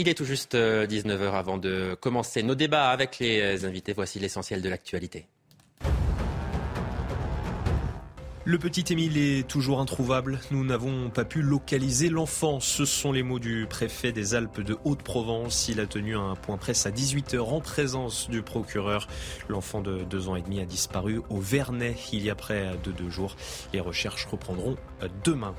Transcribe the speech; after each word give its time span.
Il 0.00 0.08
est 0.08 0.14
tout 0.14 0.24
juste 0.24 0.54
19h 0.54 1.10
euh, 1.10 1.32
avant 1.32 1.58
de 1.58 1.94
commencer 2.00 2.42
nos 2.42 2.54
débats 2.54 2.88
avec 2.88 3.18
les 3.18 3.66
invités. 3.66 3.92
Voici 3.92 4.18
l'essentiel 4.18 4.62
de 4.62 4.68
l'actualité. 4.70 5.26
Le 8.46 8.58
petit 8.58 8.94
Émile 8.94 9.18
est 9.18 9.46
toujours 9.46 9.78
introuvable. 9.78 10.40
Nous 10.52 10.64
n'avons 10.64 11.10
pas 11.10 11.26
pu 11.26 11.42
localiser 11.42 12.08
l'enfant. 12.08 12.60
Ce 12.60 12.86
sont 12.86 13.12
les 13.12 13.22
mots 13.22 13.38
du 13.38 13.66
préfet 13.68 14.10
des 14.10 14.34
Alpes 14.34 14.62
de 14.62 14.78
Haute-Provence. 14.84 15.68
Il 15.68 15.80
a 15.80 15.86
tenu 15.86 16.16
un 16.16 16.34
point 16.34 16.56
presse 16.56 16.86
à 16.86 16.90
18h 16.90 17.38
en 17.38 17.60
présence 17.60 18.30
du 18.30 18.40
procureur. 18.40 19.06
L'enfant 19.50 19.82
de 19.82 19.98
deux 20.04 20.30
ans 20.30 20.36
et 20.36 20.40
demi 20.40 20.62
a 20.62 20.64
disparu 20.64 21.20
au 21.28 21.40
Vernet 21.40 21.94
il 22.14 22.24
y 22.24 22.30
a 22.30 22.34
près 22.34 22.70
de 22.82 22.90
deux 22.90 23.10
jours. 23.10 23.36
Les 23.74 23.80
recherches 23.80 24.24
reprendront 24.24 24.76
demain. 25.24 25.54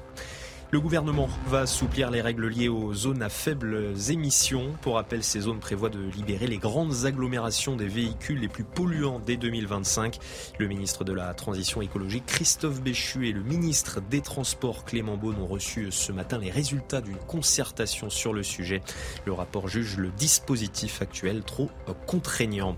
Le 0.73 0.79
gouvernement 0.79 1.27
va 1.47 1.59
assouplir 1.59 2.11
les 2.11 2.21
règles 2.21 2.47
liées 2.47 2.69
aux 2.69 2.93
zones 2.93 3.21
à 3.21 3.27
faibles 3.27 3.91
émissions. 4.07 4.71
Pour 4.81 4.95
rappel, 4.95 5.21
ces 5.21 5.41
zones 5.41 5.59
prévoient 5.59 5.89
de 5.89 5.99
libérer 5.99 6.47
les 6.47 6.59
grandes 6.59 7.03
agglomérations 7.03 7.75
des 7.75 7.89
véhicules 7.89 8.39
les 8.39 8.47
plus 8.47 8.63
polluants 8.63 9.19
dès 9.19 9.35
2025. 9.35 10.17
Le 10.59 10.67
ministre 10.69 11.03
de 11.03 11.11
la 11.11 11.33
Transition 11.33 11.81
écologique 11.81 12.25
Christophe 12.25 12.81
Béchu 12.81 13.27
et 13.27 13.33
le 13.33 13.41
ministre 13.41 13.99
des 13.99 14.21
Transports 14.21 14.85
Clément 14.85 15.17
Beaune 15.17 15.41
ont 15.41 15.45
reçu 15.45 15.91
ce 15.91 16.13
matin 16.13 16.37
les 16.37 16.49
résultats 16.49 17.01
d'une 17.01 17.17
concertation 17.17 18.09
sur 18.09 18.31
le 18.31 18.41
sujet. 18.41 18.81
Le 19.25 19.33
rapport 19.33 19.67
juge 19.67 19.97
le 19.97 20.07
dispositif 20.11 21.01
actuel 21.01 21.43
trop 21.43 21.69
contraignant. 22.07 22.77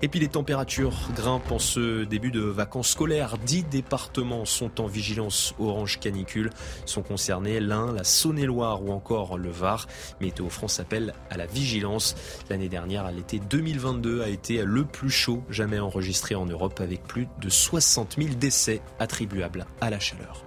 Et 0.00 0.08
puis 0.08 0.18
les 0.18 0.28
températures 0.28 1.10
grimpent 1.14 1.52
en 1.52 1.58
ce 1.58 2.04
début 2.04 2.30
de 2.30 2.40
vacances 2.40 2.88
scolaires. 2.88 3.36
Dix 3.36 3.64
départements 3.64 4.46
sont 4.46 4.80
en 4.80 4.86
vigilance 4.86 5.54
orange 5.58 6.00
canicule. 6.00 6.48
Sont 6.86 7.02
concernés 7.02 7.33
l'Ain, 7.42 7.92
la 7.92 8.04
Saône-et-Loire 8.04 8.82
ou 8.82 8.92
encore 8.92 9.38
le 9.38 9.50
Var. 9.50 9.86
Météo 10.20 10.48
France 10.48 10.80
appelle 10.80 11.14
à 11.30 11.36
la 11.36 11.46
vigilance. 11.46 12.14
L'année 12.50 12.68
dernière, 12.68 13.10
l'été 13.12 13.38
2022, 13.38 14.22
a 14.22 14.28
été 14.28 14.64
le 14.64 14.84
plus 14.84 15.10
chaud 15.10 15.42
jamais 15.50 15.78
enregistré 15.78 16.34
en 16.34 16.46
Europe 16.46 16.80
avec 16.80 17.02
plus 17.04 17.28
de 17.40 17.48
60 17.48 18.16
000 18.18 18.34
décès 18.34 18.80
attribuables 18.98 19.66
à 19.80 19.90
la 19.90 20.00
chaleur. 20.00 20.44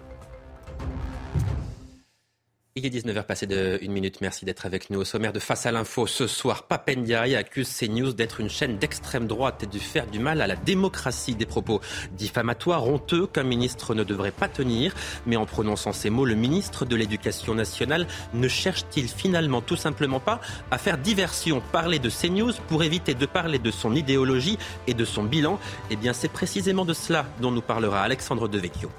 Il 2.80 2.86
est 2.86 2.95
19h 2.95 3.23
passé 3.23 3.47
de 3.47 3.80
une 3.81 3.92
minute. 3.92 4.22
Merci 4.22 4.45
d'être 4.45 4.67
avec 4.67 4.92
nous. 4.92 5.00
Au 5.00 5.03
sommaire 5.03 5.33
de 5.33 5.39
Face 5.39 5.66
à 5.66 5.72
l'info 5.72 6.06
ce 6.06 6.28
soir, 6.28 6.61
Papendiaï 6.61 7.36
accuse 7.36 7.75
CNews 7.75 8.14
d'être 8.14 8.39
une 8.39 8.52
chaîne 8.52 8.78
d'extrême 8.78 9.25
droite 9.25 9.64
et 9.64 9.66
de 9.66 9.80
faire 9.80 10.06
du 10.06 10.20
mal 10.20 10.42
à 10.42 10.47
la 10.47 10.56
démocratie. 10.56 11.33
Des 11.33 11.48
propos 11.48 11.81
diffamatoires, 12.11 12.88
honteux, 12.88 13.25
qu'un 13.25 13.42
ministre 13.42 13.95
ne 13.95 14.03
devrait 14.03 14.30
pas 14.30 14.48
tenir. 14.48 14.94
Mais 15.25 15.38
en 15.38 15.48
prononçant 15.48 15.92
ces 15.92 16.11
mots, 16.11 16.23
le 16.23 16.36
ministre 16.36 16.86
de 16.86 16.95
l'Éducation 16.95 17.55
nationale 17.55 18.05
ne 18.36 18.48
cherche-t-il 18.48 19.08
finalement 19.08 19.61
tout 19.61 19.75
simplement 19.75 20.20
pas 20.20 20.39
à 20.70 20.78
faire 20.78 21.00
diversion, 21.00 21.64
parler 21.72 21.98
de 21.98 22.11
CNews 22.11 22.53
pour 22.67 22.83
éviter 22.83 23.16
de 23.16 23.25
parler 23.25 23.58
de 23.58 23.72
son 23.72 23.95
idéologie 23.95 24.59
et 24.86 24.94
de 24.94 25.03
son 25.03 25.23
bilan? 25.23 25.59
Eh 25.89 25.95
bien, 25.95 26.14
c'est 26.14 26.31
précisément 26.31 26.86
de 26.86 26.94
cela 26.94 27.25
dont 27.42 27.50
nous 27.50 27.64
parlera 27.64 28.03
Alexandre 28.03 28.48
Devecchio. 28.48 28.92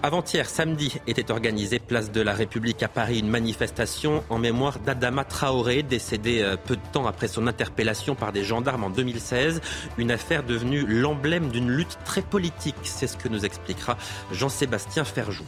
Avant-hier, 0.00 0.48
samedi, 0.48 1.00
était 1.08 1.32
organisée 1.32 1.80
place 1.80 2.12
de 2.12 2.20
la 2.20 2.32
République 2.32 2.84
à 2.84 2.88
Paris 2.88 3.18
une 3.18 3.28
manifestation 3.28 4.22
en 4.30 4.38
mémoire 4.38 4.78
d'Adama 4.78 5.24
Traoré, 5.24 5.82
décédé 5.82 6.40
euh, 6.40 6.56
peu 6.56 6.76
de 6.76 6.86
temps 6.92 7.08
après 7.08 7.26
son 7.26 7.48
interpellation 7.48 8.14
par 8.14 8.30
des 8.30 8.44
gendarmes 8.44 8.84
en 8.84 8.90
2016. 8.90 9.60
Une 9.98 10.12
affaire 10.12 10.44
devenue 10.44 10.86
l'emblème 10.86 11.48
d'une 11.48 11.68
lutte 11.68 11.98
très 12.04 12.22
politique. 12.22 12.76
C'est 12.84 13.08
ce 13.08 13.16
que 13.16 13.28
nous 13.28 13.44
expliquera 13.44 13.98
Jean-Sébastien 14.30 15.02
Ferjou. 15.02 15.44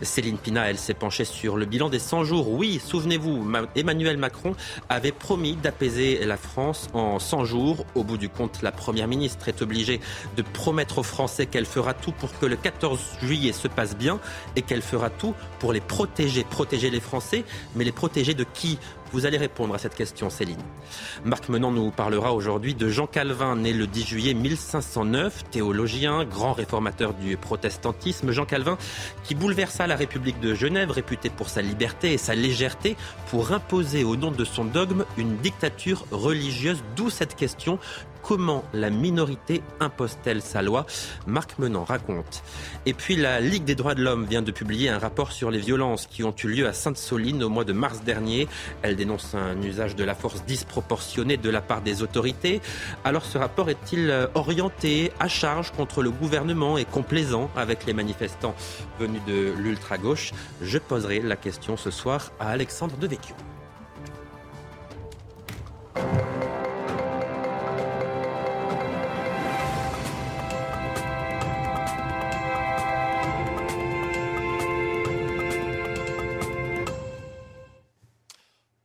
Céline 0.00 0.38
Pina, 0.38 0.68
elle 0.68 0.78
s'est 0.78 0.94
penchée 0.94 1.24
sur 1.24 1.56
le 1.56 1.64
bilan 1.64 1.88
des 1.88 1.98
100 1.98 2.24
jours. 2.24 2.50
Oui, 2.50 2.80
souvenez-vous, 2.84 3.46
Emmanuel 3.76 4.16
Macron 4.16 4.54
avait 4.88 5.12
promis 5.12 5.56
d'apaiser 5.56 6.24
la 6.24 6.36
France 6.36 6.88
en 6.92 7.18
100 7.18 7.44
jours. 7.44 7.86
Au 7.94 8.04
bout 8.04 8.18
du 8.18 8.28
compte, 8.28 8.62
la 8.62 8.72
Première 8.72 9.08
ministre 9.08 9.48
est 9.48 9.62
obligée 9.62 10.00
de 10.36 10.42
promettre 10.42 10.98
aux 10.98 11.02
Français 11.02 11.46
qu'elle 11.46 11.66
fera 11.66 11.94
tout 11.94 12.12
pour 12.12 12.38
que 12.38 12.46
le 12.46 12.56
14 12.56 13.00
juillet 13.22 13.52
se 13.52 13.68
passe 13.68 13.96
bien 13.96 14.20
et 14.56 14.62
qu'elle 14.62 14.82
fera 14.82 15.10
tout 15.10 15.34
pour 15.58 15.72
les 15.72 15.80
protéger. 15.80 16.44
Protéger 16.44 16.90
les 16.90 17.00
Français, 17.00 17.44
mais 17.74 17.84
les 17.84 17.92
protéger 17.92 18.34
de 18.34 18.44
qui? 18.44 18.78
Vous 19.12 19.26
allez 19.26 19.36
répondre 19.36 19.74
à 19.74 19.78
cette 19.78 19.94
question, 19.94 20.30
Céline. 20.30 20.62
Marc 21.24 21.48
Menant 21.48 21.70
nous 21.70 21.90
parlera 21.90 22.32
aujourd'hui 22.32 22.74
de 22.74 22.88
Jean 22.88 23.06
Calvin, 23.06 23.56
né 23.56 23.72
le 23.72 23.86
10 23.86 24.06
juillet 24.06 24.34
1509, 24.34 25.44
théologien, 25.50 26.24
grand 26.24 26.52
réformateur 26.52 27.14
du 27.14 27.36
protestantisme. 27.36 28.30
Jean 28.30 28.46
Calvin 28.46 28.78
qui 29.24 29.34
bouleversa 29.34 29.86
la 29.86 29.96
République 29.96 30.40
de 30.40 30.54
Genève, 30.54 30.90
réputée 30.90 31.30
pour 31.30 31.48
sa 31.48 31.62
liberté 31.62 32.12
et 32.12 32.18
sa 32.18 32.34
légèreté, 32.34 32.96
pour 33.30 33.52
imposer 33.52 34.04
au 34.04 34.16
nom 34.16 34.30
de 34.30 34.44
son 34.44 34.64
dogme 34.64 35.04
une 35.16 35.36
dictature 35.36 36.04
religieuse. 36.10 36.82
D'où 36.96 37.10
cette 37.10 37.34
question 37.34 37.78
Comment 38.22 38.62
la 38.72 38.88
minorité 38.90 39.62
impose-t-elle 39.80 40.42
sa 40.42 40.62
loi 40.62 40.86
Marc 41.26 41.58
Menant 41.58 41.84
raconte. 41.84 42.42
Et 42.86 42.94
puis 42.94 43.16
la 43.16 43.40
Ligue 43.40 43.64
des 43.64 43.74
droits 43.74 43.94
de 43.94 44.02
l'homme 44.02 44.26
vient 44.26 44.42
de 44.42 44.52
publier 44.52 44.88
un 44.88 44.98
rapport 44.98 45.32
sur 45.32 45.50
les 45.50 45.58
violences 45.58 46.06
qui 46.06 46.22
ont 46.22 46.34
eu 46.44 46.46
lieu 46.46 46.66
à 46.68 46.72
Sainte-Soline 46.72 47.42
au 47.42 47.48
mois 47.48 47.64
de 47.64 47.72
mars 47.72 48.02
dernier. 48.04 48.46
Elle 48.82 48.96
dénonce 48.96 49.34
un 49.34 49.60
usage 49.62 49.96
de 49.96 50.04
la 50.04 50.14
force 50.14 50.44
disproportionné 50.44 51.36
de 51.36 51.50
la 51.50 51.60
part 51.60 51.82
des 51.82 52.02
autorités. 52.02 52.60
Alors 53.04 53.24
ce 53.24 53.38
rapport 53.38 53.70
est-il 53.70 54.28
orienté 54.34 55.12
à 55.18 55.26
charge 55.26 55.72
contre 55.72 56.02
le 56.02 56.10
gouvernement 56.10 56.78
et 56.78 56.84
complaisant 56.84 57.50
avec 57.56 57.86
les 57.86 57.92
manifestants 57.92 58.54
venus 59.00 59.20
de 59.26 59.52
l'ultra-gauche? 59.58 60.32
Je 60.60 60.78
poserai 60.78 61.20
la 61.20 61.36
question 61.36 61.76
ce 61.76 61.90
soir 61.90 62.30
à 62.38 62.50
Alexandre 62.50 62.96
Devecchio. 62.96 63.34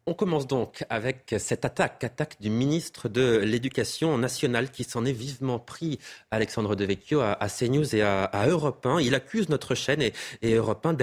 On 0.09 0.13
commence 0.13 0.47
donc 0.47 0.85
avec 0.89 1.35
cette 1.37 1.65
attaque, 1.65 2.01
attaque 2.01 2.37
du 2.39 2.49
ministre 2.49 3.09
de 3.09 3.39
l'Éducation 3.39 4.17
nationale 4.17 4.71
qui 4.71 4.85
s'en 4.85 5.03
est 5.03 5.11
vivement 5.11 5.59
pris, 5.59 5.99
Alexandre 6.31 6.77
Devecchio, 6.77 7.19
à, 7.19 7.33
à 7.33 7.49
CNews 7.49 7.93
et 7.93 8.03
à, 8.03 8.45
Europe 8.47 8.85
1. 8.85 9.01
Il 9.01 9.15
accuse 9.15 9.49
notre 9.49 9.75
chaîne 9.75 10.01
et, 10.01 10.13
Europe 10.53 10.85
1 10.85 10.93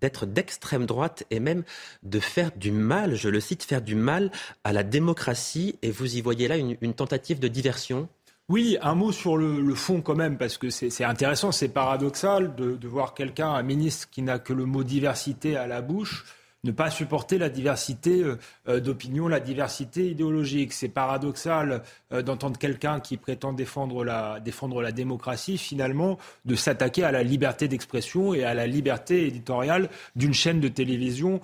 d'être 0.00 0.24
d'extrême 0.26 0.86
droite 0.86 1.24
et 1.32 1.40
même 1.40 1.64
de 2.04 2.20
faire 2.20 2.52
du 2.54 2.70
mal, 2.70 3.16
je 3.16 3.28
le 3.28 3.40
cite, 3.40 3.64
faire 3.64 3.82
du 3.82 3.96
mal 3.96 4.30
à 4.62 4.72
la 4.72 4.84
démocratie. 4.84 5.74
Et 5.82 5.90
vous 5.90 6.16
y 6.16 6.20
voyez 6.20 6.46
là 6.46 6.56
une, 6.56 6.94
tentative 6.94 7.40
de 7.40 7.48
diversion? 7.48 8.08
Oui, 8.48 8.78
un 8.82 8.94
mot 8.94 9.10
sur 9.10 9.36
le, 9.36 9.74
fond 9.74 10.00
quand 10.00 10.14
même, 10.14 10.38
parce 10.38 10.58
que 10.58 10.70
c'est 10.70 11.02
intéressant, 11.02 11.50
c'est 11.50 11.70
paradoxal 11.70 12.54
de, 12.54 12.76
de 12.76 12.86
voir 12.86 13.14
quelqu'un, 13.14 13.48
un 13.48 13.64
ministre 13.64 14.08
qui 14.12 14.22
n'a 14.22 14.38
que 14.38 14.52
le 14.52 14.64
mot 14.64 14.84
diversité 14.84 15.56
à 15.56 15.66
la 15.66 15.82
bouche, 15.82 16.24
ne 16.64 16.72
pas 16.72 16.90
supporter 16.90 17.38
la 17.38 17.48
diversité 17.48 18.22
euh, 18.22 18.38
euh, 18.68 18.80
d'opinion, 18.80 19.28
la 19.28 19.40
diversité 19.40 20.10
idéologique. 20.10 20.72
C'est 20.72 20.88
paradoxal 20.88 21.82
euh, 22.12 22.22
d'entendre 22.22 22.58
quelqu'un 22.58 23.00
qui 23.00 23.16
prétend 23.16 23.52
défendre 23.52 24.04
la, 24.04 24.40
défendre 24.40 24.82
la 24.82 24.90
démocratie, 24.90 25.58
finalement, 25.58 26.18
de 26.44 26.54
s'attaquer 26.54 27.04
à 27.04 27.12
la 27.12 27.22
liberté 27.22 27.68
d'expression 27.68 28.34
et 28.34 28.44
à 28.44 28.54
la 28.54 28.66
liberté 28.66 29.26
éditoriale 29.26 29.90
d'une 30.16 30.34
chaîne 30.34 30.60
de 30.60 30.68
télévision 30.68 31.40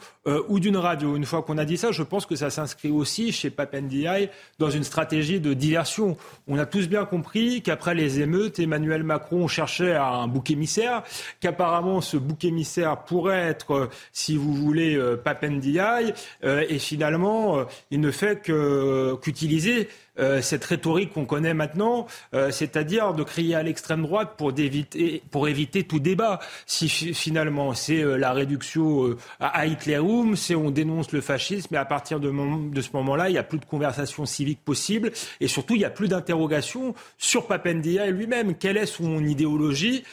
ou 0.48 0.60
d'une 0.60 0.76
radio. 0.76 1.16
Une 1.16 1.24
fois 1.24 1.42
qu'on 1.42 1.58
a 1.58 1.64
dit 1.64 1.76
ça, 1.76 1.92
je 1.92 2.02
pense 2.02 2.24
que 2.24 2.36
ça 2.36 2.50
s'inscrit 2.50 2.90
aussi 2.90 3.32
chez 3.32 3.50
Papendiaï 3.50 4.30
dans 4.58 4.70
une 4.70 4.84
stratégie 4.84 5.40
de 5.40 5.52
diversion. 5.52 6.16
On 6.48 6.58
a 6.58 6.66
tous 6.66 6.88
bien 6.88 7.04
compris 7.04 7.62
qu'après 7.62 7.94
les 7.94 8.20
émeutes, 8.20 8.58
Emmanuel 8.58 9.02
Macron 9.02 9.48
cherchait 9.48 9.94
un 9.94 10.26
bouc 10.28 10.50
émissaire, 10.50 11.02
qu'apparemment 11.40 12.00
ce 12.00 12.16
bouc 12.16 12.44
émissaire 12.44 13.04
pourrait 13.04 13.40
être, 13.40 13.90
si 14.12 14.36
vous 14.36 14.54
voulez, 14.54 14.96
Papendiaï, 15.16 16.12
euh, 16.44 16.64
et 16.68 16.78
finalement, 16.78 17.58
euh, 17.58 17.64
il 17.90 18.00
ne 18.00 18.10
fait 18.10 18.42
qu'utiliser 18.42 19.88
euh, 20.18 20.42
cette 20.42 20.64
rhétorique 20.64 21.12
qu'on 21.12 21.24
connaît 21.24 21.54
maintenant, 21.54 22.06
euh, 22.34 22.50
c'est-à-dire 22.50 23.14
de 23.14 23.22
crier 23.22 23.54
à 23.54 23.62
l'extrême 23.62 24.02
droite 24.02 24.34
pour, 24.36 24.52
éviter, 24.58 25.22
pour 25.30 25.48
éviter 25.48 25.84
tout 25.84 26.00
débat. 26.00 26.40
Si 26.66 26.88
finalement 26.88 27.74
c'est 27.74 28.02
euh, 28.02 28.16
la 28.16 28.32
réduction 28.32 29.16
à 29.38 29.66
Hitlerum, 29.66 30.36
c'est 30.36 30.54
on 30.54 30.70
dénonce 30.70 31.12
le 31.12 31.20
fascisme, 31.20 31.74
et 31.74 31.78
à 31.78 31.84
partir 31.84 32.20
de, 32.20 32.30
ce 32.30 32.88
moment-là, 32.94 33.28
il 33.28 33.32
n'y 33.32 33.38
a 33.38 33.42
plus 33.42 33.58
de 33.58 33.64
conversation 33.64 34.26
civique 34.26 34.60
possible, 34.64 35.12
et 35.40 35.48
surtout 35.48 35.74
il 35.74 35.78
n'y 35.78 35.84
a 35.84 35.90
plus 35.90 36.08
d'interrogation 36.08 36.94
sur 37.18 37.46
Papendia 37.46 38.06
et 38.06 38.10
lui-même. 38.10 38.54
Quelle 38.54 38.76
est 38.76 38.86
son 38.86 39.24
idéologie 39.24 40.04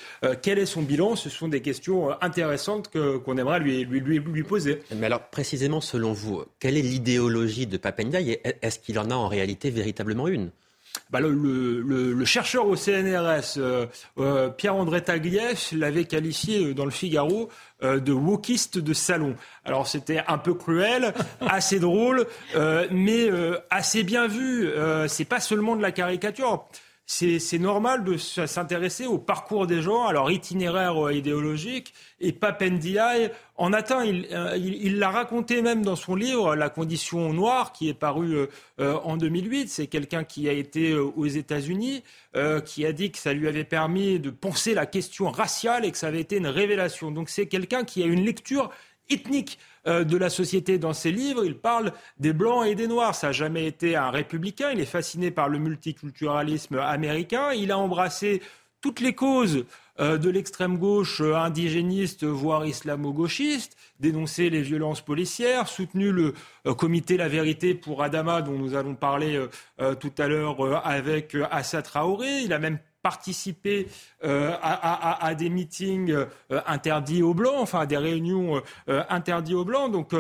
Quel 0.42 0.60
est 0.60 0.66
son 0.66 0.82
bilan? 0.82 1.16
Ce 1.16 1.30
sont 1.30 1.48
des 1.48 1.62
questions 1.62 2.10
intéressantes 2.22 2.90
qu'on 2.92 3.38
aimerait 3.38 3.60
lui, 3.60 3.84
lui, 3.86 4.44
poser. 4.44 4.82
Mais 4.96 5.08
alors 5.08 5.24
précisément 5.30 5.82
selon 5.82 6.14
vous, 6.14 6.44
quelle 6.60 6.78
est 6.78 6.82
l'idéologie 6.82 7.68
de 7.68 7.78
Papendia? 7.78 8.20
Est-ce 8.22 8.80
qu'il 8.80 9.00
en 9.00 9.10
a 9.10 9.16
en 9.16 9.28
réalité 9.28 9.70
véritablement 9.70 9.87
une 10.28 10.52
bah, 11.12 11.20
le, 11.20 12.26
chercheur 12.26 12.68
au 12.68 12.76
CNRS, 12.76 13.60
Pierre-André 14.58 15.04
Tagliès, 15.04 15.72
l'avait 15.74 16.06
qualifié 16.06 16.74
dans 16.74 16.86
le 16.86 16.92
Figaro 16.92 17.50
de 17.82 18.12
wokiste 18.12 18.78
de 18.80 18.94
salon. 18.94 19.36
Alors 19.64 19.88
c'était 19.88 20.24
un 20.28 20.38
peu 20.38 20.54
cruel, 20.54 21.14
assez 21.42 21.80
drôle, 21.80 22.26
mais 22.92 23.30
assez 23.70 24.04
bien 24.04 24.28
vu. 24.28 24.70
c'est 25.08 25.26
pas 25.26 25.40
seulement 25.40 25.76
de 25.76 25.82
la 25.82 25.92
caricature 25.92 26.66
c'est 27.10 27.58
normal 27.58 28.04
de 28.04 28.18
s'intéresser 28.18 29.06
au 29.06 29.18
parcours 29.18 29.66
des 29.66 29.82
gens, 29.82 30.08
à 30.08 30.12
leur 30.12 30.30
itinéraire 30.30 31.08
euh, 31.08 31.14
idéologique. 31.14 31.94
Et 32.20 32.34
Papendiaï 32.34 33.32
en 33.56 33.72
atteint. 33.72 34.06
Euh, 34.06 34.58
il 34.58 35.00
l'a 35.00 35.10
raconté 35.10 35.62
même 35.62 35.84
dans 35.84 35.96
son 35.96 36.16
livre 36.16 36.54
La 36.56 36.70
condition 36.70 37.32
noire, 37.32 37.72
qui 37.72 37.88
est 37.88 37.94
paru 37.94 38.48
euh, 38.82 39.00
en 39.06 39.16
2008. 39.16 39.70
C'est 39.70 39.88
quelqu'un 39.88 40.26
qui 40.26 40.50
a 40.50 40.52
été 40.52 40.96
aux 40.96 41.26
États-Unis, 41.26 42.04
qui 42.66 42.86
a 42.86 42.92
dit 42.92 43.12
que 43.12 43.18
ça 43.18 43.34
lui 43.34 43.48
avait 43.48 43.64
permis 43.64 44.20
de 44.20 44.30
penser 44.30 44.74
la 44.74 44.86
question 44.86 45.32
raciale 45.32 45.86
et 45.86 45.92
que 45.92 45.98
ça 45.98 46.08
avait 46.08 46.22
été 46.22 46.36
une 46.36 46.48
révélation. 46.48 47.10
Donc 47.10 47.30
c'est 47.30 47.48
quelqu'un 47.48 47.86
qui 47.86 48.04
a 48.04 48.06
une 48.06 48.26
lecture 48.26 48.70
ethnique 49.10 49.58
euh, 49.88 50.04
de 50.04 50.18
la 50.18 50.30
société 50.30 50.78
dans 50.78 50.94
ses 50.94 51.12
livres. 51.12 51.46
Il 51.46 51.58
parle 51.58 51.94
des 52.20 52.34
blancs 52.34 52.66
et 52.66 52.76
des 52.76 52.88
noirs. 52.88 53.16
Ça 53.16 53.28
n'a 53.28 53.34
jamais 53.34 53.66
été 53.66 53.96
un 53.96 54.10
républicain. 54.10 54.72
Il 54.72 54.80
est 54.80 54.86
fasciné 54.86 55.32
par 55.32 55.50
le 55.50 55.60
multiculturalisme 55.60 56.80
américain. 56.80 57.54
Il 57.54 57.72
a 57.72 57.78
embrassé 57.78 58.42
toutes 58.82 59.00
les 59.00 59.14
causes 59.14 59.66
euh, 60.00 60.18
de 60.18 60.30
l'extrême 60.30 60.78
gauche 60.78 61.22
euh, 61.22 61.36
indigéniste, 61.36 62.26
voire 62.26 62.66
islamo-gauchiste, 62.66 63.78
dénoncé 64.00 64.50
les 64.50 64.62
violences 64.62 65.02
policières, 65.02 65.68
soutenu 65.68 66.12
le 66.12 66.34
comité 66.76 67.16
La 67.16 67.30
Vérité 67.30 67.74
pour 67.74 68.04
Adama, 68.04 68.42
dont 68.42 68.58
nous 68.58 68.76
allons 68.76 68.96
parler 68.96 69.42
tout 70.00 70.12
à 70.18 70.28
l'heure 70.28 70.86
avec 70.86 71.36
Assa 71.50 71.82
Traoré. 71.82 72.42
Il 72.42 72.54
a 72.54 72.60
même 72.60 72.78
participer 73.08 73.88
euh, 74.26 74.54
à, 74.62 75.34
des 75.34 75.50
meetings 75.50 76.12
euh, 76.12 76.26
interdits 76.66 77.24
aux 77.24 77.34
Blancs, 77.34 77.56
enfin 77.58 77.80
à 77.80 77.86
des 77.86 77.96
réunions 77.96 78.62
euh, 78.90 79.04
interdites 79.08 79.56
aux 79.56 79.64
Blancs. 79.64 79.90
Donc 79.94 80.14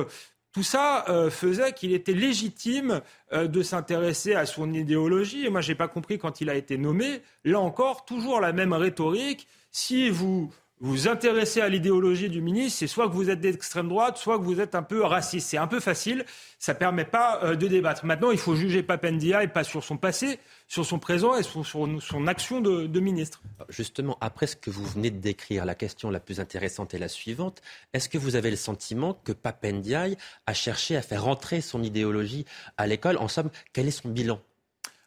tout 0.53 0.63
ça 0.63 1.05
faisait 1.29 1.73
qu'il 1.73 1.91
était 1.91 2.13
légitime 2.13 3.01
de 3.31 3.61
s'intéresser 3.61 4.35
à 4.35 4.45
son 4.45 4.73
idéologie. 4.73 5.45
Et 5.45 5.49
moi, 5.49 5.59
je 5.61 5.69
n'ai 5.69 5.75
pas 5.75 5.89
compris 5.89 6.17
quand 6.17 6.39
il 6.39 6.49
a 6.49 6.55
été 6.55 6.77
nommé. 6.77 7.21
Là 7.43 7.59
encore, 7.59 8.05
toujours 8.05 8.39
la 8.39 8.53
même 8.53 8.73
rhétorique. 8.73 9.47
Si 9.69 10.09
vous 10.09 10.49
vous 10.79 11.07
intéressez 11.07 11.59
à 11.59 11.69
l'idéologie 11.69 12.29
du 12.29 12.41
ministre, 12.41 12.79
c'est 12.79 12.87
soit 12.87 13.09
que 13.09 13.13
vous 13.13 13.29
êtes 13.31 13.39
d'extrême 13.39 13.87
droite, 13.87 14.17
soit 14.17 14.37
que 14.37 14.43
vous 14.43 14.59
êtes 14.61 14.75
un 14.75 14.83
peu 14.83 15.03
raciste. 15.03 15.49
C'est 15.49 15.57
un 15.57 15.65
peu 15.65 15.79
facile, 15.79 16.23
ça 16.59 16.73
ne 16.73 16.77
permet 16.77 17.05
pas 17.05 17.43
euh, 17.43 17.55
de 17.55 17.67
débattre. 17.67 18.05
Maintenant, 18.05 18.29
il 18.29 18.37
faut 18.37 18.55
juger 18.55 18.83
Papendia 18.83 19.43
et 19.43 19.47
pas 19.47 19.63
sur 19.63 19.83
son 19.83 19.97
passé, 19.97 20.39
sur 20.67 20.85
son 20.85 20.99
présent 20.99 21.35
et 21.35 21.41
sur 21.41 21.65
son, 21.65 22.27
action 22.27 22.61
de, 22.61 22.99
ministre. 22.99 23.41
Justement, 23.69 24.17
après 24.21 24.45
ce 24.47 24.55
que 24.55 24.69
vous 24.69 24.85
venez 24.85 25.09
de 25.09 25.19
décrire, 25.19 25.65
la 25.65 25.75
question 25.75 26.11
la 26.11 26.19
plus 26.19 26.39
intéressante 26.39 26.93
est 26.93 26.99
la 26.99 27.07
suivante. 27.07 27.61
Est-ce 27.93 28.07
que 28.07 28.17
vous 28.17 28.35
avez 28.35 28.51
le 28.51 28.55
sentiment 28.55 29.13
que 29.23 29.31
Papendiaï 29.31 30.15
a 30.45 30.53
cherché 30.53 30.95
à 30.95 31.01
faire 31.01 31.23
rentrer 31.23 31.61
son 31.61 31.81
idéologie 31.81 32.45
à 32.77 32.85
l'école? 32.85 33.17
En 33.17 33.27
somme, 33.27 33.49
quel 33.73 33.87
est 33.87 33.91
son 33.91 34.09
bilan? 34.09 34.39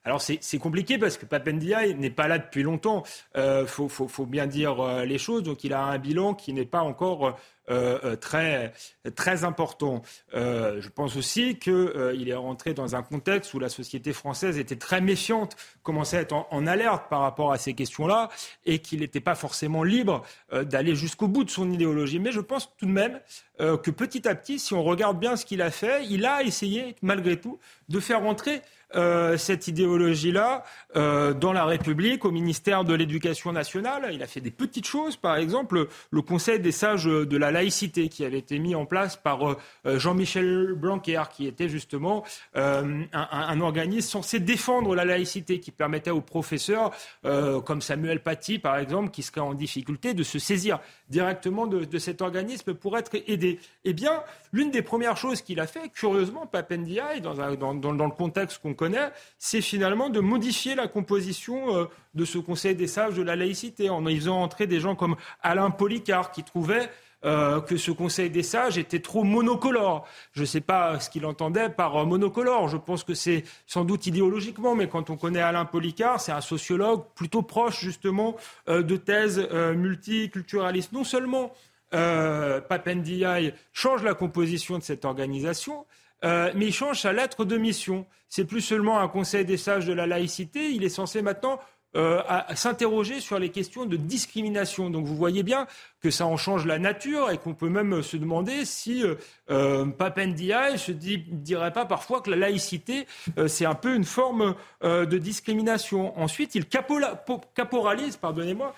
Alors 0.04 0.22
c'est 0.22 0.58
compliqué 0.58 0.96
parce 0.98 1.18
que 1.18 1.26
Papendia 1.26 1.86
n'est 1.92 2.10
pas 2.10 2.26
là 2.26 2.38
depuis 2.38 2.62
longtemps. 2.62 3.02
Il 3.34 3.40
euh, 3.40 3.66
faut, 3.66 4.26
bien 4.26 4.46
dire 4.46 4.80
euh, 4.80 5.04
les 5.04 5.18
choses. 5.18 5.42
Donc 5.42 5.62
il 5.62 5.74
a 5.74 5.82
un 5.82 5.98
bilan 5.98 6.34
qui 6.34 6.54
n'est 6.54 6.64
pas 6.64 6.80
encore 6.80 7.38
euh, 7.70 8.16
très, 8.16 8.72
très 9.14 9.44
important. 9.44 10.02
je 10.32 10.88
pense 10.88 11.16
aussi 11.16 11.58
qu'il 11.58 12.28
est 12.28 12.34
rentré 12.34 12.74
dans 12.74 12.96
un 12.96 13.02
contexte 13.02 13.54
où 13.54 13.58
la 13.58 13.68
société 13.68 14.12
française 14.12 14.58
était 14.58 14.76
très 14.76 15.00
méfiante, 15.00 15.56
commençait 15.82 16.18
à 16.18 16.20
être 16.20 16.46
en, 16.50 16.66
alerte 16.66 17.08
par 17.08 17.20
rapport 17.20 17.52
à 17.52 17.58
ces 17.58 17.74
questions-là 17.74 18.28
et 18.66 18.80
qu'il 18.80 19.00
n'était 19.00 19.20
pas 19.20 19.34
forcément 19.34 19.82
libre 19.82 20.22
d'aller 20.52 20.94
jusqu'au 20.94 21.28
bout 21.28 21.44
de 21.44 21.50
son 21.50 21.70
idéologie. 21.70 22.18
Mais 22.18 22.32
je 22.32 22.40
pense 22.40 22.70
tout 22.76 22.86
de 22.86 22.90
même 22.90 23.20
que 23.58 23.90
petit 23.90 24.28
à 24.28 24.34
petit, 24.34 24.58
si 24.58 24.74
on 24.74 24.82
regarde 24.82 25.18
bien 25.18 25.36
ce 25.36 25.44
qu'il 25.44 25.62
a 25.62 25.70
fait, 25.70 26.04
il 26.06 26.26
a 26.26 26.42
essayé 26.42 26.96
malgré 27.02 27.38
tout 27.40 27.58
de 27.88 28.00
faire 28.00 28.22
rentrer 28.22 28.62
euh, 28.96 29.36
cette 29.36 29.68
idéologie-là 29.68 30.64
euh, 30.96 31.32
dans 31.32 31.52
la 31.52 31.64
République, 31.64 32.24
au 32.24 32.32
ministère 32.32 32.84
de 32.84 32.92
l'Éducation 32.92 33.52
nationale. 33.52 34.10
Il 34.12 34.20
a 34.20 34.26
fait 34.26 34.40
des 34.40 34.50
petites 34.50 34.86
choses, 34.86 35.16
par 35.16 35.36
exemple 35.36 35.86
le 36.10 36.22
Conseil 36.22 36.58
des 36.58 36.72
sages 36.72 37.04
de 37.04 37.36
la 37.36 37.52
laïcité 37.52 37.59
qui 37.68 38.24
avait 38.24 38.38
été 38.38 38.58
mis 38.58 38.74
en 38.74 38.86
place 38.86 39.16
par 39.16 39.48
euh, 39.48 39.56
Jean-Michel 39.98 40.74
Blanquer, 40.74 41.22
qui 41.32 41.46
était 41.46 41.68
justement 41.68 42.24
un, 42.54 43.04
un, 43.12 43.60
organisme 43.60 44.08
censé 44.08 44.40
défendre 44.40 44.94
la 44.94 45.04
laïcité, 45.04 45.60
qui 45.60 45.70
permettait 45.70 46.10
aux 46.10 46.20
professeurs, 46.20 46.92
comme 47.22 47.82
Samuel 47.82 48.22
Paty 48.22 48.58
par 48.58 48.76
exemple, 48.78 49.10
qui 49.10 49.22
serait 49.22 49.40
en 49.40 49.54
difficulté, 49.54 50.14
de 50.14 50.22
se 50.22 50.38
saisir 50.38 50.80
directement 51.08 51.66
de, 51.66 51.98
cet 51.98 52.22
organisme 52.22 52.74
pour 52.74 52.96
être 52.96 53.16
aidé. 53.26 53.58
Eh 53.84 53.92
bien, 53.92 54.22
l'une 54.52 54.70
des 54.70 54.82
premières 54.82 55.16
choses 55.16 55.42
qu'il 55.42 55.60
a 55.60 55.66
fait, 55.66 55.88
curieusement, 55.90 56.46
Papendiaï, 56.46 57.20
dans, 57.20 57.34
dans, 57.34 58.06
le 58.06 58.10
contexte 58.10 58.62
qu'on 58.62 58.74
connaît, 58.74 59.10
c'est 59.38 59.60
finalement 59.60 60.08
de 60.08 60.20
modifier 60.20 60.74
la 60.74 60.88
composition 60.88 61.76
euh, 61.76 61.84
de 62.14 62.24
ce 62.24 62.38
Conseil 62.38 62.74
des 62.74 62.86
sages 62.86 63.14
de 63.14 63.22
la 63.22 63.36
laïcité 63.36 63.90
en 63.90 64.06
y 64.06 64.16
faisant 64.16 64.42
entrer 64.42 64.66
des 64.66 64.80
gens 64.80 64.94
comme 64.94 65.16
Alain 65.42 65.70
Policard 65.70 66.32
qui 66.32 66.42
trouvait 66.42 66.90
euh, 67.24 67.60
que 67.60 67.76
ce 67.76 67.90
Conseil 67.90 68.30
des 68.30 68.42
sages 68.42 68.78
était 68.78 69.00
trop 69.00 69.24
monocolore. 69.24 70.06
Je 70.32 70.42
ne 70.42 70.46
sais 70.46 70.60
pas 70.60 70.98
ce 71.00 71.10
qu'il 71.10 71.26
entendait 71.26 71.68
par 71.68 71.96
euh, 71.96 72.04
monocolore. 72.04 72.68
Je 72.68 72.76
pense 72.76 73.04
que 73.04 73.14
c'est 73.14 73.44
sans 73.66 73.84
doute 73.84 74.06
idéologiquement, 74.06 74.74
mais 74.74 74.88
quand 74.88 75.10
on 75.10 75.16
connaît 75.16 75.40
Alain 75.42 75.64
Policard, 75.64 76.20
c'est 76.20 76.32
un 76.32 76.40
sociologue 76.40 77.04
plutôt 77.14 77.42
proche 77.42 77.80
justement 77.80 78.36
de 78.66 78.96
thèses 78.96 79.48
multiculturalistes. 79.74 80.92
Non 80.92 81.04
seulement 81.04 81.52
euh, 81.92 82.60
Papendiaï 82.60 83.52
change 83.72 84.02
la 84.02 84.14
composition 84.14 84.78
de 84.78 84.82
cette 84.82 85.04
organisation, 85.04 85.86
euh, 86.24 86.52
mais 86.54 86.66
il 86.66 86.72
change 86.72 87.00
sa 87.00 87.12
lettre 87.12 87.44
de 87.44 87.56
mission. 87.56 88.06
C'est 88.28 88.44
plus 88.44 88.60
seulement 88.60 89.00
un 89.00 89.08
conseil 89.08 89.44
des 89.44 89.56
sages 89.56 89.86
de 89.86 89.92
la 89.92 90.06
laïcité, 90.06 90.70
il 90.70 90.84
est 90.84 90.88
censé 90.90 91.20
maintenant 91.20 91.58
euh, 91.96 92.22
s'interroger 92.54 93.18
sur 93.18 93.40
les 93.40 93.48
questions 93.48 93.84
de 93.84 93.96
discrimination. 93.96 94.90
Donc 94.90 95.06
vous 95.06 95.16
voyez 95.16 95.42
bien 95.42 95.66
que 96.00 96.10
ça 96.10 96.24
en 96.24 96.36
change 96.36 96.64
la 96.64 96.78
nature 96.78 97.30
et 97.30 97.38
qu'on 97.38 97.52
peut 97.52 97.68
même 97.68 98.02
se 98.02 98.16
demander 98.16 98.64
si 98.64 99.02
euh, 99.02 99.16
euh 99.50 99.86
Papendia 99.86 100.78
se 100.78 100.92
dit, 100.92 101.18
dirait 101.18 101.72
pas 101.72 101.86
parfois 101.86 102.20
que 102.20 102.30
la 102.30 102.36
laïcité, 102.36 103.06
c'est 103.48 103.64
un 103.64 103.74
peu 103.74 103.94
une 103.94 104.04
forme 104.04 104.54
de 104.82 105.18
discrimination. 105.18 106.18
Ensuite, 106.18 106.54
il 106.54 106.66
caporalise, 106.66 108.16
pardonnez-moi, 108.16 108.74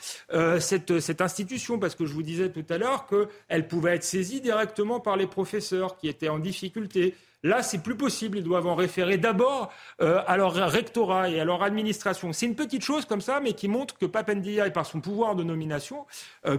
cette 0.58 1.20
institution, 1.20 1.78
parce 1.78 1.94
que 1.94 2.06
je 2.06 2.12
vous 2.12 2.22
disais 2.22 2.50
tout 2.50 2.64
à 2.70 2.78
l'heure 2.78 3.06
qu'elle 3.06 3.68
pouvait 3.68 3.96
être 3.96 4.04
saisie 4.04 4.40
directement 4.40 5.00
par 5.00 5.16
les 5.16 5.26
professeurs 5.26 5.96
qui 5.96 6.08
étaient 6.08 6.28
en 6.28 6.38
difficulté. 6.38 7.14
Là, 7.42 7.62
c'est 7.62 7.82
plus 7.82 7.96
possible. 7.96 8.38
Ils 8.38 8.44
doivent 8.44 8.66
en 8.66 8.74
référer 8.74 9.18
d'abord 9.18 9.72
euh, 10.00 10.22
à 10.26 10.36
leur 10.36 10.54
rectorat 10.54 11.28
et 11.28 11.40
à 11.40 11.44
leur 11.44 11.62
administration. 11.62 12.32
C'est 12.32 12.46
une 12.46 12.54
petite 12.54 12.82
chose 12.82 13.04
comme 13.04 13.20
ça, 13.20 13.40
mais 13.40 13.52
qui 13.52 13.68
montre 13.68 13.98
que 13.98 14.06
Papendia, 14.06 14.70
par 14.70 14.86
son 14.86 15.00
pouvoir 15.00 15.34
de 15.34 15.42
nomination, 15.42 16.06
euh, 16.46 16.58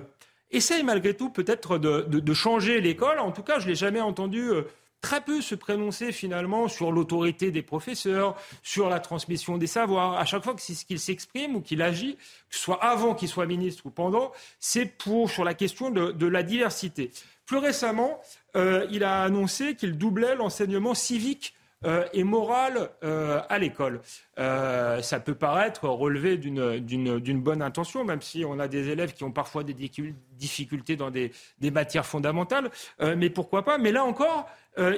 essaye 0.52 0.84
malgré 0.84 1.14
tout 1.14 1.30
peut-être 1.30 1.78
de, 1.78 2.34
changer 2.34 2.82
l'école. 2.82 3.20
En 3.20 3.32
tout 3.32 3.44
cas, 3.44 3.60
je 3.60 3.68
l'ai 3.68 3.76
jamais 3.76 4.02
entendu. 4.02 4.50
Euh, 4.50 4.64
très 5.04 5.22
peu 5.22 5.42
se 5.42 5.54
prononcer 5.54 6.12
finalement 6.14 6.68
sur 6.68 6.92
l'autorité 6.92 7.52
des 7.52 7.62
professeurs, 7.62 8.36
sur 8.64 8.90
la 8.90 9.00
transmission 9.00 9.58
des 9.60 9.68
savoirs. 9.68 10.14
À 10.18 10.26
chaque 10.26 10.44
fois 10.44 10.56
qu'il 10.56 11.00
s'exprime 11.00 11.58
ou 11.58 11.62
qu'il 11.62 11.82
agit, 11.82 12.16
que 12.16 12.56
ce 12.56 12.60
soit 12.60 12.84
avant 12.84 13.14
qu'il 13.14 13.28
soit 13.28 13.46
ministre 13.46 13.86
ou 13.86 13.92
pendant, 13.92 14.32
c'est 14.60 14.86
pour 14.86 15.30
sur 15.30 15.44
la 15.44 15.54
question 15.54 15.92
de 15.92 16.28
la 16.28 16.42
diversité. 16.42 17.12
Plus 17.46 17.58
récemment, 17.58 18.22
euh, 18.56 18.88
il 18.90 19.04
a 19.04 19.24
annoncé 19.24 19.76
qu'il 19.76 19.98
doublait 19.98 20.36
l'enseignement 20.36 20.94
civique 20.94 21.54
euh, 21.86 22.06
et 22.14 22.24
moral 22.24 22.90
euh, 23.04 23.42
à 23.50 23.60
l'école. 23.60 24.02
ça 24.38 25.20
peut 25.24 25.36
paraître 25.36 25.88
relevé 25.88 26.38
d'une 26.38 27.42
bonne 27.42 27.62
intention, 27.62 28.04
même 28.04 28.22
si 28.22 28.46
on 28.46 28.60
a 28.60 28.68
des 28.68 28.90
élèves 28.90 29.14
qui 29.14 29.24
ont 29.24 29.32
parfois 29.32 29.64
des 29.64 29.74
difficultés 29.74 30.96
dans 30.96 31.12
des, 31.12 31.32
des 31.60 31.72
matières 31.72 32.06
fondamentales. 32.06 32.70
mais 33.00 33.30
pourquoi 33.30 33.64
pas 33.64 33.78
Mais 33.78 33.92
là 33.92 34.04
encore, 34.04 34.50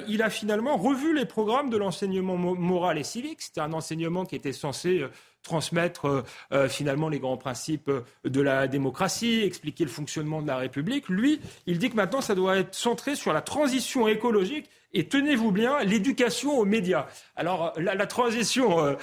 il 0.08 0.22
a 0.22 0.30
finalement 0.30 0.76
revu 0.76 1.14
les 1.14 1.26
programmes 1.26 1.70
de 1.70 1.76
l'enseignement 1.76 2.36
moral 2.36 2.98
et 2.98 3.04
civique. 3.04 3.42
C'était 3.42 3.60
un 3.60 3.72
enseignement 3.72 4.24
qui 4.24 4.36
était 4.36 4.52
censé 4.52 5.04
transmettre 5.46 6.06
euh, 6.06 6.22
euh, 6.52 6.68
finalement 6.68 7.08
les 7.08 7.20
grands 7.20 7.36
principes 7.36 7.88
euh, 7.88 8.02
de 8.24 8.40
la 8.40 8.68
démocratie, 8.68 9.42
expliquer 9.42 9.84
le 9.84 9.90
fonctionnement 9.90 10.42
de 10.42 10.48
la 10.48 10.56
République. 10.56 11.08
Lui, 11.08 11.40
il 11.66 11.78
dit 11.78 11.88
que 11.88 11.96
maintenant, 11.96 12.20
ça 12.20 12.34
doit 12.34 12.56
être 12.56 12.74
centré 12.74 13.14
sur 13.14 13.32
la 13.32 13.40
transition 13.40 14.08
écologique 14.08 14.68
et 14.92 15.08
tenez-vous 15.08 15.52
bien, 15.52 15.82
l'éducation 15.82 16.58
aux 16.58 16.64
médias. 16.64 17.06
Alors 17.34 17.74
la, 17.76 18.06
transition 18.06 18.96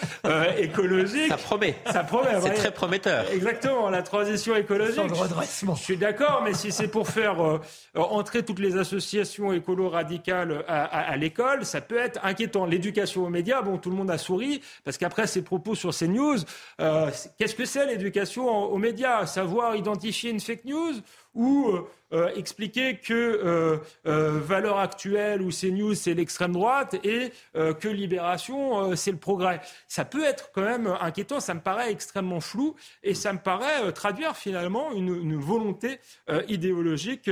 écologique. 0.57 1.27
Ça 1.29 1.37
promet. 1.37 1.75
Ça 1.91 2.03
promet. 2.03 2.41
C'est 2.41 2.53
très 2.53 2.71
prometteur. 2.71 3.25
Exactement, 3.31 3.89
la 3.89 4.01
transition 4.01 4.55
écologique. 4.55 4.95
Sans 4.95 5.07
le 5.07 5.13
redressement. 5.13 5.75
Je 5.75 5.83
suis 5.83 5.97
d'accord, 5.97 6.41
mais 6.43 6.53
si 6.53 6.71
c'est 6.71 6.87
pour 6.87 7.07
faire 7.07 7.59
entrer 7.93 8.43
toutes 8.43 8.59
les 8.59 8.77
associations 8.77 9.53
écolo 9.53 9.89
radicales 9.89 10.63
à, 10.67 10.83
à 10.83 11.17
l'école, 11.17 11.65
ça 11.65 11.81
peut 11.81 11.97
être 11.97 12.19
inquiétant. 12.23 12.65
L'éducation 12.65 13.25
aux 13.25 13.29
médias, 13.29 13.61
bon, 13.61 13.77
tout 13.77 13.89
le 13.89 13.95
monde 13.95 14.11
a 14.11 14.17
souri 14.17 14.61
parce 14.83 14.97
qu'après 14.97 15.27
ces 15.27 15.43
propos 15.43 15.75
sur 15.75 15.95
CNews, 15.95 16.37
euh, 16.79 17.09
qu'est-ce 17.37 17.55
que 17.55 17.65
c'est 17.65 17.85
l'éducation 17.85 18.47
aux 18.47 18.77
médias? 18.77 19.25
Savoir 19.25 19.75
identifier 19.75 20.31
une 20.31 20.39
fake 20.39 20.65
news 20.65 20.93
ou 21.33 21.71
euh, 22.13 22.23
euh, 22.23 22.29
expliquer 22.35 22.97
que 22.97 23.13
euh, 23.13 23.77
euh, 24.05 24.39
Valeurs 24.39 24.79
Actuelles 24.79 25.41
ou 25.41 25.49
CNews, 25.49 25.93
c'est 25.93 26.13
l'extrême 26.13 26.53
droite 26.53 26.95
et 27.03 27.31
que 27.53 27.87
Libération, 27.87 28.95
c'est 28.95 29.11
le 29.11 29.17
progrès. 29.17 29.61
Ça 29.87 30.05
peut 30.05 30.23
être 30.23 30.51
quand 30.53 30.63
même 30.63 30.87
inquiétant, 31.01 31.39
ça 31.39 31.53
me 31.53 31.59
paraît 31.59 31.91
extrêmement 31.91 32.39
flou 32.39 32.75
et 33.03 33.13
ça 33.13 33.33
me 33.33 33.39
paraît 33.39 33.91
traduire 33.93 34.35
finalement 34.35 34.91
une, 34.91 35.09
une 35.09 35.35
volonté 35.35 35.99
idéologique 36.47 37.29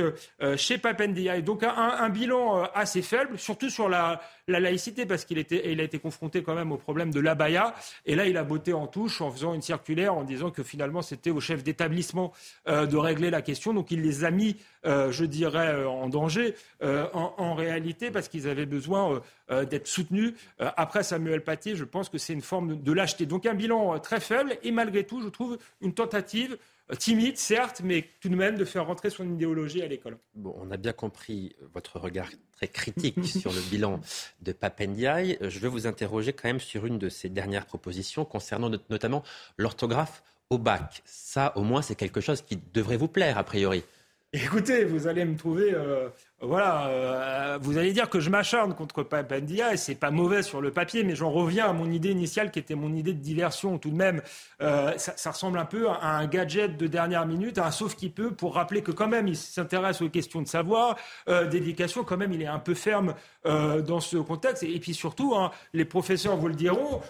chez 0.56 0.78
Papendia. 0.78 1.40
donc 1.40 1.62
un, 1.62 1.70
un, 1.74 2.08
bilan 2.08 2.62
assez 2.74 3.02
faible, 3.02 3.38
surtout 3.38 3.70
sur 3.70 3.88
la, 3.88 4.20
la 4.48 4.60
laïcité, 4.60 5.06
parce 5.06 5.24
qu'il 5.24 5.38
il 5.38 5.80
a 5.80 5.84
été 5.84 5.98
confronté 5.98 6.42
quand 6.42 6.54
même 6.54 6.72
au 6.72 6.76
problème 6.76 7.10
de 7.10 7.20
l'abaya. 7.20 7.74
Et 8.06 8.14
là, 8.14 8.26
il 8.26 8.36
a 8.36 8.44
botté 8.44 8.72
en 8.72 8.86
touche 8.86 9.20
en 9.20 9.30
faisant 9.30 9.54
une 9.54 9.62
circulaire 9.62 10.14
en 10.14 10.24
disant 10.24 10.50
que 10.50 10.62
finalement, 10.62 11.02
c'était 11.02 11.30
au 11.30 11.40
chef 11.40 11.62
d'établissement 11.62 12.32
de 12.66 12.96
régler 12.96 13.30
la 13.30 13.42
question. 13.42 13.74
Donc, 13.74 13.90
il 13.90 14.02
les 14.02 14.24
a 14.24 14.30
mis 14.30 14.56
euh, 14.56 14.71
je 14.84 15.24
dirais, 15.24 15.74
euh, 15.74 15.88
en 15.88 16.08
danger 16.08 16.54
euh, 16.82 17.06
en, 17.12 17.54
réalité 17.54 18.10
parce 18.10 18.28
qu'ils 18.28 18.48
avaient 18.48 18.66
besoin 18.66 19.22
d'être 19.50 19.86
soutenus. 19.86 20.32
après 20.58 21.02
Samuel 21.02 21.44
Paty, 21.44 21.76
je 21.76 21.84
pense 21.84 22.08
que 22.08 22.16
c'est 22.16 22.32
une 22.32 22.40
forme 22.40 22.82
de 22.82 22.92
lâcheté. 22.92 23.26
Donc 23.26 23.44
un 23.44 23.54
bilan 23.54 23.98
très 23.98 24.20
faible 24.20 24.56
et 24.62 24.70
malgré 24.70 25.04
tout, 25.04 25.20
je 25.20 25.28
trouve 25.28 25.58
une 25.82 25.92
tentative 25.92 26.56
timide, 26.98 27.36
certes, 27.36 27.82
mais 27.84 28.08
tout 28.20 28.28
de 28.28 28.36
même 28.36 28.56
de 28.56 28.64
faire 28.64 28.86
rentrer 28.86 29.10
son 29.10 29.24
idéologie 29.30 29.82
à 29.82 29.86
l'école. 29.86 30.18
Bon, 30.34 30.54
on 30.58 30.70
a 30.70 30.76
bien 30.76 30.92
compris 30.92 31.54
votre 31.74 31.98
regard 31.98 32.30
très 32.52 32.68
critique 32.68 33.24
sur 33.24 33.52
le 33.52 33.60
bilan 33.70 34.00
de 34.40 34.52
Papendiaï. 34.52 35.38
Je 35.40 35.58
veux 35.58 35.68
vous 35.68 35.86
interroger 35.86 36.32
quand 36.32 36.48
même 36.48 36.60
sur 36.60 36.86
une 36.86 36.98
de 36.98 37.08
ses 37.08 37.28
dernières 37.28 37.66
propositions 37.66 38.24
concernant 38.24 38.70
notamment 38.88 39.22
l'orthographe 39.58 40.22
au 40.50 40.58
bac. 40.58 41.02
Ça, 41.04 41.52
au 41.56 41.62
moins, 41.62 41.82
c'est 41.82 41.94
quelque 41.94 42.20
chose 42.20 42.42
qui 42.42 42.58
devrait 42.74 42.96
vous 42.98 43.08
plaire, 43.08 43.38
a 43.38 43.44
priori. 43.44 43.84
Écoutez, 44.34 44.84
vous 44.84 45.06
allez 45.08 45.26
me 45.26 45.36
trouver 45.36 45.74
euh, 45.74 46.08
voilà, 46.42 46.88
euh, 46.88 47.58
vous 47.62 47.78
allez 47.78 47.92
dire 47.92 48.10
que 48.10 48.18
je 48.18 48.28
m'acharne 48.28 48.74
contre 48.74 49.04
Papandia 49.04 49.74
et 49.74 49.76
c'est 49.76 49.94
pas 49.94 50.10
mauvais 50.10 50.42
sur 50.42 50.60
le 50.60 50.72
papier, 50.72 51.04
mais 51.04 51.14
j'en 51.14 51.30
reviens 51.30 51.66
à 51.66 51.72
mon 51.72 51.88
idée 51.88 52.10
initiale 52.10 52.50
qui 52.50 52.58
était 52.58 52.74
mon 52.74 52.92
idée 52.94 53.12
de 53.12 53.20
diversion 53.20 53.78
tout 53.78 53.90
de 53.90 53.96
même. 53.96 54.22
Euh, 54.60 54.92
ça, 54.96 55.30
ressemble 55.30 55.56
un 55.58 55.64
peu 55.64 55.88
à 55.88 56.16
un 56.16 56.26
gadget 56.26 56.76
de 56.76 56.88
dernière 56.88 57.26
minute, 57.26 57.58
à 57.58 57.66
un 57.66 57.70
sauf 57.70 57.94
qui 57.94 58.08
peut 58.08 58.32
pour 58.32 58.56
rappeler 58.56 58.82
que 58.82 58.90
quand 58.90 59.06
même 59.06 59.28
il 59.28 59.36
s'intéresse 59.36 60.02
aux 60.02 60.08
questions 60.08 60.42
de 60.42 60.48
savoir, 60.48 60.96
euh, 61.28 61.46
d'éducation, 61.46 62.02
quand 62.02 62.16
même 62.16 62.32
il 62.32 62.42
est 62.42 62.46
un 62.46 62.58
peu 62.58 62.74
ferme 62.74 63.14
dans 63.44 63.98
ce 63.98 64.18
contexte. 64.18 64.62
Et, 64.62 64.78
puis 64.78 64.94
surtout, 64.94 65.34
hein, 65.34 65.50
les 65.72 65.84
professeurs 65.84 66.36
vous 66.36 66.46
le 66.46 66.54
diront, 66.54 67.00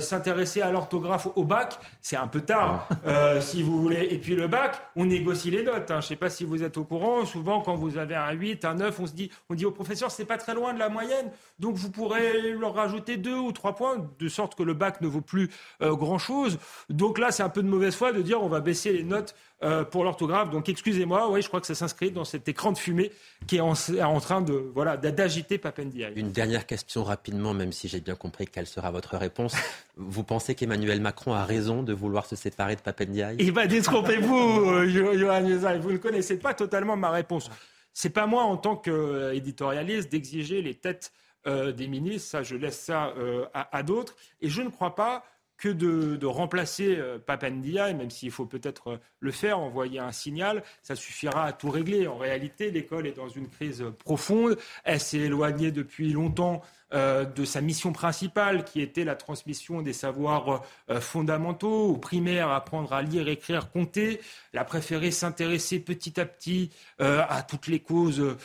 s'intéresser 0.00 0.62
à 0.62 0.70
l'orthographe 0.70 1.28
au 1.36 1.44
bac, 1.44 1.78
c'est 2.00 2.16
un 2.16 2.26
peu 2.26 2.40
tard, 2.40 2.88
si 3.40 3.62
vous 3.62 3.82
voulez. 3.82 4.08
Et 4.10 4.16
puis 4.16 4.34
le 4.34 4.48
bac, 4.48 4.80
on 4.96 5.04
négocie 5.04 5.50
les 5.50 5.62
notes. 5.62 5.90
Hein. 5.90 6.00
Je 6.00 6.06
sais 6.06 6.16
pas 6.16 6.30
si 6.30 6.44
vous 6.44 6.62
êtes 6.62 6.78
au 6.78 6.84
courant, 6.84 7.26
souvent 7.26 7.60
quand 7.60 7.74
vous 7.74 7.98
avez 7.98 8.14
un 8.14 8.32
8, 8.32 8.64
un 8.64 8.73
on 8.98 9.06
se 9.06 9.12
dit, 9.12 9.30
on 9.50 9.54
dit 9.54 9.64
au 9.64 9.70
professeur, 9.70 10.10
c'est 10.10 10.24
pas 10.24 10.38
très 10.38 10.54
loin 10.54 10.72
de 10.74 10.78
la 10.78 10.88
moyenne, 10.88 11.30
donc 11.58 11.76
vous 11.76 11.90
pourrez 11.90 12.52
leur 12.52 12.74
rajouter 12.74 13.16
deux 13.16 13.36
ou 13.36 13.52
trois 13.52 13.74
points, 13.74 14.10
de 14.18 14.28
sorte 14.28 14.54
que 14.54 14.62
le 14.62 14.74
bac 14.74 15.00
ne 15.00 15.08
vaut 15.08 15.20
plus 15.20 15.50
euh, 15.82 15.94
grand-chose. 15.94 16.58
Donc 16.88 17.18
là, 17.18 17.30
c'est 17.30 17.42
un 17.42 17.48
peu 17.48 17.62
de 17.62 17.68
mauvaise 17.68 17.94
foi 17.94 18.12
de 18.12 18.22
dire, 18.22 18.42
on 18.42 18.48
va 18.48 18.60
baisser 18.60 18.92
les 18.92 19.04
notes 19.04 19.34
euh, 19.62 19.82
pour 19.82 20.04
l'orthographe. 20.04 20.50
Donc 20.50 20.68
excusez-moi, 20.68 21.30
oui, 21.30 21.40
je 21.40 21.48
crois 21.48 21.60
que 21.60 21.66
ça 21.66 21.74
s'inscrit 21.74 22.10
dans 22.10 22.24
cet 22.24 22.48
écran 22.48 22.72
de 22.72 22.76
fumée 22.76 23.12
qui 23.46 23.56
est 23.56 23.60
en, 23.60 24.20
train 24.20 24.42
de 24.42 24.52
voilà 24.74 24.98
d'agiter 24.98 25.56
Papendiaï. 25.56 26.12
Une 26.16 26.32
dernière 26.32 26.66
question 26.66 27.02
rapidement, 27.02 27.54
même 27.54 27.72
si 27.72 27.88
j'ai 27.88 28.00
bien 28.00 28.14
compris 28.14 28.46
quelle 28.46 28.66
sera 28.66 28.90
votre 28.90 29.16
réponse. 29.16 29.54
Vous 29.96 30.22
pensez 30.22 30.54
qu'Emmanuel 30.54 31.00
Macron 31.00 31.32
a 31.32 31.44
raison 31.44 31.82
de 31.82 31.94
vouloir 31.94 32.26
se 32.26 32.36
séparer 32.36 32.76
de 32.76 32.80
Papendiaï? 32.80 33.36
Eh 33.38 33.50
bien, 33.52 33.66
détrompez-vous, 33.66 34.70
euh, 34.70 35.16
Johan 35.16 35.78
Vous 35.80 35.92
ne 35.92 35.98
connaissez 35.98 36.36
pas 36.36 36.52
totalement 36.52 36.96
ma 36.96 37.10
réponse. 37.10 37.48
C'est 37.94 38.10
pas 38.10 38.26
moi, 38.26 38.42
en 38.42 38.56
tant 38.56 38.76
qu'éditorialiste, 38.76 40.10
d'exiger 40.10 40.60
les 40.60 40.74
têtes 40.74 41.12
euh, 41.46 41.72
des 41.72 41.86
ministres. 41.86 42.28
Ça, 42.28 42.42
je 42.42 42.56
laisse 42.56 42.78
ça 42.78 43.14
euh, 43.16 43.46
à, 43.54 43.82
d'autres. 43.82 44.16
Et 44.40 44.48
je 44.48 44.62
ne 44.62 44.68
crois 44.68 44.94
pas 44.94 45.24
que 45.56 45.68
de, 45.68 46.26
remplacer 46.26 46.96
euh, 46.96 47.18
Papendia, 47.18 47.92
même 47.92 48.10
s'il 48.10 48.32
faut 48.32 48.46
peut-être 48.46 48.98
le 49.20 49.30
faire, 49.30 49.60
envoyer 49.60 50.00
un 50.00 50.10
signal, 50.10 50.64
ça 50.82 50.96
suffira 50.96 51.44
à 51.44 51.52
tout 51.52 51.70
régler. 51.70 52.08
En 52.08 52.18
réalité, 52.18 52.72
l'école 52.72 53.06
est 53.06 53.12
dans 53.12 53.28
une 53.28 53.48
crise 53.48 53.84
profonde. 53.98 54.58
Elle 54.82 55.00
s'est 55.00 55.18
éloignée 55.18 55.70
depuis 55.70 56.12
longtemps 56.12 56.62
euh, 56.94 57.24
de 57.24 57.44
sa 57.44 57.60
mission 57.60 57.92
principale, 57.92 58.64
qui 58.64 58.80
était 58.80 59.02
la 59.02 59.16
transmission 59.16 59.82
des 59.82 59.92
savoirs 59.92 60.62
euh, 60.90 61.00
fondamentaux, 61.00 61.88
aux 61.88 61.96
primaires, 61.96 62.50
apprendre 62.50 62.92
à 62.92 63.02
lire, 63.02 63.28
écrire, 63.28 63.72
compter. 63.72 64.20
Elle 64.52 64.60
a 64.60 64.64
préféré 64.64 65.10
s'intéresser 65.10 65.80
petit 65.80 66.20
à 66.20 66.24
petit 66.24 66.70
euh, 67.00 67.22
à 67.28 67.42
toutes 67.42 67.66
les 67.66 67.80
causes 67.80 68.36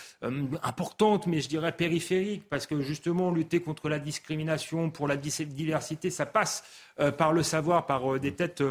importantes, 0.63 1.27
mais 1.27 1.41
je 1.41 1.49
dirais 1.49 1.71
périphériques, 1.71 2.49
parce 2.49 2.65
que 2.65 2.81
justement, 2.81 3.29
lutter 3.31 3.59
contre 3.59 3.87
la 3.87 3.99
discrimination, 3.99 4.89
pour 4.89 5.07
la 5.07 5.15
diversité, 5.15 6.09
ça 6.09 6.25
passe 6.25 6.63
par 7.17 7.31
le 7.31 7.43
savoir, 7.43 7.85
par 7.85 8.19
des 8.19 8.33
têtes 8.33 8.63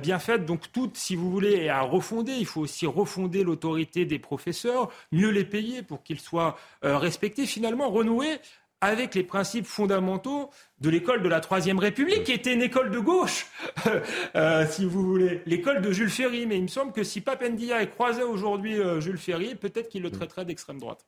bien 0.00 0.18
faites. 0.18 0.46
Donc 0.46 0.72
tout, 0.72 0.90
si 0.94 1.16
vous 1.16 1.30
voulez, 1.30 1.68
à 1.68 1.80
refonder. 1.82 2.32
Il 2.32 2.46
faut 2.46 2.62
aussi 2.62 2.86
refonder 2.86 3.42
l'autorité 3.42 4.04
des 4.04 4.18
professeurs, 4.18 4.90
mieux 5.12 5.30
les 5.30 5.44
payer 5.44 5.82
pour 5.82 6.02
qu'ils 6.02 6.20
soient 6.20 6.56
respectés, 6.82 7.44
finalement 7.46 7.90
renouer 7.90 8.38
avec 8.80 9.14
les 9.14 9.22
principes 9.22 9.66
fondamentaux 9.66 10.50
de 10.80 10.90
l'école 10.90 11.22
de 11.22 11.28
la 11.28 11.40
Troisième 11.40 11.78
République, 11.78 12.24
qui 12.24 12.32
était 12.32 12.52
une 12.52 12.62
école 12.62 12.90
de 12.90 12.98
gauche, 12.98 13.46
euh, 14.36 14.66
si 14.68 14.84
vous 14.84 15.02
voulez, 15.02 15.42
l'école 15.46 15.80
de 15.80 15.92
Jules 15.92 16.10
Ferry. 16.10 16.46
Mais 16.46 16.56
il 16.56 16.62
me 16.62 16.68
semble 16.68 16.92
que 16.92 17.02
si 17.02 17.20
Papendia 17.20 17.84
croisait 17.86 18.22
aujourd'hui 18.22 18.78
euh, 18.78 19.00
Jules 19.00 19.18
Ferry, 19.18 19.54
peut-être 19.54 19.88
qu'il 19.88 20.02
le 20.02 20.10
traiterait 20.10 20.44
d'extrême 20.44 20.78
droite. 20.78 21.06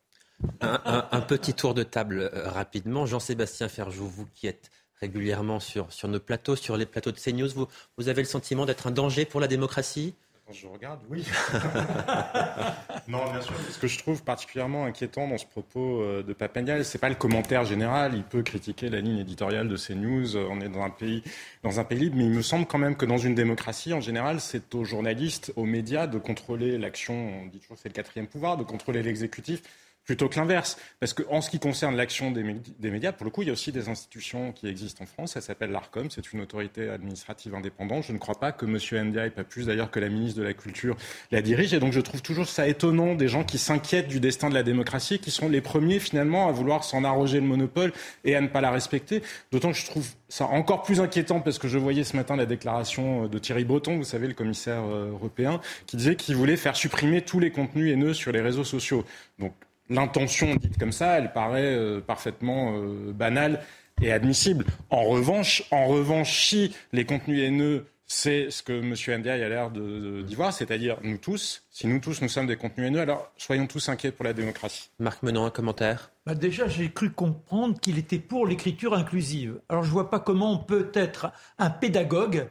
Un, 0.60 1.20
petit 1.20 1.52
tour 1.52 1.74
de 1.74 1.82
table 1.82 2.30
euh, 2.32 2.48
rapidement. 2.48 3.06
Jean-Sébastien 3.06 3.68
Ferjou, 3.68 4.06
vous 4.06 4.26
qui 4.34 4.46
êtes 4.46 4.70
régulièrement 5.00 5.60
sur, 5.60 5.92
sur 5.92 6.08
nos 6.08 6.20
plateaux, 6.20 6.56
sur 6.56 6.76
les 6.76 6.86
plateaux 6.86 7.12
de 7.12 7.18
CNews, 7.18 7.48
vous, 7.54 7.66
vous 7.96 8.08
avez 8.08 8.22
le 8.22 8.28
sentiment 8.28 8.64
d'être 8.64 8.86
un 8.86 8.92
danger 8.92 9.24
pour 9.24 9.40
la 9.40 9.48
démocratie? 9.48 10.14
Je 10.52 10.66
regarde, 10.66 11.00
oui. 11.10 11.26
non, 13.08 13.30
bien 13.30 13.40
sûr. 13.40 13.54
Ce 13.70 13.78
que 13.78 13.86
je 13.86 13.98
trouve 13.98 14.22
particulièrement 14.22 14.86
inquiétant 14.86 15.28
dans 15.28 15.36
ce 15.36 15.46
propos 15.46 16.00
euh, 16.00 16.22
de 16.22 16.32
Papendial, 16.32 16.84
c'est 16.84 16.98
pas 16.98 17.08
le 17.08 17.14
commentaire 17.14 17.64
général. 17.64 18.14
Il 18.14 18.22
peut 18.22 18.42
critiquer 18.42 18.88
la 18.88 19.00
ligne 19.00 19.18
éditoriale 19.18 19.68
de 19.68 19.76
CNews. 19.76 20.36
Euh, 20.36 20.48
on 20.50 20.60
est 20.60 20.68
dans 20.68 20.82
un 20.82 20.90
pays, 20.90 21.22
dans 21.62 21.80
un 21.80 21.84
pays 21.84 21.98
libre, 21.98 22.16
mais 22.16 22.24
il 22.24 22.30
me 22.30 22.42
semble 22.42 22.66
quand 22.66 22.78
même 22.78 22.96
que 22.96 23.04
dans 23.04 23.18
une 23.18 23.34
démocratie, 23.34 23.92
en 23.92 24.00
général, 24.00 24.40
c'est 24.40 24.74
aux 24.74 24.84
journalistes, 24.84 25.52
aux 25.56 25.66
médias 25.66 26.06
de 26.06 26.18
contrôler 26.18 26.78
l'action. 26.78 27.42
On 27.42 27.46
dit 27.46 27.58
toujours 27.58 27.76
que 27.76 27.82
c'est 27.82 27.90
le 27.90 27.94
quatrième 27.94 28.26
pouvoir, 28.26 28.56
de 28.56 28.64
contrôler 28.64 29.02
l'exécutif 29.02 29.62
plutôt 30.08 30.30
que 30.30 30.36
l'inverse. 30.36 30.78
Parce 31.00 31.12
qu'en 31.12 31.42
ce 31.42 31.50
qui 31.50 31.58
concerne 31.58 31.94
l'action 31.94 32.30
des, 32.30 32.42
médias, 32.90 33.12
pour 33.12 33.26
le 33.26 33.30
coup, 33.30 33.42
il 33.42 33.48
y 33.48 33.50
a 33.50 33.52
aussi 33.52 33.72
des 33.72 33.90
institutions 33.90 34.52
qui 34.52 34.66
existent 34.66 35.04
en 35.04 35.06
France. 35.06 35.32
Ça 35.32 35.42
s'appelle 35.42 35.70
l'ARCOM, 35.70 36.10
c'est 36.10 36.32
une 36.32 36.40
autorité 36.40 36.88
administrative 36.88 37.54
indépendante. 37.54 38.04
Je 38.08 38.12
ne 38.12 38.18
crois 38.18 38.40
pas 38.40 38.50
que 38.50 38.64
M. 38.64 39.08
Ndiaye, 39.08 39.28
pas 39.28 39.44
plus 39.44 39.66
d'ailleurs 39.66 39.90
que 39.90 40.00
la 40.00 40.08
ministre 40.08 40.40
de 40.40 40.44
la 40.44 40.54
Culture, 40.54 40.96
la 41.30 41.42
dirige. 41.42 41.74
Et 41.74 41.78
donc 41.78 41.92
je 41.92 42.00
trouve 42.00 42.22
toujours 42.22 42.48
ça 42.48 42.66
étonnant 42.66 43.16
des 43.16 43.28
gens 43.28 43.44
qui 43.44 43.58
s'inquiètent 43.58 44.08
du 44.08 44.18
destin 44.18 44.48
de 44.48 44.54
la 44.54 44.62
démocratie, 44.62 45.18
qui 45.18 45.30
sont 45.30 45.50
les 45.50 45.60
premiers 45.60 45.98
finalement 45.98 46.48
à 46.48 46.52
vouloir 46.52 46.84
s'en 46.84 47.04
arroger 47.04 47.38
le 47.38 47.46
monopole 47.46 47.92
et 48.24 48.34
à 48.34 48.40
ne 48.40 48.48
pas 48.48 48.62
la 48.62 48.70
respecter. 48.70 49.22
D'autant 49.52 49.72
que 49.72 49.76
je 49.76 49.84
trouve 49.84 50.08
ça 50.30 50.46
encore 50.46 50.84
plus 50.84 51.00
inquiétant 51.00 51.40
parce 51.40 51.58
que 51.58 51.68
je 51.68 51.76
voyais 51.76 52.04
ce 52.04 52.16
matin 52.16 52.34
la 52.34 52.46
déclaration 52.46 53.26
de 53.26 53.38
Thierry 53.38 53.64
Breton, 53.64 53.96
vous 53.96 54.04
savez, 54.04 54.26
le 54.26 54.34
commissaire 54.34 54.84
euh, 54.84 55.10
européen, 55.10 55.60
qui 55.86 55.98
disait 55.98 56.16
qu'il 56.16 56.34
voulait 56.34 56.56
faire 56.56 56.76
supprimer 56.76 57.20
tous 57.20 57.40
les 57.40 57.50
contenus 57.50 57.92
haineux 57.92 58.14
sur 58.14 58.32
les 58.32 58.40
réseaux 58.40 58.64
sociaux. 58.64 59.04
Donc 59.38 59.52
l'intention 59.90 60.54
dite 60.56 60.78
comme 60.78 60.92
ça, 60.92 61.18
elle 61.18 61.32
paraît 61.32 61.74
euh, 61.74 62.00
parfaitement 62.00 62.74
euh, 62.76 63.12
banale 63.12 63.60
et 64.02 64.12
admissible. 64.12 64.64
En 64.90 65.04
revanche, 65.04 65.64
en 65.70 65.86
revanche, 65.86 66.48
si 66.48 66.74
les 66.92 67.04
contenus 67.04 67.42
haineux, 67.42 67.86
c'est 68.06 68.50
ce 68.50 68.62
que 68.62 68.72
M. 68.72 68.94
Ndiaye 69.20 69.42
a 69.42 69.48
l'air 69.48 69.70
d'y 69.70 70.34
voir, 70.34 70.52
c'est-à-dire 70.52 70.98
nous 71.02 71.18
tous, 71.18 71.64
si 71.70 71.86
nous 71.86 71.98
tous 71.98 72.22
nous 72.22 72.28
sommes 72.28 72.46
des 72.46 72.56
contenus 72.56 72.88
haineux, 72.88 73.00
alors 73.00 73.30
soyons 73.36 73.66
tous 73.66 73.88
inquiets 73.90 74.12
pour 74.12 74.24
la 74.24 74.32
démocratie. 74.32 74.88
Marc 74.98 75.22
Menon, 75.22 75.44
un 75.44 75.50
commentaire 75.50 76.10
bah 76.24 76.34
Déjà, 76.34 76.68
j'ai 76.68 76.90
cru 76.90 77.10
comprendre 77.10 77.78
qu'il 77.78 77.98
était 77.98 78.18
pour 78.18 78.46
l'écriture 78.46 78.94
inclusive. 78.94 79.60
Alors 79.68 79.82
je 79.82 79.88
ne 79.88 79.92
vois 79.92 80.08
pas 80.08 80.20
comment 80.20 80.52
on 80.52 80.58
peut 80.58 80.90
être 80.94 81.30
un 81.58 81.68
pédagogue 81.68 82.48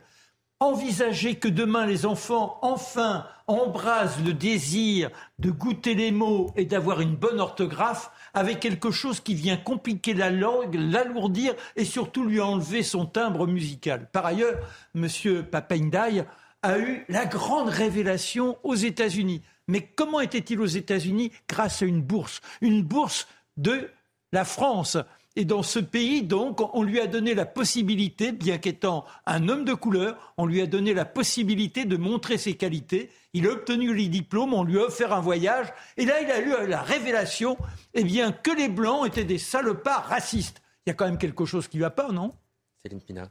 envisager 0.59 1.35
que 1.35 1.47
demain 1.47 1.85
les 1.85 2.05
enfants, 2.05 2.57
enfin, 2.61 3.25
embrasent 3.47 4.23
le 4.23 4.33
désir 4.33 5.09
de 5.39 5.51
goûter 5.51 5.93
les 5.93 6.11
mots 6.11 6.51
et 6.55 6.65
d'avoir 6.65 7.01
une 7.01 7.15
bonne 7.15 7.39
orthographe 7.39 8.11
avec 8.33 8.59
quelque 8.59 8.91
chose 8.91 9.19
qui 9.19 9.35
vient 9.35 9.57
compliquer 9.57 10.13
la 10.13 10.29
langue, 10.29 10.75
l'alourdir 10.75 11.53
et 11.75 11.85
surtout 11.85 12.25
lui 12.25 12.41
enlever 12.41 12.83
son 12.83 13.05
timbre 13.05 13.47
musical. 13.47 14.09
Par 14.11 14.25
ailleurs, 14.25 14.59
M. 14.95 15.07
Papendai 15.43 16.23
a 16.63 16.79
eu 16.79 17.05
la 17.07 17.25
grande 17.25 17.69
révélation 17.69 18.57
aux 18.63 18.75
États-Unis. 18.75 19.43
Mais 19.67 19.81
comment 19.81 20.21
était-il 20.21 20.59
aux 20.59 20.65
États-Unis 20.65 21.31
Grâce 21.47 21.81
à 21.81 21.85
une 21.85 22.01
bourse? 22.01 22.41
Une 22.61 22.81
bourse 22.81 23.27
de 23.57 23.89
la 24.31 24.43
France. 24.43 24.97
Et 25.39 25.45
dans 25.45 25.61
ce 25.61 25.77
pays, 25.77 26.23
donc, 26.23 26.61
on 26.75 26.81
lui 26.81 26.99
a 26.99 27.05
donné 27.05 27.35
la 27.35 27.45
possibilité, 27.45 28.31
bien 28.31 28.57
qu'étant 28.57 29.05
un 29.27 29.49
homme 29.49 29.65
de 29.65 29.75
couleur, 29.75 30.33
on 30.35 30.47
lui 30.47 30.61
a 30.61 30.65
donné 30.65 30.95
la 30.95 31.05
possibilité 31.05 31.85
de 31.85 31.95
montrer 31.95 32.39
ses 32.39 32.55
qualités. 32.55 33.11
Il 33.33 33.45
a 33.45 33.51
obtenu 33.51 33.93
les 33.93 34.07
diplômes, 34.07 34.55
on 34.55 34.63
lui 34.63 34.79
a 34.79 34.85
offert 34.85 35.13
un 35.13 35.21
voyage. 35.21 35.67
Et 35.95 36.05
là, 36.05 36.21
il 36.21 36.31
a 36.31 36.39
eu 36.39 36.67
la 36.67 36.81
révélation, 36.81 37.55
eh 37.93 38.03
bien, 38.03 38.31
que 38.31 38.49
les 38.49 38.67
Blancs 38.67 39.05
étaient 39.05 39.25
des 39.25 39.37
salopards 39.37 40.07
racistes. 40.07 40.63
Il 40.87 40.89
y 40.89 40.91
a 40.91 40.95
quand 40.95 41.05
même 41.05 41.19
quelque 41.19 41.45
chose 41.45 41.67
qui 41.67 41.77
ne 41.77 41.83
va 41.83 41.91
pas, 41.91 42.11
non? 42.11 42.33
Céline 42.81 42.99
Pina. 42.99 43.29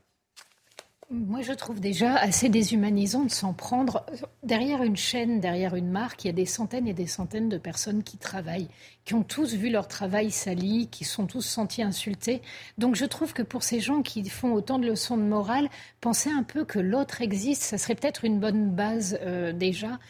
Moi, 1.08 1.40
je 1.40 1.52
trouve 1.52 1.78
déjà 1.78 2.16
assez 2.16 2.48
déshumanisant 2.48 3.22
de 3.22 3.30
s'en 3.30 3.52
prendre. 3.52 4.04
Derrière 4.42 4.82
une 4.82 4.96
chaîne, 4.96 5.38
derrière 5.38 5.76
une 5.76 5.88
marque, 5.88 6.24
il 6.24 6.26
y 6.26 6.30
a 6.30 6.32
des 6.32 6.46
centaines 6.46 6.88
et 6.88 6.94
des 6.94 7.06
centaines 7.06 7.48
de 7.48 7.58
personnes 7.58 8.02
qui 8.02 8.18
travaillent, 8.18 8.66
qui 9.04 9.14
ont 9.14 9.22
tous 9.22 9.54
vu 9.54 9.70
leur 9.70 9.86
travail 9.86 10.32
sali, 10.32 10.88
qui 10.90 11.04
sont 11.04 11.26
tous 11.26 11.42
sentis 11.42 11.82
insultés. 11.82 12.42
Donc, 12.76 12.96
je 12.96 13.04
trouve 13.04 13.34
que 13.34 13.42
pour 13.42 13.62
ces 13.62 13.78
gens 13.78 14.02
qui 14.02 14.28
font 14.28 14.52
autant 14.52 14.80
de 14.80 14.86
leçons 14.86 15.16
de 15.16 15.22
morale, 15.22 15.68
penser 16.00 16.28
un 16.28 16.42
peu 16.42 16.64
que 16.64 16.80
l'autre 16.80 17.22
existe, 17.22 17.62
ça 17.62 17.78
serait 17.78 17.94
peut-être 17.94 18.24
une 18.24 18.40
bonne 18.40 18.72
base 18.72 19.16
euh, 19.22 19.52
déjà. 19.52 20.00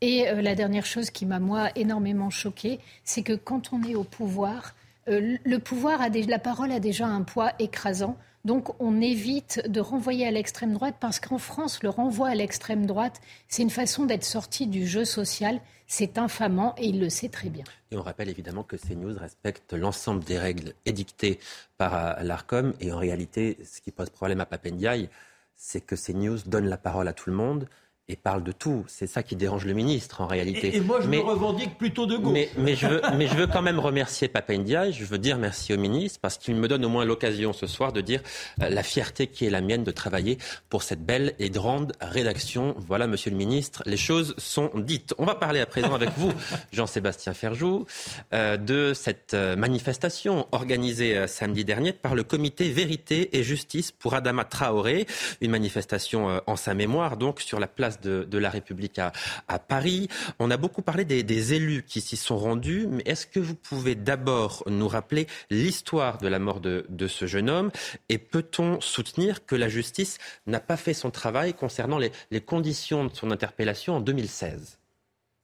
Et 0.00 0.26
euh, 0.26 0.40
la 0.40 0.54
dernière 0.54 0.86
chose 0.86 1.10
qui 1.10 1.26
m'a, 1.26 1.38
moi, 1.38 1.68
énormément 1.76 2.30
choquée, 2.30 2.80
c'est 3.04 3.22
que 3.22 3.34
quand 3.34 3.74
on 3.74 3.82
est 3.82 3.94
au 3.94 4.04
pouvoir, 4.04 4.74
euh, 5.08 5.36
le 5.44 5.58
pouvoir 5.58 6.00
a 6.00 6.08
la 6.08 6.38
parole 6.38 6.72
a 6.72 6.80
déjà 6.80 7.06
un 7.06 7.22
poids 7.22 7.52
écrasant. 7.58 8.16
Donc 8.46 8.80
on 8.80 9.00
évite 9.00 9.68
de 9.68 9.80
renvoyer 9.80 10.24
à 10.24 10.30
l'extrême 10.30 10.72
droite 10.72 10.94
parce 11.00 11.18
qu'en 11.18 11.36
France, 11.36 11.82
le 11.82 11.90
renvoi 11.90 12.28
à 12.28 12.34
l'extrême 12.36 12.86
droite, 12.86 13.20
c'est 13.48 13.62
une 13.62 13.70
façon 13.70 14.06
d'être 14.06 14.22
sorti 14.22 14.68
du 14.68 14.86
jeu 14.86 15.04
social. 15.04 15.60
C'est 15.88 16.16
infamant 16.16 16.72
et 16.78 16.86
il 16.86 17.00
le 17.00 17.08
sait 17.08 17.28
très 17.28 17.48
bien. 17.48 17.64
Et 17.90 17.96
on 17.96 18.02
rappelle 18.02 18.28
évidemment 18.28 18.62
que 18.62 18.76
CNews 18.76 19.18
respecte 19.18 19.72
l'ensemble 19.72 20.22
des 20.22 20.38
règles 20.38 20.74
édictées 20.84 21.40
par 21.76 22.22
l'ARCOM. 22.22 22.72
Et 22.78 22.92
en 22.92 22.98
réalité, 22.98 23.58
ce 23.64 23.80
qui 23.80 23.90
pose 23.90 24.10
problème 24.10 24.40
à 24.40 24.46
Papendiaï, 24.46 25.08
c'est 25.56 25.80
que 25.80 25.96
CNews 25.96 26.38
donne 26.46 26.68
la 26.68 26.76
parole 26.76 27.08
à 27.08 27.12
tout 27.12 27.30
le 27.30 27.36
monde 27.36 27.68
et 28.08 28.14
parle 28.14 28.44
de 28.44 28.52
tout. 28.52 28.84
C'est 28.86 29.08
ça 29.08 29.24
qui 29.24 29.34
dérange 29.34 29.64
le 29.64 29.72
ministre 29.72 30.20
en 30.20 30.28
réalité. 30.28 30.76
Et, 30.76 30.80
moi, 30.80 31.00
je 31.00 31.08
me 31.08 31.18
revendique 31.18 31.76
plutôt 31.76 32.06
de 32.06 32.16
gauche. 32.16 32.32
Mais, 32.32 32.48
mais, 32.56 32.76
je 32.76 32.86
veux, 32.86 33.02
mais 33.16 33.26
je 33.26 33.34
veux 33.34 33.48
quand 33.48 33.62
même 33.62 33.80
remercier 33.80 34.28
Papendia 34.28 34.86
et 34.86 34.92
je 34.92 35.04
veux 35.04 35.18
dire 35.18 35.38
merci 35.38 35.74
au 35.74 35.76
ministre 35.76 36.20
parce 36.22 36.38
qu'il 36.38 36.54
me 36.54 36.68
donne 36.68 36.84
au 36.84 36.88
moins 36.88 37.04
l'occasion 37.04 37.52
ce 37.52 37.66
soir 37.66 37.92
de 37.92 38.00
dire 38.00 38.20
euh, 38.62 38.68
la 38.68 38.84
fierté 38.84 39.26
qui 39.26 39.44
est 39.44 39.50
la 39.50 39.60
mienne 39.60 39.82
de 39.82 39.90
travailler 39.90 40.38
pour 40.68 40.84
cette 40.84 41.04
belle 41.04 41.34
et 41.40 41.50
grande 41.50 41.94
rédaction. 42.00 42.76
Voilà, 42.78 43.08
monsieur 43.08 43.32
le 43.32 43.36
ministre, 43.36 43.82
les 43.86 43.96
choses 43.96 44.36
sont 44.38 44.70
dites. 44.76 45.12
On 45.18 45.24
va 45.24 45.34
parler 45.34 45.58
à 45.58 45.66
présent 45.66 45.94
avec 45.94 46.10
vous, 46.16 46.32
Jean-Sébastien 46.72 47.34
Ferjou, 47.34 47.86
euh, 48.32 48.56
de 48.56 48.92
cette 48.94 49.34
euh, 49.34 49.56
manifestation 49.56 50.46
organisée 50.52 51.26
samedi 51.26 51.64
dernier 51.64 51.92
par 51.92 52.14
le 52.14 52.22
comité 52.22 52.68
Vérité 52.70 53.36
et 53.36 53.42
Justice 53.42 53.90
pour 53.90 54.14
Adama 54.14 54.44
Traoré. 54.44 55.06
Une 55.40 55.50
manifestation 55.50 56.40
en 56.46 56.56
sa 56.56 56.74
mémoire, 56.74 57.16
donc, 57.16 57.40
sur 57.40 57.58
la 57.58 57.66
place 57.66 57.95
de, 58.02 58.38
la 58.38 58.50
République 58.50 58.98
à, 58.98 59.58
Paris. 59.58 60.08
On 60.38 60.50
a 60.50 60.56
beaucoup 60.56 60.82
parlé 60.82 61.04
des, 61.04 61.54
élus 61.54 61.82
qui 61.82 62.00
s'y 62.00 62.16
sont 62.16 62.38
rendus, 62.38 62.86
mais 62.88 63.02
est-ce 63.06 63.26
que 63.26 63.40
vous 63.40 63.54
pouvez 63.54 63.94
d'abord 63.94 64.64
nous 64.66 64.88
rappeler 64.88 65.26
l'histoire 65.50 66.18
de 66.18 66.28
la 66.28 66.38
mort 66.38 66.60
de, 66.60 66.84
ce 67.06 67.26
jeune 67.26 67.48
homme 67.50 67.70
et 68.08 68.18
peut-on 68.18 68.80
soutenir 68.80 69.46
que 69.46 69.54
la 69.54 69.68
justice 69.68 70.18
n'a 70.46 70.60
pas 70.60 70.76
fait 70.76 70.94
son 70.94 71.10
travail 71.10 71.54
concernant 71.54 71.98
les, 71.98 72.10
conditions 72.40 73.04
de 73.04 73.14
son 73.14 73.30
interpellation 73.30 73.96
en 73.96 74.00
2016 74.00 74.78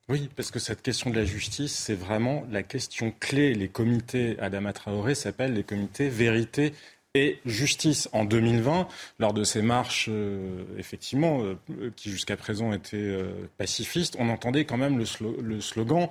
oui, 0.09 0.29
parce 0.35 0.51
que 0.51 0.59
cette 0.59 0.83
question 0.83 1.11
de 1.11 1.17
la 1.17 1.25
justice, 1.25 1.73
c'est 1.73 1.95
vraiment 1.95 2.45
la 2.51 2.65
question 2.65 3.15
clé. 3.21 3.55
Les 3.55 3.69
comités 3.69 4.37
Adama 4.41 4.73
Traoré 4.73 5.15
s'appellent 5.15 5.55
les 5.55 5.63
comités 5.63 6.09
vérité 6.09 6.75
et 7.15 7.41
justice 7.45 8.09
en 8.15 8.25
2020, 8.25 8.89
lors 9.19 9.35
de 9.35 9.45
ces 9.45 9.61
marches, 9.61 10.07
euh, 10.11 10.65
effectivement, 10.79 11.43
euh, 11.43 11.91
qui 11.95 12.11
jusqu'à 12.11 12.39
présent 12.39 12.73
étaient 12.73 12.97
euh, 12.97 13.51
pacifistes, 13.59 14.17
on 14.19 14.31
entendait 14.31 14.65
quand 14.65 14.79
même 14.79 14.99
le, 14.99 15.61
slogan 15.61 16.09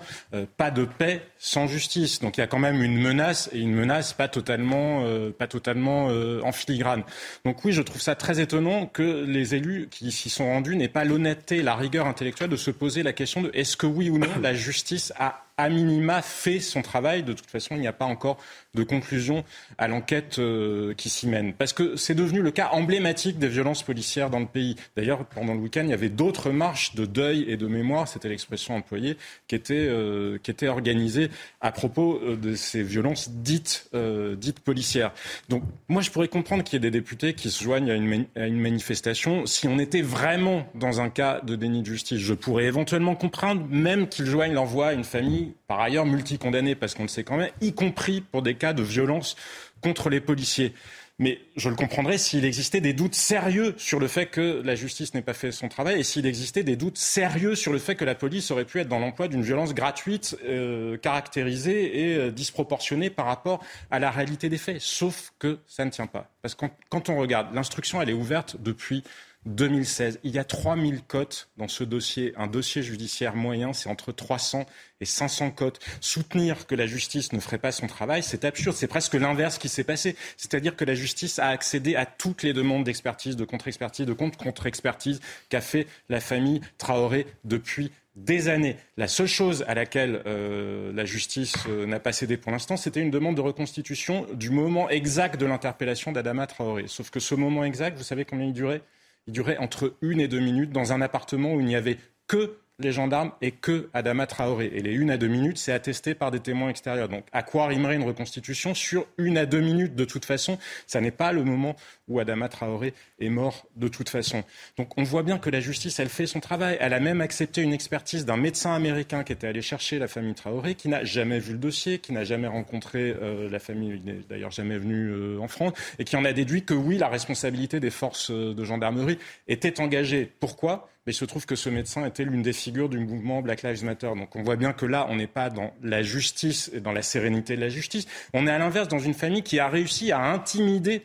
pas 0.57 0.69
de 0.69 0.85
paix 0.85 1.23
sans 1.39 1.65
justice. 1.65 2.19
Donc 2.19 2.37
il 2.37 2.41
y 2.41 2.43
a 2.43 2.47
quand 2.47 2.59
même 2.59 2.83
une 2.83 3.01
menace 3.01 3.49
et 3.51 3.59
une 3.59 3.73
menace 3.73 4.13
pas 4.13 4.27
totalement, 4.27 5.03
pas 5.37 5.47
totalement 5.47 6.07
en 6.07 6.51
filigrane. 6.51 7.03
Donc 7.45 7.65
oui, 7.65 7.71
je 7.71 7.81
trouve 7.81 8.01
ça 8.01 8.15
très 8.15 8.39
étonnant 8.39 8.85
que 8.85 9.25
les 9.25 9.55
élus 9.55 9.87
qui 9.89 10.11
s'y 10.11 10.29
sont 10.29 10.45
rendus 10.45 10.75
n'aient 10.75 10.87
pas 10.87 11.03
l'honnêteté, 11.03 11.63
la 11.63 11.75
rigueur 11.75 12.05
intellectuelle 12.05 12.49
de 12.49 12.55
se 12.55 12.71
poser 12.71 13.03
la 13.03 13.13
question 13.13 13.41
de 13.41 13.49
est-ce 13.53 13.75
que 13.75 13.87
oui 13.87 14.09
ou 14.09 14.19
non 14.19 14.27
la 14.41 14.53
justice 14.53 15.11
a 15.17 15.43
à 15.61 15.69
minima 15.69 16.23
fait 16.23 16.59
son 16.59 16.81
travail. 16.81 17.21
De 17.21 17.33
toute 17.33 17.49
façon, 17.49 17.75
il 17.75 17.81
n'y 17.81 17.87
a 17.87 17.93
pas 17.93 18.05
encore 18.05 18.37
de 18.73 18.83
conclusion 18.83 19.43
à 19.77 19.87
l'enquête 19.87 20.39
euh, 20.39 20.95
qui 20.95 21.09
s'y 21.09 21.27
mène. 21.27 21.53
Parce 21.53 21.71
que 21.71 21.95
c'est 21.97 22.15
devenu 22.15 22.41
le 22.41 22.49
cas 22.49 22.69
emblématique 22.71 23.37
des 23.37 23.47
violences 23.47 23.83
policières 23.83 24.31
dans 24.31 24.39
le 24.39 24.47
pays. 24.47 24.75
D'ailleurs, 24.95 25.25
pendant 25.25 25.53
le 25.53 25.59
week-end, 25.59 25.83
il 25.83 25.89
y 25.89 25.93
avait 25.93 26.09
d'autres 26.09 26.49
marches 26.49 26.95
de 26.95 27.05
deuil 27.05 27.45
et 27.47 27.57
de 27.57 27.67
mémoire, 27.67 28.07
c'était 28.07 28.29
l'expression 28.29 28.75
employée, 28.75 29.17
qui 29.47 29.53
étaient, 29.53 29.75
euh, 29.75 30.39
qui 30.41 30.49
étaient 30.49 30.67
organisées 30.67 31.29
à 31.59 31.71
propos 31.71 32.19
euh, 32.23 32.35
de 32.35 32.55
ces 32.55 32.81
violences 32.81 33.29
dites, 33.29 33.89
dites 34.37 34.61
policières. 34.61 35.11
Donc 35.49 35.63
moi, 35.89 36.01
je 36.01 36.09
pourrais 36.09 36.27
comprendre 36.27 36.63
qu'il 36.63 36.73
y 36.73 36.77
ait 36.77 36.89
des 36.89 36.91
députés 36.91 37.33
qui 37.33 37.51
se 37.51 37.63
joignent 37.63 37.91
à 37.91 37.95
une, 37.95 38.25
à 38.35 38.47
une 38.47 38.59
manifestation 38.59 39.45
si 39.45 39.67
on 39.67 39.77
était 39.77 40.01
vraiment 40.01 40.65
dans 40.73 41.01
un 41.01 41.09
cas 41.09 41.41
de 41.41 41.55
déni 41.55 41.81
de 41.81 41.87
justice. 41.87 42.19
Je 42.19 42.33
pourrais 42.33 42.65
éventuellement 42.65 43.15
comprendre 43.15 43.65
même 43.69 44.07
qu'ils 44.07 44.25
joignent 44.25 44.53
l'envoi 44.53 44.87
à 44.87 44.93
une 44.93 45.03
famille 45.03 45.50
par 45.67 45.79
ailleurs 45.79 46.05
multicondamnés, 46.05 46.75
parce 46.75 46.95
qu'on 46.95 47.03
le 47.03 47.07
sait 47.07 47.23
quand 47.23 47.37
même, 47.37 47.51
y 47.61 47.73
compris 47.73 48.21
pour 48.21 48.41
des 48.41 48.55
cas 48.55 48.73
de 48.73 48.83
violence 48.83 49.35
contre 49.81 50.09
les 50.09 50.21
policiers. 50.21 50.73
Mais 51.21 51.39
je 51.55 51.69
le 51.69 51.75
comprendrais 51.75 52.17
s'il 52.17 52.45
existait 52.45 52.81
des 52.81 52.93
doutes 52.93 53.13
sérieux 53.13 53.75
sur 53.77 53.99
le 53.99 54.07
fait 54.07 54.25
que 54.25 54.59
la 54.65 54.73
justice 54.73 55.13
n'ait 55.13 55.21
pas 55.21 55.35
fait 55.35 55.51
son 55.51 55.67
travail 55.67 55.99
et 55.99 56.03
s'il 56.03 56.25
existait 56.25 56.63
des 56.63 56.75
doutes 56.75 56.97
sérieux 56.97 57.53
sur 57.53 57.71
le 57.71 57.77
fait 57.77 57.93
que 57.93 58.03
la 58.03 58.15
police 58.15 58.49
aurait 58.49 58.65
pu 58.65 58.79
être 58.79 58.87
dans 58.87 58.97
l'emploi 58.97 59.27
d'une 59.27 59.43
violence 59.43 59.75
gratuite, 59.75 60.35
euh, 60.45 60.97
caractérisée 60.97 62.09
et 62.09 62.15
euh, 62.15 62.31
disproportionnée 62.31 63.11
par 63.11 63.27
rapport 63.27 63.63
à 63.91 63.99
la 63.99 64.09
réalité 64.09 64.49
des 64.49 64.57
faits. 64.57 64.81
Sauf 64.81 65.31
que 65.37 65.59
ça 65.67 65.85
ne 65.85 65.91
tient 65.91 66.07
pas. 66.07 66.27
Parce 66.41 66.55
que 66.55 66.65
quand 66.89 67.09
on 67.09 67.17
regarde, 67.17 67.53
l'instruction, 67.53 68.01
elle 68.01 68.09
est 68.09 68.13
ouverte 68.13 68.57
depuis 68.59 69.03
2016. 69.45 70.19
Il 70.23 70.31
y 70.31 70.39
a 70.39 70.43
3000 70.43 71.01
cotes 71.03 71.49
dans 71.57 71.67
ce 71.67 71.83
dossier. 71.83 72.33
Un 72.37 72.47
dossier 72.47 72.83
judiciaire 72.83 73.35
moyen, 73.35 73.73
c'est 73.73 73.89
entre 73.89 74.11
300 74.11 74.65
et 74.99 75.05
500 75.05 75.51
cotes. 75.51 75.79
Soutenir 75.99 76.67
que 76.67 76.75
la 76.75 76.85
justice 76.85 77.33
ne 77.33 77.39
ferait 77.39 77.57
pas 77.57 77.71
son 77.71 77.87
travail, 77.87 78.21
c'est 78.23 78.45
absurde. 78.45 78.75
C'est 78.75 78.87
presque 78.87 79.15
l'inverse 79.15 79.57
qui 79.57 79.69
s'est 79.69 79.83
passé. 79.83 80.15
C'est-à-dire 80.37 80.75
que 80.75 80.85
la 80.85 80.93
justice 80.93 81.39
a 81.39 81.47
accédé 81.47 81.95
à 81.95 82.05
toutes 82.05 82.43
les 82.43 82.53
demandes 82.53 82.83
d'expertise, 82.83 83.35
de 83.35 83.45
contre-expertise, 83.45 84.05
de 84.05 84.13
contre-contre-expertise 84.13 85.19
qu'a 85.49 85.61
fait 85.61 85.87
la 86.09 86.19
famille 86.19 86.61
Traoré 86.77 87.25
depuis 87.43 87.91
des 88.15 88.49
années. 88.49 88.75
La 88.97 89.07
seule 89.07 89.27
chose 89.27 89.63
à 89.67 89.73
laquelle 89.73 90.21
euh, 90.25 90.91
la 90.93 91.05
justice 91.05 91.55
euh, 91.69 91.85
n'a 91.85 91.99
pas 91.99 92.11
cédé 92.11 92.35
pour 92.35 92.51
l'instant, 92.51 92.75
c'était 92.75 92.99
une 92.99 93.09
demande 93.09 93.35
de 93.35 93.41
reconstitution 93.41 94.27
du 94.33 94.49
moment 94.49 94.89
exact 94.89 95.39
de 95.39 95.45
l'interpellation 95.45 96.11
d'Adama 96.11 96.45
Traoré. 96.45 96.85
Sauf 96.87 97.09
que 97.09 97.21
ce 97.21 97.35
moment 97.35 97.63
exact, 97.63 97.97
vous 97.97 98.03
savez 98.03 98.25
combien 98.25 98.47
il 98.47 98.53
durait? 98.53 98.81
Il 99.27 99.33
durait 99.33 99.57
entre 99.57 99.95
une 100.01 100.19
et 100.19 100.27
deux 100.27 100.39
minutes 100.39 100.71
dans 100.71 100.93
un 100.93 101.01
appartement 101.01 101.53
où 101.53 101.59
il 101.59 101.65
n'y 101.65 101.75
avait 101.75 101.97
que 102.27 102.57
les 102.83 102.91
gendarmes 102.91 103.31
et 103.41 103.51
que 103.51 103.89
Adama 103.93 104.27
Traoré. 104.27 104.71
Et 104.73 104.81
les 104.81 104.93
une 104.93 105.11
à 105.11 105.17
deux 105.17 105.27
minutes, 105.27 105.57
c'est 105.57 105.71
attesté 105.71 106.15
par 106.15 106.31
des 106.31 106.39
témoins 106.39 106.69
extérieurs. 106.69 107.09
Donc, 107.09 107.25
à 107.31 107.43
quoi 107.43 107.67
rimerait 107.67 107.95
une 107.95 108.03
reconstitution 108.03 108.73
sur 108.73 109.05
une 109.17 109.37
à 109.37 109.45
deux 109.45 109.61
minutes 109.61 109.95
De 109.95 110.05
toute 110.05 110.25
façon, 110.25 110.57
ça 110.87 111.01
n'est 111.01 111.11
pas 111.11 111.31
le 111.31 111.43
moment 111.43 111.75
où 112.07 112.19
Adama 112.19 112.49
Traoré 112.49 112.93
est 113.19 113.29
mort 113.29 113.65
de 113.75 113.87
toute 113.87 114.09
façon. 114.09 114.43
Donc, 114.77 114.97
on 114.97 115.03
voit 115.03 115.23
bien 115.23 115.37
que 115.37 115.49
la 115.49 115.59
justice, 115.59 115.99
elle 115.99 116.09
fait 116.09 116.27
son 116.27 116.39
travail. 116.39 116.77
Elle 116.79 116.93
a 116.93 116.99
même 116.99 117.21
accepté 117.21 117.61
une 117.61 117.73
expertise 117.73 118.25
d'un 118.25 118.37
médecin 118.37 118.73
américain 118.73 119.23
qui 119.23 119.33
était 119.33 119.47
allé 119.47 119.61
chercher 119.61 119.99
la 119.99 120.07
famille 120.07 120.33
Traoré, 120.33 120.75
qui 120.75 120.89
n'a 120.89 121.03
jamais 121.03 121.39
vu 121.39 121.53
le 121.53 121.59
dossier, 121.59 121.99
qui 121.99 122.13
n'a 122.13 122.23
jamais 122.23 122.47
rencontré 122.47 123.15
euh, 123.21 123.49
la 123.49 123.59
famille, 123.59 123.93
il 123.95 124.03
n'est 124.03 124.21
d'ailleurs 124.29 124.51
jamais 124.51 124.77
venu 124.77 125.09
euh, 125.09 125.39
en 125.39 125.47
France, 125.47 125.73
et 125.99 126.03
qui 126.03 126.15
en 126.15 126.25
a 126.25 126.33
déduit 126.33 126.63
que 126.63 126.73
oui, 126.73 126.97
la 126.97 127.07
responsabilité 127.07 127.79
des 127.79 127.89
forces 127.89 128.31
euh, 128.31 128.53
de 128.53 128.63
gendarmerie 128.63 129.17
était 129.47 129.79
engagée. 129.79 130.31
Pourquoi? 130.39 130.90
Mais 131.05 131.13
il 131.13 131.15
se 131.15 131.25
trouve 131.25 131.45
que 131.45 131.55
ce 131.55 131.69
médecin 131.69 132.05
était 132.05 132.23
l'une 132.23 132.43
des 132.43 132.53
figures 132.53 132.89
du 132.89 132.99
mouvement 132.99 133.41
Black 133.41 133.63
Lives 133.63 133.83
Matter. 133.83 134.11
Donc 134.15 134.35
on 134.35 134.43
voit 134.43 134.55
bien 134.55 134.73
que 134.73 134.85
là, 134.85 135.07
on 135.09 135.15
n'est 135.15 135.27
pas 135.27 135.49
dans 135.49 135.73
la 135.81 136.03
justice 136.03 136.69
et 136.73 136.79
dans 136.79 136.91
la 136.91 137.01
sérénité 137.01 137.55
de 137.55 137.61
la 137.61 137.69
justice. 137.69 138.05
On 138.33 138.45
est 138.45 138.51
à 138.51 138.59
l'inverse 138.59 138.87
dans 138.87 138.99
une 138.99 139.13
famille 139.13 139.43
qui 139.43 139.59
a 139.59 139.67
réussi 139.67 140.11
à 140.11 140.19
intimider 140.19 141.03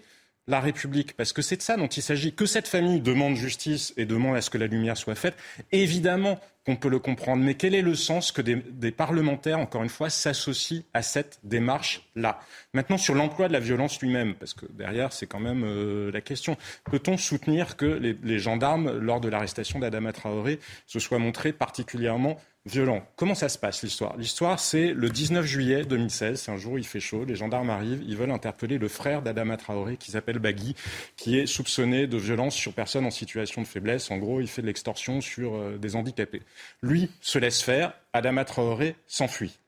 la 0.49 0.61
République, 0.61 1.17
parce 1.17 1.33
que 1.33 1.43
c'est 1.43 1.57
de 1.57 1.63
ça 1.63 1.77
dont 1.77 1.89
il 1.89 2.03
s'agit, 2.03 2.33
que 2.33 2.47
cette 2.47 2.69
famille 2.69 3.01
demande 3.01 3.35
justice 3.35 3.93
et 3.97 4.07
demande 4.07 4.37
à 4.37 4.41
ce 4.41 4.51
que 4.51 4.59
la 4.59 4.67
lumière 4.67 4.97
soit 4.97 5.17
faite, 5.17 5.37
évidemment 5.73 6.39
qu'on 6.65 6.77
peut 6.77 6.89
le 6.89 6.99
comprendre. 6.99 7.43
Mais 7.43 7.55
quel 7.55 7.75
est 7.75 7.83
le 7.83 7.95
sens 7.95 8.33
que 8.33 8.43
des, 8.43 8.91
parlementaires, 8.91 9.59
encore 9.59 9.83
une 9.83 9.89
fois, 9.89 10.09
s'associent 10.09 10.83
à 10.95 11.03
cette 11.03 11.41
démarche-là? 11.43 12.41
Maintenant, 12.75 12.99
sur 12.99 13.15
l'emploi 13.15 13.49
de 13.49 13.53
la 13.53 13.61
violence 13.61 14.01
lui-même, 14.01 14.35
parce 14.35 14.55
que 14.55 14.67
derrière, 14.71 15.13
c'est 15.13 15.27
quand 15.27 15.41
même 15.41 15.65
euh, 15.65 16.11
la 16.13 16.21
question. 16.21 16.57
Peut-on 16.85 17.17
soutenir 17.17 17.77
que 17.77 17.87
les, 17.87 18.17
les 18.23 18.39
gendarmes, 18.39 18.99
lors 18.99 19.21
de 19.21 19.29
l'arrestation 19.29 19.79
d'Adama 19.81 20.13
Traoré, 20.13 20.61
se 20.87 21.01
soient 21.01 21.19
montrés 21.19 21.53
particulièrement 21.53 22.39
violent. 22.67 23.07
Comment 23.15 23.35
ça 23.35 23.49
se 23.49 23.59
passe 23.59 23.83
l'histoire? 23.83 24.17
L'histoire, 24.17 24.59
c'est 24.59 24.93
le 24.93 25.09
19 25.09 25.47
juillet 25.47 25.85
2016. 25.85 26.41
C'est 26.41 26.51
un 26.51 26.57
jour 26.57 26.75
où 26.75 26.79
il 26.79 26.87
fait 26.87 27.01
chaud. 27.01 27.25
Les 27.25 27.37
gendarmes 27.37 27.71
arrivent. 27.71 28.03
Ils 28.07 28.17
veulent 28.17 28.33
interpeller 28.33 28.77
le 28.77 28.89
frère 28.89 29.23
d'Adama 29.23 29.57
Traoré, 29.57 29.97
qui 29.97 30.11
s'appelle 30.11 30.39
Bagui, 30.41 30.75
qui 31.17 31.39
est 31.39 31.47
soupçonné 31.47 32.07
de 32.07 32.17
violence 32.19 32.55
sur 32.55 32.73
personnes 32.75 33.07
en 33.07 33.11
situation 33.11 33.63
de 33.63 33.67
faiblesse. 33.67 34.11
En 34.11 34.19
gros, 34.19 34.41
il 34.41 34.49
fait 34.49 34.63
de 34.63 34.67
l'extorsion 34.67 35.21
sur 35.21 35.55
euh, 35.55 35.79
des 35.79 35.97
handicapés. 35.97 36.43
Lui 36.83 37.11
se 37.21 37.39
laisse 37.39 37.63
faire. 37.63 37.95
Adama 38.13 38.45
Traoré 38.45 38.97
s'enfuit. 39.07 39.59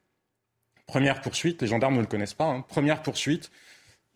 Première 0.86 1.20
poursuite. 1.20 1.62
Les 1.62 1.68
gendarmes 1.68 1.96
ne 1.96 2.00
le 2.00 2.06
connaissent 2.06 2.34
pas. 2.34 2.46
Hein. 2.46 2.64
Première 2.68 3.02
poursuite. 3.02 3.50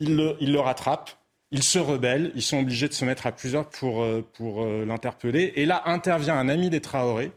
Ils 0.00 0.16
le, 0.16 0.36
il 0.40 0.52
le 0.52 0.60
rattrapent. 0.60 1.18
Ils 1.54 1.62
se 1.62 1.78
rebellent, 1.78 2.32
ils 2.34 2.42
sont 2.42 2.58
obligés 2.60 2.88
de 2.88 2.94
se 2.94 3.04
mettre 3.04 3.26
à 3.26 3.32
plusieurs 3.32 3.68
pour, 3.68 4.02
euh, 4.02 4.26
pour 4.32 4.64
euh, 4.64 4.86
l'interpeller. 4.86 5.52
Et 5.56 5.66
là 5.66 5.82
intervient 5.84 6.34
un 6.34 6.48
ami 6.48 6.70
des 6.70 6.80
Traoré 6.80 7.30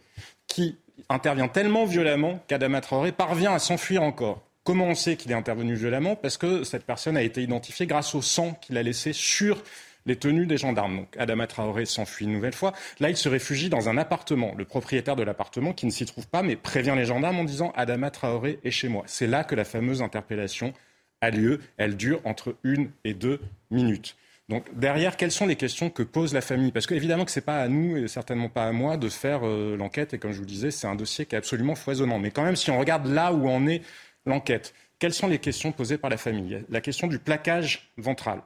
qui 0.48 0.78
intervient 1.10 1.48
tellement 1.48 1.86
violemment 1.86 2.40
qu'Adama 2.48 2.82
Traoré 2.82 3.12
parvient 3.12 3.54
à 3.54 3.60
s'enfuir 3.60 4.04
encore. 4.04 4.42
Comment 4.64 4.86
on 4.86 4.96
sait 4.96 5.16
qu'il 5.16 5.32
est 5.32 5.36
intervenu 5.36 5.76
violemment? 5.76 6.16
Parce 6.16 6.38
que 6.38 6.64
cette 6.64 6.86
personne 6.86 7.18
a 7.18 7.22
été 7.22 7.44
identifiée 7.44 7.86
grâce 7.86 8.16
au 8.16 8.22
sang 8.22 8.58
qu'il 8.62 8.78
a 8.78 8.84
laissé 8.84 9.14
sur 9.14 9.62
les 10.06 10.16
tenues 10.16 10.46
des 10.46 10.58
gendarmes. 10.58 10.98
Donc 10.98 11.18
Adama 11.18 11.48
Traoré 11.48 11.86
s'enfuit 11.86 12.26
une 12.26 12.34
nouvelle 12.34 12.54
fois. 12.54 12.74
Là, 13.00 13.10
il 13.10 13.18
se 13.18 13.30
réfugie 13.30 13.70
dans 13.70 13.90
un 13.90 13.98
appartement. 13.98 14.54
Le 14.58 14.66
propriétaire 14.66 15.16
de 15.16 15.24
l'appartement, 15.24 15.74
qui 15.74 15.86
ne 15.86 15.92
s'y 15.92 16.06
trouve 16.06 16.28
pas, 16.28 16.42
mais 16.42 16.56
prévient 16.56 16.94
les 16.96 17.06
gendarmes 17.06 17.40
en 17.40 17.44
disant 17.44 17.74
Adama 17.76 18.12
Traoré 18.12 18.60
est 18.64 18.72
chez 18.72 18.88
moi. 18.88 19.04
C'est 19.08 19.28
là 19.28 19.44
que 19.44 19.56
la 19.56 19.66
fameuse 19.66 20.02
interpellation 20.02 20.74
a 21.22 21.30
lieu. 21.30 21.60
Elle 21.78 21.96
dure 21.98 22.22
entre 22.24 22.56
une 22.64 22.90
et 23.04 23.14
deux 23.14 23.40
minutes. 23.72 24.16
Donc 24.48 24.66
derrière, 24.78 25.18
quelles 25.18 25.32
sont 25.32 25.48
les 25.48 25.56
questions 25.56 25.90
que 25.90 26.04
pose 26.04 26.34
la 26.34 26.42
famille? 26.42 26.72
Parce 26.72 26.86
qu'évidemment 26.86 27.26
que 27.26 27.32
ce 27.32 27.40
n'est 27.40 27.46
pas 27.46 27.62
à 27.62 27.68
nous 27.68 27.98
et 27.98 28.08
certainement 28.08 28.50
pas 28.50 28.66
à 28.66 28.72
moi 28.72 28.98
de 28.98 29.10
faire 29.10 29.42
euh, 29.44 29.76
l'enquête. 29.76 30.14
Et 30.14 30.20
comme 30.20 30.32
je 30.32 30.38
vous 30.38 30.44
le 30.44 30.50
disais, 30.50 30.70
c'est 30.72 30.88
un 30.88 30.96
dossier 30.96 31.26
qui 31.26 31.36
est 31.36 31.38
absolument 31.38 31.76
foisonnant. 31.76 32.20
Mais 32.20 32.30
quand 32.30 32.44
même, 32.44 32.56
si 32.56 32.70
on 32.70 32.78
regarde 32.78 33.08
là 33.08 33.34
où 33.34 33.50
en 33.50 33.66
est 33.66 33.82
l'enquête, 34.26 34.74
quelles 35.00 35.14
sont 35.14 35.28
les 35.28 35.40
questions 35.40 35.72
posées 35.72 35.98
par 35.98 36.10
la 36.10 36.18
famille? 36.18 36.64
La 36.70 36.82
question 36.82 37.08
du 37.08 37.18
plaquage 37.18 37.92
ventral. 37.98 38.42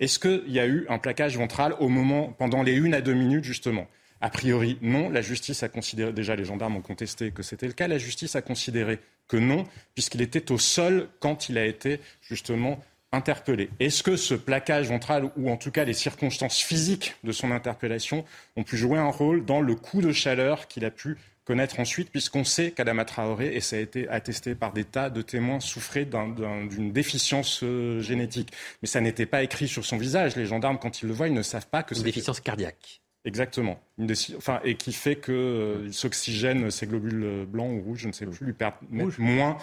Est-ce 0.00 0.18
qu'il 0.18 0.50
y 0.52 0.58
a 0.58 0.66
eu 0.66 0.86
un 0.88 0.98
plaquage 0.98 1.38
ventral 1.38 1.74
au 1.78 1.88
moment, 1.88 2.34
pendant 2.36 2.62
les 2.62 2.74
une 2.74 2.94
à 2.94 3.00
deux 3.00 3.14
minutes 3.14 3.44
justement? 3.44 3.86
A 4.20 4.30
priori, 4.30 4.78
non. 4.82 5.08
La 5.10 5.22
justice 5.22 5.62
a 5.62 5.68
considéré, 5.68 6.12
déjà 6.12 6.34
les 6.34 6.44
gendarmes 6.44 6.76
ont 6.76 6.82
contesté 6.82 7.30
que 7.30 7.42
c'était 7.42 7.66
le 7.66 7.74
cas, 7.74 7.86
la 7.86 7.98
justice 7.98 8.34
a 8.36 8.42
considéré 8.42 8.98
que 9.28 9.36
non, 9.36 9.64
puisqu'il 9.94 10.20
était 10.20 10.50
au 10.50 10.58
sol 10.58 11.08
quand 11.20 11.48
il 11.48 11.58
a 11.58 11.64
été 11.64 12.00
justement 12.22 12.80
interpellé. 13.14 13.70
Est-ce 13.80 14.02
que 14.02 14.16
ce 14.16 14.34
plaquage 14.34 14.88
ventral, 14.88 15.30
ou 15.36 15.50
en 15.50 15.56
tout 15.56 15.70
cas 15.70 15.84
les 15.84 15.94
circonstances 15.94 16.58
physiques 16.58 17.16
de 17.24 17.32
son 17.32 17.50
interpellation, 17.50 18.24
ont 18.56 18.62
pu 18.62 18.76
jouer 18.76 18.98
un 18.98 19.10
rôle 19.10 19.44
dans 19.44 19.60
le 19.60 19.74
coup 19.74 20.02
de 20.02 20.12
chaleur 20.12 20.68
qu'il 20.68 20.84
a 20.84 20.90
pu 20.90 21.16
connaître 21.44 21.78
ensuite, 21.78 22.10
puisqu'on 22.10 22.44
sait 22.44 22.70
qu'Adama 22.70 23.04
Traoré, 23.04 23.54
et 23.54 23.60
ça 23.60 23.76
a 23.76 23.78
été 23.78 24.08
attesté 24.08 24.54
par 24.54 24.72
des 24.72 24.84
tas 24.84 25.10
de 25.10 25.22
témoins, 25.22 25.60
souffrait 25.60 26.06
d'une 26.06 26.92
déficience 26.92 27.60
euh, 27.62 28.00
génétique. 28.00 28.50
Mais 28.82 28.88
ça 28.88 29.00
n'était 29.00 29.26
pas 29.26 29.42
écrit 29.42 29.68
sur 29.68 29.84
son 29.84 29.98
visage. 29.98 30.36
Les 30.36 30.46
gendarmes, 30.46 30.78
quand 30.78 31.02
ils 31.02 31.06
le 31.06 31.12
voient, 31.12 31.28
ils 31.28 31.34
ne 31.34 31.42
savent 31.42 31.68
pas 31.68 31.82
que 31.82 31.94
c'est... 31.94 32.00
Une 32.00 32.06
déficience 32.06 32.40
cardiaque. 32.40 33.02
Exactement. 33.26 33.80
Une 33.98 34.12
enfin, 34.36 34.60
et 34.64 34.74
qui 34.74 34.92
fait 34.92 35.16
qu'il 35.16 35.34
euh, 35.34 35.92
s'oxygène, 35.92 36.70
ses 36.70 36.86
globules 36.86 37.46
blancs 37.46 37.70
ou 37.72 37.80
rouges, 37.80 38.00
je 38.00 38.08
ne 38.08 38.12
sais 38.12 38.26
plus, 38.26 38.46
lui 38.46 38.52
permettent 38.52 39.18
moins, 39.18 39.56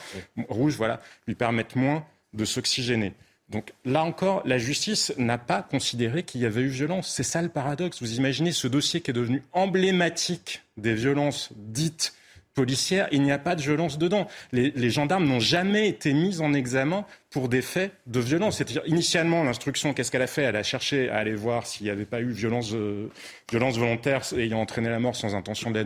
rouge, 0.50 0.76
voilà, 0.76 1.00
lui 1.28 1.36
permettent 1.36 1.76
moins 1.76 2.06
de 2.34 2.46
s'oxygéner. 2.46 3.14
Donc 3.52 3.74
là 3.84 4.04
encore, 4.04 4.42
la 4.46 4.58
justice 4.58 5.14
n'a 5.18 5.38
pas 5.38 5.62
considéré 5.62 6.24
qu'il 6.24 6.42
y 6.42 6.46
avait 6.46 6.62
eu 6.62 6.68
violence. 6.68 7.10
C'est 7.10 7.24
ça 7.24 7.42
le 7.42 7.50
paradoxe. 7.50 8.02
Vous 8.02 8.16
imaginez 8.16 8.54
ce 8.54 8.68
dossier 8.68 9.02
qui 9.02 9.12
est 9.12 9.14
devenu 9.14 9.44
emblématique 9.52 10.64
des 10.78 10.94
violences 10.94 11.50
dites 11.56 12.14
policières, 12.54 13.08
il 13.12 13.22
n'y 13.22 13.32
a 13.32 13.40
pas 13.40 13.56
de 13.56 13.62
violence 13.62 13.98
dedans. 13.98 14.28
Les, 14.52 14.90
gendarmes 14.90 15.26
n'ont 15.26 15.40
jamais 15.40 15.88
été 15.88 16.14
mis 16.14 16.42
en 16.42 16.54
examen 16.54 17.06
pour 17.32 17.48
des 17.48 17.62
faits 17.62 17.94
de 18.08 18.20
violence. 18.20 18.58
C'est-à-dire, 18.58 18.84
initialement, 18.86 19.44
l'instruction, 19.44 19.94
qu'est-ce 19.94 20.12
qu'elle 20.12 20.22
a 20.22 20.28
fait? 20.28 20.44
Elle 20.44 20.58
a 20.58 20.63
cherché 20.63 21.10
à 21.10 21.17
aller 21.17 21.34
voir 21.34 21.65
s'il 21.65 21.86
n'y 21.86 21.89
avait 21.89 22.06
pas 22.06 22.20
eu 22.20 22.30
violence, 22.32 22.74
euh, 22.74 23.10
violence 23.50 23.78
volontaire 23.78 24.22
ayant 24.38 24.60
entraîné 24.60 24.89
la 24.89 25.00
mort 25.00 25.15
sans 25.15 25.34
intention 25.34 25.72
de. 25.72 25.82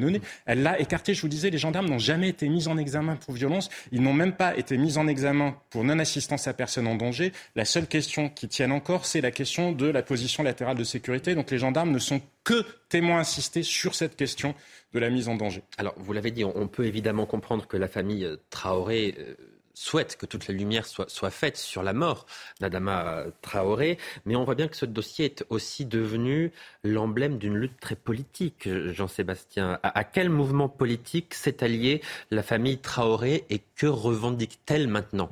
Elle 0.45 0.63
l'a 0.63 0.79
écarté. 0.79 1.13
Je 1.13 1.21
vous 1.21 1.27
disais, 1.27 1.51
les 1.51 1.57
gendarmes 1.57 1.87
n'ont 1.87 1.99
jamais 1.99 2.29
été 2.29 2.49
mis 2.49 2.67
en 2.67 2.77
examen 2.77 3.15
pour 3.15 3.35
violence. 3.35 3.69
Ils 3.91 4.01
n'ont 4.01 4.13
même 4.13 4.33
pas 4.33 4.57
été 4.57 4.77
mis 4.77 4.97
en 4.97 5.07
examen 5.07 5.55
pour 5.69 5.83
non-assistance 5.83 6.47
à 6.47 6.53
personne 6.53 6.87
en 6.87 6.95
danger. 6.95 7.31
La 7.55 7.63
seule 7.63 7.87
question 7.87 8.29
qui 8.29 8.47
tienne 8.47 8.71
encore, 8.71 9.05
c'est 9.05 9.21
la 9.21 9.31
question 9.31 9.71
de 9.71 9.85
la 9.85 10.01
position 10.01 10.43
latérale 10.43 10.77
de 10.77 10.83
sécurité. 10.83 11.35
Donc 11.35 11.51
les 11.51 11.59
gendarmes 11.59 11.91
ne 11.91 11.99
sont 11.99 12.21
que 12.43 12.65
témoins 12.89 13.19
assistés 13.19 13.63
sur 13.63 13.95
cette 13.95 14.15
question 14.15 14.55
de 14.93 14.99
la 14.99 15.09
mise 15.09 15.29
en 15.29 15.35
danger. 15.35 15.61
Alors, 15.77 15.93
vous 15.97 16.13
l'avez 16.13 16.31
dit, 16.31 16.43
on 16.43 16.67
peut 16.67 16.85
évidemment 16.85 17.25
comprendre 17.25 17.67
que 17.67 17.77
la 17.77 17.87
famille 17.87 18.27
Traoré 18.49 19.15
euh, 19.19 19.35
souhaite 19.75 20.17
que 20.17 20.25
toute 20.25 20.47
la 20.47 20.53
lumière 20.53 20.85
soit, 20.85 21.29
faite 21.29 21.57
sur 21.57 21.83
la 21.83 21.93
mort 21.93 22.25
d'Adama 22.59 23.25
Traoré, 23.41 23.97
mais 24.25 24.35
on 24.35 24.43
voit 24.43 24.55
bien 24.55 24.67
que 24.67 24.77
ce 24.77 24.85
dossier 24.85 25.25
est 25.25 25.45
aussi 25.49 25.85
devenu 25.85 26.51
l'emblème 26.83 27.37
d'une 27.37 27.55
lutte 27.55 27.79
très 27.79 27.95
politique, 27.95 28.69
Jean-Sébastien. 28.91 29.79
À, 29.83 30.03
quel 30.03 30.29
mouvement 30.29 30.69
politique 30.69 31.33
s'est 31.33 31.63
alliée 31.63 32.01
la 32.31 32.43
famille 32.43 32.77
Traoré 32.77 33.45
et 33.49 33.61
que 33.75 33.87
revendique-t-elle 33.87 34.87
maintenant? 34.87 35.29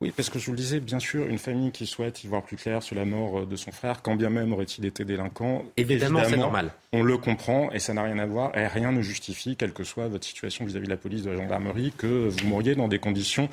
Oui, 0.00 0.12
parce 0.16 0.30
que 0.30 0.38
je 0.38 0.46
vous 0.46 0.52
le 0.52 0.58
disais, 0.58 0.78
bien 0.78 1.00
sûr, 1.00 1.26
une 1.26 1.38
famille 1.38 1.72
qui 1.72 1.84
souhaite 1.84 2.22
y 2.22 2.28
voir 2.28 2.44
plus 2.44 2.56
clair 2.56 2.84
sur 2.84 2.94
la 2.94 3.04
mort 3.04 3.40
euh, 3.40 3.46
de 3.46 3.56
son 3.56 3.72
frère, 3.72 4.00
quand 4.00 4.14
bien 4.14 4.30
même 4.30 4.52
aurait-il 4.52 4.84
été 4.84 5.04
délinquant, 5.04 5.64
évidemment, 5.76 6.22
c'est 6.24 6.36
normal. 6.36 6.70
On 6.92 7.02
le 7.02 7.18
comprend 7.18 7.72
et 7.72 7.80
ça 7.80 7.94
n'a 7.94 8.04
rien 8.04 8.18
à 8.20 8.26
voir 8.26 8.56
et 8.56 8.68
rien 8.68 8.92
ne 8.92 9.02
justifie, 9.02 9.56
quelle 9.56 9.72
que 9.72 9.82
soit 9.82 10.06
votre 10.06 10.24
situation 10.24 10.64
vis-à-vis 10.64 10.86
de 10.86 10.90
la 10.90 10.96
police, 10.96 11.22
de 11.24 11.30
la 11.30 11.36
gendarmerie, 11.36 11.92
que 11.96 12.28
vous 12.28 12.46
mouriez 12.46 12.76
dans 12.76 12.86
des 12.86 13.00
conditions 13.00 13.48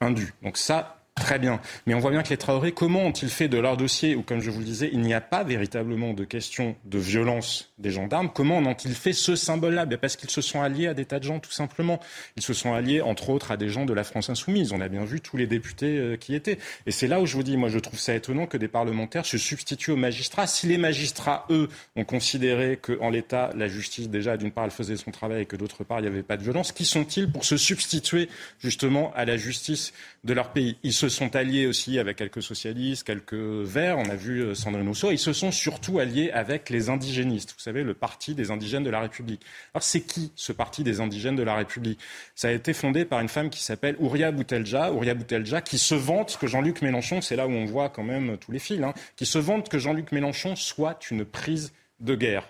indues. 0.00 0.32
Donc 0.42 0.56
ça, 0.56 0.99
Très 1.16 1.38
bien. 1.38 1.60
Mais 1.86 1.94
on 1.94 1.98
voit 1.98 2.10
bien 2.10 2.22
que 2.22 2.30
les 2.30 2.36
Traoré, 2.36 2.72
comment 2.72 3.00
ont-ils 3.00 3.28
fait 3.28 3.48
de 3.48 3.58
leur 3.58 3.76
dossier, 3.76 4.14
où 4.14 4.22
comme 4.22 4.40
je 4.40 4.50
vous 4.50 4.60
le 4.60 4.64
disais, 4.64 4.88
il 4.92 5.00
n'y 5.00 5.12
a 5.12 5.20
pas 5.20 5.44
véritablement 5.44 6.14
de 6.14 6.24
question 6.24 6.76
de 6.84 6.98
violence 6.98 7.72
des 7.78 7.90
gendarmes, 7.90 8.30
comment 8.32 8.58
ont-ils 8.58 8.94
fait 8.94 9.12
ce 9.12 9.36
symbole-là? 9.36 9.86
Parce 9.86 10.16
qu'ils 10.16 10.30
se 10.30 10.40
sont 10.40 10.62
alliés 10.62 10.86
à 10.86 10.94
des 10.94 11.04
tas 11.04 11.18
de 11.18 11.24
gens, 11.24 11.38
tout 11.38 11.50
simplement. 11.50 12.00
Ils 12.36 12.42
se 12.42 12.54
sont 12.54 12.74
alliés, 12.74 13.00
entre 13.00 13.30
autres, 13.30 13.50
à 13.50 13.56
des 13.56 13.68
gens 13.68 13.84
de 13.84 13.92
la 13.92 14.04
France 14.04 14.30
insoumise. 14.30 14.72
On 14.72 14.80
a 14.80 14.88
bien 14.88 15.04
vu 15.04 15.20
tous 15.20 15.36
les 15.36 15.46
députés 15.46 15.98
euh, 15.98 16.16
qui 16.16 16.34
étaient. 16.34 16.58
Et 16.86 16.90
c'est 16.90 17.06
là 17.06 17.20
où 17.20 17.26
je 17.26 17.34
vous 17.34 17.42
dis, 17.42 17.56
moi 17.56 17.68
je 17.68 17.78
trouve 17.78 17.98
ça 17.98 18.14
étonnant 18.14 18.46
que 18.46 18.56
des 18.56 18.68
parlementaires 18.68 19.26
se 19.26 19.36
substituent 19.36 19.92
aux 19.92 19.96
magistrats. 19.96 20.46
Si 20.46 20.66
les 20.66 20.78
magistrats, 20.78 21.44
eux, 21.50 21.68
ont 21.96 22.04
considéré 22.04 22.78
qu'en 22.80 23.10
l'état, 23.10 23.50
la 23.56 23.68
justice, 23.68 24.08
déjà, 24.08 24.36
d'une 24.36 24.52
part, 24.52 24.64
elle 24.64 24.70
faisait 24.70 24.96
son 24.96 25.10
travail 25.10 25.42
et 25.42 25.46
que 25.46 25.56
d'autre 25.56 25.84
part, 25.84 25.98
il 25.98 26.02
n'y 26.02 26.08
avait 26.08 26.22
pas 26.22 26.36
de 26.36 26.42
violence, 26.42 26.72
qui 26.72 26.84
sont-ils 26.84 27.30
pour 27.30 27.44
se 27.44 27.56
substituer 27.56 28.28
justement 28.58 29.12
à 29.14 29.24
la 29.24 29.36
justice 29.36 29.92
de 30.24 30.32
leur 30.32 30.50
pays? 30.50 30.76
Sont 31.10 31.36
alliés 31.36 31.66
aussi 31.66 31.98
avec 31.98 32.16
quelques 32.16 32.42
socialistes, 32.42 33.06
quelques 33.06 33.34
verts. 33.34 33.98
On 33.98 34.08
a 34.08 34.14
vu 34.14 34.40
euh, 34.40 34.54
Sandrine 34.54 34.88
Rousseau. 34.88 35.10
Ils 35.10 35.18
se 35.18 35.34
sont 35.34 35.52
surtout 35.52 35.98
alliés 35.98 36.30
avec 36.30 36.70
les 36.70 36.88
indigénistes. 36.88 37.52
Vous 37.52 37.62
savez, 37.62 37.82
le 37.82 37.92
parti 37.92 38.34
des 38.34 38.50
indigènes 38.50 38.84
de 38.84 38.90
la 38.90 39.00
République. 39.00 39.42
Alors, 39.74 39.82
c'est 39.82 40.00
qui 40.00 40.32
ce 40.36 40.52
parti 40.52 40.82
des 40.82 41.00
indigènes 41.00 41.36
de 41.36 41.42
la 41.42 41.54
République? 41.54 42.00
Ça 42.34 42.48
a 42.48 42.52
été 42.52 42.72
fondé 42.72 43.04
par 43.04 43.20
une 43.20 43.28
femme 43.28 43.50
qui 43.50 43.62
s'appelle 43.62 43.96
Ouria 43.98 44.32
Boutelja. 44.32 44.92
Ouria 44.92 45.12
Boutelja, 45.14 45.60
qui 45.60 45.76
se 45.76 45.94
vante 45.94 46.38
que 46.40 46.46
Jean-Luc 46.46 46.80
Mélenchon, 46.80 47.20
c'est 47.20 47.36
là 47.36 47.46
où 47.46 47.52
on 47.52 47.66
voit 47.66 47.90
quand 47.90 48.04
même 48.04 48.38
tous 48.38 48.52
les 48.52 48.58
fils, 48.58 48.82
hein, 48.82 48.94
qui 49.16 49.26
se 49.26 49.38
vante 49.38 49.68
que 49.68 49.78
Jean-Luc 49.78 50.12
Mélenchon 50.12 50.56
soit 50.56 51.10
une 51.10 51.26
prise 51.26 51.72
de 52.00 52.14
guerre. 52.14 52.48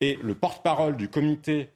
Et 0.00 0.18
le 0.22 0.34
porte-parole 0.34 0.96
du 0.96 1.08
comité 1.08 1.70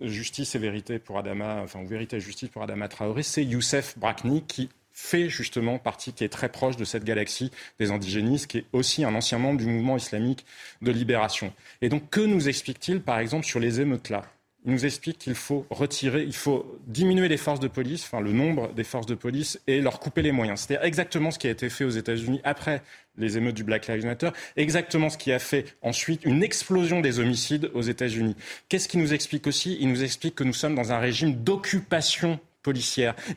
justice 0.00 0.54
et 0.54 0.58
vérité 0.58 0.98
pour 0.98 1.18
Adama, 1.18 1.60
enfin, 1.62 1.82
vérité 1.84 2.16
et 2.16 2.20
justice 2.20 2.48
pour 2.48 2.62
Adama 2.62 2.88
Traoré, 2.88 3.22
c'est 3.22 3.44
Youssef 3.44 3.98
Brakni, 3.98 4.42
qui 4.42 4.68
fait 4.94 5.28
justement 5.28 5.78
partie, 5.78 6.12
qui 6.12 6.24
est 6.24 6.28
très 6.28 6.48
proche 6.48 6.76
de 6.76 6.84
cette 6.84 7.04
galaxie 7.04 7.50
des 7.78 7.90
indigénistes, 7.90 8.46
qui 8.46 8.58
est 8.58 8.64
aussi 8.72 9.04
un 9.04 9.14
ancien 9.14 9.38
membre 9.38 9.58
du 9.58 9.66
mouvement 9.66 9.96
islamique 9.96 10.46
de 10.80 10.92
libération. 10.92 11.52
Et 11.82 11.90
donc, 11.90 12.08
que 12.08 12.20
nous 12.20 12.48
explique-t-il, 12.48 13.02
par 13.02 13.18
exemple, 13.18 13.44
sur 13.44 13.60
les 13.60 13.80
émeutes 13.80 14.08
là 14.08 14.24
il 14.66 14.72
nous 14.72 14.86
explique 14.86 15.18
qu'il 15.18 15.34
faut 15.34 15.66
retirer, 15.68 16.22
il 16.22 16.34
faut 16.34 16.78
diminuer 16.86 17.28
les 17.28 17.36
forces 17.36 17.60
de 17.60 17.68
police, 17.68 18.04
enfin 18.04 18.22
le 18.22 18.32
nombre 18.32 18.72
des 18.72 18.84
forces 18.84 19.06
de 19.06 19.14
police 19.14 19.60
et 19.66 19.82
leur 19.82 20.00
couper 20.00 20.22
les 20.22 20.32
moyens. 20.32 20.64
C'est 20.66 20.78
exactement 20.82 21.30
ce 21.30 21.38
qui 21.38 21.48
a 21.48 21.50
été 21.50 21.68
fait 21.68 21.84
aux 21.84 21.90
États-Unis 21.90 22.40
après 22.44 22.82
les 23.18 23.36
émeutes 23.36 23.54
du 23.54 23.62
Black 23.62 23.86
Lives 23.88 24.06
Matter, 24.06 24.30
exactement 24.56 25.10
ce 25.10 25.18
qui 25.18 25.32
a 25.32 25.38
fait 25.38 25.76
ensuite 25.82 26.24
une 26.24 26.42
explosion 26.42 27.00
des 27.00 27.20
homicides 27.20 27.70
aux 27.74 27.82
États-Unis. 27.82 28.36
Qu'est-ce 28.70 28.88
qui 28.88 28.96
nous 28.96 29.12
explique 29.12 29.46
aussi? 29.46 29.76
Il 29.80 29.88
nous 29.88 30.02
explique 30.02 30.34
que 30.34 30.44
nous 30.44 30.54
sommes 30.54 30.74
dans 30.74 30.92
un 30.92 30.98
régime 30.98 31.34
d'occupation 31.34 32.40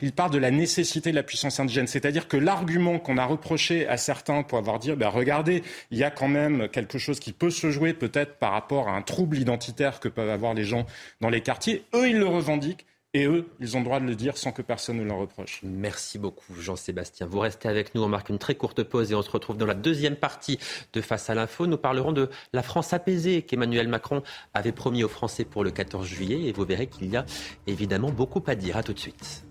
Il 0.02 0.12
part 0.12 0.30
de 0.30 0.38
la 0.38 0.50
nécessité 0.50 1.10
de 1.10 1.16
la 1.16 1.22
puissance 1.22 1.60
indigène. 1.60 1.86
C'est-à-dire 1.86 2.28
que 2.28 2.36
l'argument 2.36 2.98
qu'on 2.98 3.18
a 3.18 3.24
reproché 3.24 3.86
à 3.88 3.96
certains 3.96 4.42
pour 4.42 4.58
avoir 4.58 4.78
dit, 4.78 4.92
ben 4.92 5.08
regardez, 5.08 5.62
il 5.90 5.98
y 5.98 6.04
a 6.04 6.10
quand 6.10 6.28
même 6.28 6.68
quelque 6.68 6.98
chose 6.98 7.20
qui 7.20 7.32
peut 7.32 7.50
se 7.50 7.70
jouer 7.70 7.94
peut-être 7.94 8.36
par 8.38 8.52
rapport 8.52 8.88
à 8.88 8.92
un 8.92 9.02
trouble 9.02 9.38
identitaire 9.38 10.00
que 10.00 10.08
peuvent 10.08 10.30
avoir 10.30 10.54
les 10.54 10.64
gens 10.64 10.86
dans 11.20 11.30
les 11.30 11.40
quartiers, 11.40 11.84
eux, 11.94 12.08
ils 12.08 12.18
le 12.18 12.26
revendiquent. 12.26 12.86
Et 13.18 13.26
eux, 13.26 13.48
ils 13.58 13.76
ont 13.76 13.80
le 13.80 13.84
droit 13.84 13.98
de 13.98 14.04
le 14.04 14.14
dire 14.14 14.36
sans 14.36 14.52
que 14.52 14.62
personne 14.62 14.98
ne 14.98 15.02
leur 15.02 15.16
reproche. 15.16 15.58
Merci 15.64 16.20
beaucoup, 16.20 16.54
Jean-Sébastien. 16.54 17.26
Vous 17.26 17.40
restez 17.40 17.68
avec 17.68 17.96
nous. 17.96 18.02
On 18.04 18.08
marque 18.08 18.28
une 18.28 18.38
très 18.38 18.54
courte 18.54 18.84
pause 18.84 19.10
et 19.10 19.16
on 19.16 19.22
se 19.22 19.30
retrouve 19.30 19.56
dans 19.56 19.66
la 19.66 19.74
deuxième 19.74 20.14
partie 20.14 20.60
de 20.92 21.00
Face 21.00 21.28
à 21.28 21.34
l'info. 21.34 21.66
Nous 21.66 21.78
parlerons 21.78 22.12
de 22.12 22.30
la 22.52 22.62
France 22.62 22.92
apaisée 22.92 23.42
qu'Emmanuel 23.42 23.88
Macron 23.88 24.22
avait 24.54 24.70
promis 24.70 25.02
aux 25.02 25.08
Français 25.08 25.44
pour 25.44 25.64
le 25.64 25.72
14 25.72 26.06
juillet. 26.06 26.46
Et 26.46 26.52
vous 26.52 26.64
verrez 26.64 26.86
qu'il 26.86 27.10
y 27.10 27.16
a 27.16 27.26
évidemment 27.66 28.12
beaucoup 28.12 28.42
à 28.46 28.54
dire. 28.54 28.76
À 28.76 28.84
tout 28.84 28.92
de 28.92 29.00
suite. 29.00 29.47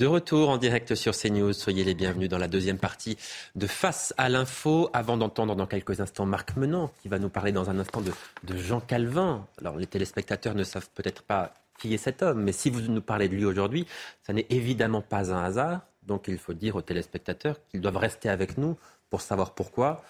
De 0.00 0.06
retour 0.06 0.48
en 0.48 0.56
direct 0.56 0.94
sur 0.94 1.14
CNews, 1.14 1.52
soyez 1.52 1.84
les 1.84 1.92
bienvenus 1.92 2.30
dans 2.30 2.38
la 2.38 2.48
deuxième 2.48 2.78
partie 2.78 3.18
de 3.54 3.66
Face 3.66 4.14
à 4.16 4.30
l'info. 4.30 4.88
Avant 4.94 5.18
d'entendre 5.18 5.54
dans 5.54 5.66
quelques 5.66 6.00
instants 6.00 6.24
Marc 6.24 6.56
Menant, 6.56 6.90
qui 7.02 7.08
va 7.08 7.18
nous 7.18 7.28
parler 7.28 7.52
dans 7.52 7.68
un 7.68 7.78
instant 7.78 8.00
de, 8.00 8.56
Jean 8.56 8.80
Calvin. 8.80 9.46
Alors 9.60 9.76
les 9.76 9.86
téléspectateurs 9.86 10.54
ne 10.54 10.64
savent 10.64 10.88
peut-être 10.94 11.22
pas 11.22 11.52
qui 11.78 11.92
est 11.92 11.98
cet 11.98 12.22
homme, 12.22 12.42
mais 12.42 12.52
si 12.52 12.70
vous 12.70 12.80
nous 12.80 13.02
parlez 13.02 13.28
de 13.28 13.34
lui 13.34 13.44
aujourd'hui, 13.44 13.86
ça 14.22 14.32
n'est 14.32 14.46
évidemment 14.48 15.02
pas 15.02 15.34
un 15.34 15.44
hasard. 15.44 15.82
Donc 16.06 16.28
il 16.28 16.38
faut 16.38 16.54
dire 16.54 16.76
aux 16.76 16.82
téléspectateurs 16.82 17.56
qu'ils 17.68 17.82
doivent 17.82 17.98
rester 17.98 18.30
avec 18.30 18.56
nous 18.56 18.78
pour 19.10 19.20
savoir 19.20 19.52
pourquoi. 19.52 20.02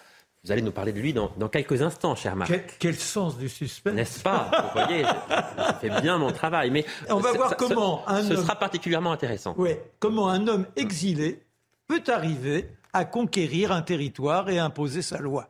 Vous 0.43 0.51
allez 0.51 0.63
nous 0.63 0.71
parler 0.71 0.91
de 0.91 0.99
lui 0.99 1.13
dans, 1.13 1.29
quelques 1.49 1.83
instants, 1.83 2.15
cher 2.15 2.35
Marc. 2.35 2.51
Quel, 2.79 2.95
sens 2.95 3.37
du 3.37 3.47
suspense 3.47 3.93
N'est-ce 3.93 4.23
pas 4.23 4.73
Vous 4.73 4.81
voyez, 4.81 5.03
je, 5.03 5.73
fais 5.79 6.01
bien 6.01 6.17
mon 6.17 6.31
travail. 6.31 6.71
Mais 6.71 6.83
on 7.09 7.19
va 7.19 7.31
voir 7.33 7.55
comment 7.57 8.07
un 8.09 8.23
ce 8.23 8.35
sera 8.35 8.55
particulièrement 8.55 9.11
intéressant. 9.11 9.53
Oui, 9.57 9.71
comment 9.99 10.29
un 10.29 10.47
homme 10.47 10.65
exilé 10.75 11.43
peut 11.85 12.01
arriver 12.07 12.71
à 12.91 13.05
conquérir 13.05 13.71
un 13.71 13.83
territoire 13.83 14.49
et 14.49 14.57
imposer 14.57 15.03
sa 15.03 15.19
loi. 15.19 15.47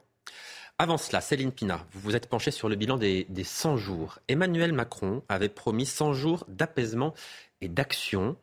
Avant 0.78 0.98
cela, 0.98 1.22
Céline 1.22 1.54
Pina, 1.54 1.86
vous 1.94 2.02
vous 2.02 2.16
êtes 2.18 2.28
penchée 2.28 2.52
sur 2.52 2.68
le 2.68 2.76
bilan 2.76 2.98
des, 2.98 3.26
100 3.42 3.78
jours. 3.78 4.20
Emmanuel 4.28 4.74
Macron 4.74 5.24
avait 5.30 5.48
promis 5.48 5.86
100 5.86 6.14
jours 6.14 6.44
d'apaisement 6.50 7.14
et 7.62 7.70
d'action. 7.70 8.36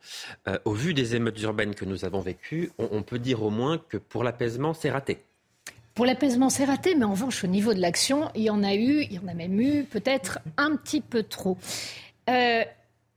Euh, 0.47 0.57
au 0.65 0.71
vu 0.71 0.95
des 0.95 1.15
émeutes 1.15 1.39
urbaines 1.41 1.75
que 1.75 1.85
nous 1.85 2.05
avons 2.05 2.21
vécues, 2.21 2.71
on 2.79 3.03
peut 3.03 3.19
dire 3.19 3.43
au 3.43 3.51
moins 3.51 3.77
que 3.77 3.97
pour 3.97 4.23
l'apaisement, 4.23 4.73
c'est 4.73 4.89
raté. 4.89 5.19
Pour 5.99 6.05
l'apaisement, 6.05 6.49
c'est 6.49 6.63
raté, 6.63 6.95
mais 6.95 7.03
en 7.03 7.11
revanche, 7.11 7.43
au 7.43 7.47
niveau 7.47 7.73
de 7.73 7.81
l'action, 7.81 8.29
il 8.33 8.43
y 8.43 8.49
en 8.49 8.63
a 8.63 8.73
eu, 8.73 9.01
il 9.01 9.11
y 9.15 9.19
en 9.19 9.27
a 9.27 9.33
même 9.33 9.59
eu 9.59 9.83
peut-être 9.83 10.39
un 10.55 10.77
petit 10.77 11.01
peu 11.01 11.23
trop. 11.23 11.57
Euh, 12.29 12.63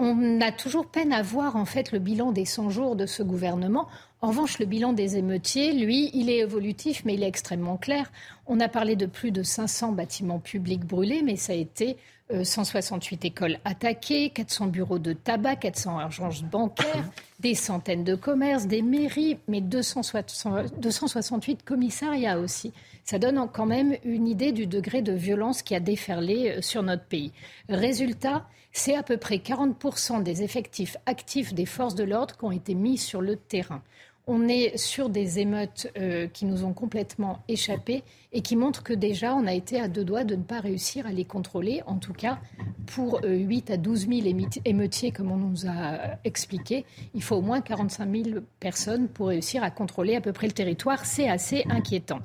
on 0.01 0.41
a 0.41 0.51
toujours 0.51 0.89
peine 0.89 1.13
à 1.13 1.23
voir 1.23 1.55
en 1.55 1.65
fait 1.65 1.93
le 1.93 2.01
bilan 2.01 2.33
des 2.33 2.45
100 2.45 2.71
jours 2.71 2.97
de 2.97 3.07
ce 3.07 3.23
gouvernement. 3.23 3.87
En 4.25 4.29
revanche, 4.29 4.61
le 4.61 4.67
bilan 4.67 4.93
des 4.93 5.17
émeutiers, 5.17 5.73
lui, 5.73 6.13
il 6.15 6.31
est 6.31 6.39
évolutif, 6.39 7.03
mais 7.05 7.15
il 7.15 7.25
est 7.25 7.29
extrêmement 7.29 7.77
clair. 7.77 8.13
On 8.47 8.61
a 8.61 8.69
parlé 8.69 8.95
de 8.95 9.07
plus 9.07 9.33
de 9.33 9.43
500 9.43 9.91
bâtiments 9.91 10.39
publics 10.39 10.85
brûlés, 10.85 11.23
mais 11.25 11.35
ça 11.35 11.55
a 11.55 11.57
été 11.57 11.97
168 12.31 13.25
euh, 13.25 13.27
écoles 13.27 13.59
attaquées, 13.65 14.31
400 14.31 14.69
bureaux 14.69 15.01
de 15.01 15.13
tabac, 15.13 15.57
400 15.57 15.99
agences 15.99 16.45
bancaires, 16.45 17.11
des 17.41 17.57
centaines 17.57 18.05
de 18.05 18.15
commerces, 18.15 18.69
des 18.69 18.81
mairies, 18.81 19.39
mais 19.49 19.61
268 19.61 21.65
commissariats 21.65 22.39
aussi. 22.39 22.73
Ça 23.05 23.19
donne 23.19 23.45
quand 23.53 23.67
même 23.67 23.97
une 24.05 24.29
idée 24.29 24.53
du 24.53 24.69
degré 24.69 25.03
de 25.03 25.13
violence 25.13 25.63
qui 25.63 25.75
a 25.75 25.81
déferlé 25.81 26.59
euh, 26.59 26.63
sur 26.63 26.85
notre 26.85 27.07
pays. 27.07 27.33
Résultat, 27.69 28.47
c'est 28.71 28.95
à 28.95 29.03
peu 29.03 29.17
près 29.17 29.39
40% 29.39 30.23
des 30.23 30.45
effectifs 30.45 30.97
actifs 31.07 31.55
des 31.55 31.67
forces 31.67 31.97
de 31.97 32.05
l'ordre 32.05 32.37
qui 32.37 32.45
ont 32.45 32.53
été 32.53 32.77
mis 32.77 32.99
sur 32.99 33.21
le 33.21 33.35
terrain 33.35 33.83
on 34.27 34.49
est 34.49 34.77
sur 34.77 35.09
des 35.09 35.41
émeutes 35.41 35.91
euh, 35.99 36.29
qui 36.29 36.45
nous 36.45 36.65
ont 36.65 36.73
complètement 36.73 37.41
échappé 37.49 38.05
et 38.33 38.41
qui 38.41 38.57
montrent 38.57 38.83
que 38.83 38.93
déjà 38.93 39.35
on 39.35 39.47
a 39.47 39.53
été 39.53 39.81
à 39.81 39.89
deux 39.89 40.05
doigts 40.05 40.25
de 40.25 40.37
ne 40.37 40.43
pas 40.43 40.61
réussir 40.61 41.07
à 41.07 41.11
les 41.11 41.25
contrôler. 41.25 41.83
En 41.87 41.97
tout 41.97 42.13
cas, 42.13 42.39
pour 42.87 43.21
8 43.25 43.71
euh, 43.71 43.75
à 43.75 43.77
12 43.77 44.09
000 44.09 44.37
émeutiers, 44.65 45.11
comme 45.11 45.33
on 45.33 45.37
nous 45.37 45.67
a 45.67 46.19
expliqué, 46.25 46.85
il 47.15 47.23
faut 47.23 47.37
au 47.37 47.43
moins 47.43 47.61
45 47.61 48.11
000 48.11 48.41
personnes 48.61 49.09
pour 49.09 49.29
réussir 49.29 49.65
à 49.65 49.71
contrôler 49.71 50.15
à 50.15 50.21
peu 50.21 50.33
près 50.33 50.47
le 50.47 50.53
territoire. 50.53 51.05
C'est 51.05 51.29
assez 51.29 51.65
inquiétant. 51.69 52.21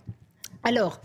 Alors, 0.63 0.99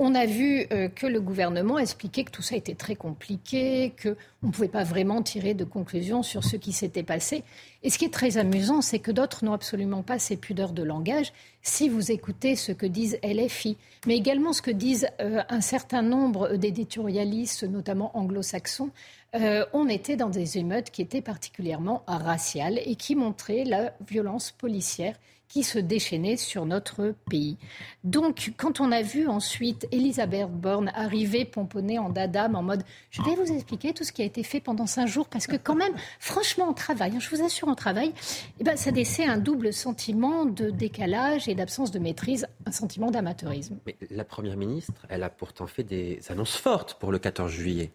on 0.00 0.14
a 0.14 0.26
vu 0.26 0.66
euh, 0.72 0.88
que 0.88 1.06
le 1.06 1.20
gouvernement 1.20 1.78
expliquait 1.78 2.24
que 2.24 2.32
tout 2.32 2.42
ça 2.42 2.56
était 2.56 2.74
très 2.74 2.96
compliqué, 2.96 3.94
qu'on 4.02 4.46
ne 4.48 4.52
pouvait 4.52 4.68
pas 4.68 4.82
vraiment 4.82 5.22
tirer 5.22 5.54
de 5.54 5.64
conclusions 5.64 6.24
sur 6.24 6.42
ce 6.42 6.56
qui 6.56 6.72
s'était 6.72 7.04
passé. 7.04 7.44
Et 7.84 7.90
ce 7.90 7.98
qui 7.98 8.04
est 8.04 8.12
très 8.12 8.36
amusant, 8.36 8.80
c'est 8.82 8.98
que 8.98 9.12
d'autres 9.12 9.44
n'ont 9.44 9.52
absolument 9.52 10.02
pas 10.02 10.18
ces 10.18 10.36
pudeurs 10.36 10.72
de 10.72 10.82
langage 10.82 11.32
si 11.62 11.88
vous 11.88 12.10
écoutez 12.10 12.56
ce 12.56 12.72
que 12.72 12.86
disent 12.86 13.18
LFI, 13.22 13.76
mais 14.06 14.16
également 14.16 14.52
ce 14.52 14.62
que 14.62 14.72
disent 14.72 15.06
euh, 15.20 15.42
un 15.48 15.60
certain 15.60 16.02
nombre 16.02 16.56
d'éditorialistes, 16.56 17.62
notamment 17.62 18.16
anglo-saxons. 18.18 18.90
Euh, 19.36 19.64
on 19.72 19.88
était 19.88 20.16
dans 20.16 20.28
des 20.28 20.58
émeutes 20.58 20.90
qui 20.90 21.02
étaient 21.02 21.22
particulièrement 21.22 22.02
raciales 22.06 22.80
et 22.84 22.96
qui 22.96 23.14
montraient 23.14 23.64
la 23.64 23.92
violence 24.06 24.50
policière 24.50 25.14
qui 25.54 25.62
se 25.62 25.78
déchaînait 25.78 26.36
sur 26.36 26.66
notre 26.66 27.14
pays. 27.30 27.58
Donc, 28.02 28.54
quand 28.56 28.80
on 28.80 28.90
a 28.90 29.02
vu 29.02 29.28
ensuite 29.28 29.86
Elisabeth 29.92 30.50
Borne 30.50 30.90
arriver 30.96 31.44
pomponnée 31.44 31.96
en 31.96 32.08
dadam 32.08 32.56
en 32.56 32.62
mode 32.64 32.82
je 33.12 33.22
vais 33.22 33.36
vous 33.36 33.52
expliquer 33.52 33.92
tout 33.92 34.02
ce 34.02 34.10
qui 34.10 34.22
a 34.22 34.24
été 34.24 34.42
fait 34.42 34.58
pendant 34.58 34.88
cinq 34.88 35.06
jours 35.06 35.28
parce 35.28 35.46
que 35.46 35.54
quand 35.54 35.76
même, 35.76 35.92
franchement, 36.18 36.66
on 36.70 36.72
travaille, 36.72 37.12
hein, 37.14 37.20
je 37.20 37.30
vous 37.30 37.44
assure, 37.44 37.68
on 37.68 37.76
travaille, 37.76 38.12
eh 38.58 38.64
ben, 38.64 38.76
ça 38.76 38.90
laissait 38.90 39.26
un 39.26 39.38
double 39.38 39.72
sentiment 39.72 40.44
de 40.44 40.70
décalage 40.70 41.46
et 41.48 41.54
d'absence 41.54 41.92
de 41.92 42.00
maîtrise, 42.00 42.48
un 42.66 42.72
sentiment 42.72 43.12
d'amateurisme. 43.12 43.76
Mais 43.86 43.94
la 44.10 44.24
Première 44.24 44.56
ministre, 44.56 45.06
elle 45.08 45.22
a 45.22 45.30
pourtant 45.30 45.68
fait 45.68 45.84
des 45.84 46.18
annonces 46.30 46.56
fortes 46.56 46.94
pour 46.94 47.12
le 47.12 47.20
14 47.20 47.52
juillet. 47.52 47.92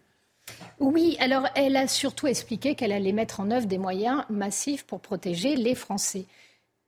Oui, 0.80 1.17
alors 1.19 1.45
elle 1.56 1.76
a 1.76 1.89
surtout 1.89 2.28
expliqué 2.28 2.76
qu'elle 2.76 2.93
allait 2.93 3.12
mettre 3.12 3.41
en 3.41 3.52
œuvre 3.52 3.67
des 3.67 3.78
moyens 3.78 4.24
massifs 4.30 4.86
pour 4.86 5.02
protéger 5.02 5.58
les 5.58 5.76
Français. 5.76 6.26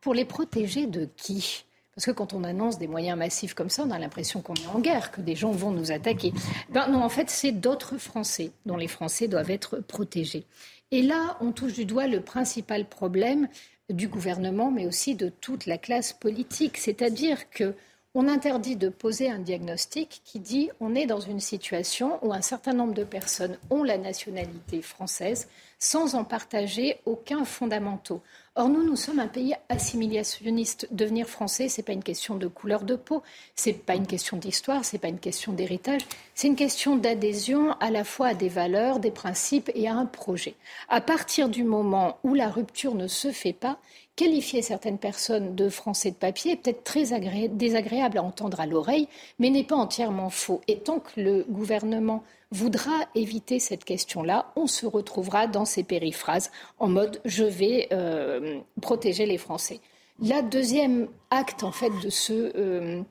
Pour 0.02 0.14
les 0.14 0.26
protéger 0.26 0.88
de 0.88 1.08
qui? 1.16 1.64
Parce 1.96 2.06
que 2.06 2.12
quand 2.12 2.34
on 2.34 2.44
annonce 2.44 2.80
des 2.80 2.88
moyens 2.88 3.18
massifs 3.18 3.54
comme 3.54 3.70
ça, 3.70 3.84
on 3.86 3.92
a 3.92 4.00
l'impression 4.00 4.42
qu'on 4.42 4.56
est 4.56 4.68
en 4.68 4.80
guerre, 4.80 5.12
que 5.12 5.22
des 5.22 5.36
gens 5.36 5.52
vont 5.52 5.72
nous 5.72 5.92
attaquer. 5.92 6.34
Ben 6.70 6.88
non, 6.88 7.04
en 7.04 7.10
fait, 7.10 7.30
c'est 7.30 7.52
d'autres 7.52 7.98
Français 7.98 8.52
dont 8.66 8.78
les 8.78 8.88
Français 8.88 9.28
doivent 9.28 9.52
être 9.52 9.80
protégés. 9.80 10.46
Et 10.90 11.02
là, 11.02 11.38
on 11.42 11.52
touche 11.52 11.74
du 11.74 11.86
doigt 11.86 12.08
le 12.08 12.22
principal 12.22 12.86
problème 12.86 13.48
du 13.90 14.08
gouvernement, 14.08 14.72
mais 14.72 14.88
aussi 14.88 15.16
de 15.16 15.30
toute 15.30 15.66
la 15.66 15.78
classe 15.78 16.14
politique. 16.14 16.78
C'est-à-dire 16.78 17.50
que 17.50 17.76
on 18.14 18.28
interdit 18.28 18.76
de 18.76 18.90
poser 18.90 19.30
un 19.30 19.40
diagnostic 19.40 20.22
qui 20.26 20.40
dit 20.40 20.70
on 20.82 20.96
est 20.96 21.06
dans 21.06 21.22
une 21.22 21.40
situation 21.40 22.20
où 22.26 22.34
un 22.34 22.42
certain 22.42 22.74
nombre 22.74 22.94
de 22.94 23.06
personnes 23.06 23.58
ont 23.70 23.84
la 23.84 23.98
nationalité 23.98 24.82
française 24.82 25.48
sans 25.80 26.16
en 26.16 26.26
partager 26.26 27.00
aucun 27.06 27.46
fondamental. 27.46 28.20
Or, 28.56 28.68
nous, 28.68 28.84
nous 28.84 28.98
sommes 28.98 29.20
un 29.20 29.30
pays 29.30 29.56
assimilationniste. 29.70 30.90
Devenir 30.92 31.28
français, 31.28 31.70
ce 31.70 31.80
n'est 31.80 31.86
pas 31.86 31.94
une 31.94 32.04
question 32.04 32.36
de 32.36 32.48
couleur 32.48 32.84
de 32.84 32.96
peau, 32.96 33.24
ce 33.56 33.70
n'est 33.70 33.76
pas 33.76 33.96
une 33.96 34.06
question 34.06 34.36
d'histoire, 34.36 34.84
ce 34.84 34.94
n'est 34.94 35.00
pas 35.00 35.08
une 35.08 35.20
question 35.20 35.54
d'héritage, 35.54 36.02
c'est 36.36 36.48
une 36.48 36.56
question 36.56 36.96
d'adhésion 36.96 37.72
à 37.80 37.92
la 37.92 38.04
fois 38.04 38.28
à 38.28 38.34
des 38.34 38.50
valeurs, 38.50 39.00
des 39.00 39.12
principes 39.12 39.70
et 39.76 39.88
à 39.88 39.96
un 39.96 40.06
projet. 40.06 40.56
À 40.90 41.02
partir 41.02 41.50
du 41.50 41.64
moment 41.64 42.18
où 42.24 42.34
la 42.34 42.50
rupture 42.50 42.96
ne 42.96 43.08
se 43.08 43.32
fait 43.32 43.54
pas, 43.54 43.78
qualifier 44.16 44.62
certaines 44.62 44.98
personnes 44.98 45.56
de 45.56 45.70
français 45.70 46.12
de 46.12 46.16
papier 46.16 46.54
est 46.54 46.56
peut-être 46.58 46.84
très 46.84 47.06
désagréable 47.50 48.18
à 48.18 48.24
entendre 48.24 48.60
à 48.60 48.66
l'oreille, 48.66 49.08
mais 49.40 49.50
n'est 49.50 49.64
pas 49.64 49.76
entièrement 49.76 50.30
faux. 50.30 50.62
Et 50.68 50.80
tant 50.80 51.00
que 51.00 51.20
le 51.20 51.46
gouvernement 51.50 52.24
voudra 52.52 52.92
éviter 53.16 53.60
cette 53.60 53.86
question-là, 53.86 54.52
on 54.56 54.68
se 54.68 54.86
retrouvera 54.86 55.48
dans 55.48 55.66
ces 55.66 55.84
périphrases 55.84 56.52
en 56.80 56.88
mode 56.88 57.22
je 57.26 57.44
vais 57.44 57.88
euh, 57.94 58.60
protéger 58.82 59.26
les 59.26 59.38
Français. 59.38 59.80
La 60.20 60.42
deuxième 60.42 61.08
acte 61.30 61.64
en 61.64 61.72
fait 61.72 61.92
de 62.04 62.10
ce 62.10 62.52
euh, 62.56 63.02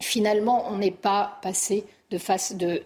finalement 0.00 0.66
on 0.70 0.78
n'est 0.78 0.90
pas 0.90 1.38
passé 1.42 1.84
de, 2.10 2.18
face, 2.18 2.54
de, 2.56 2.82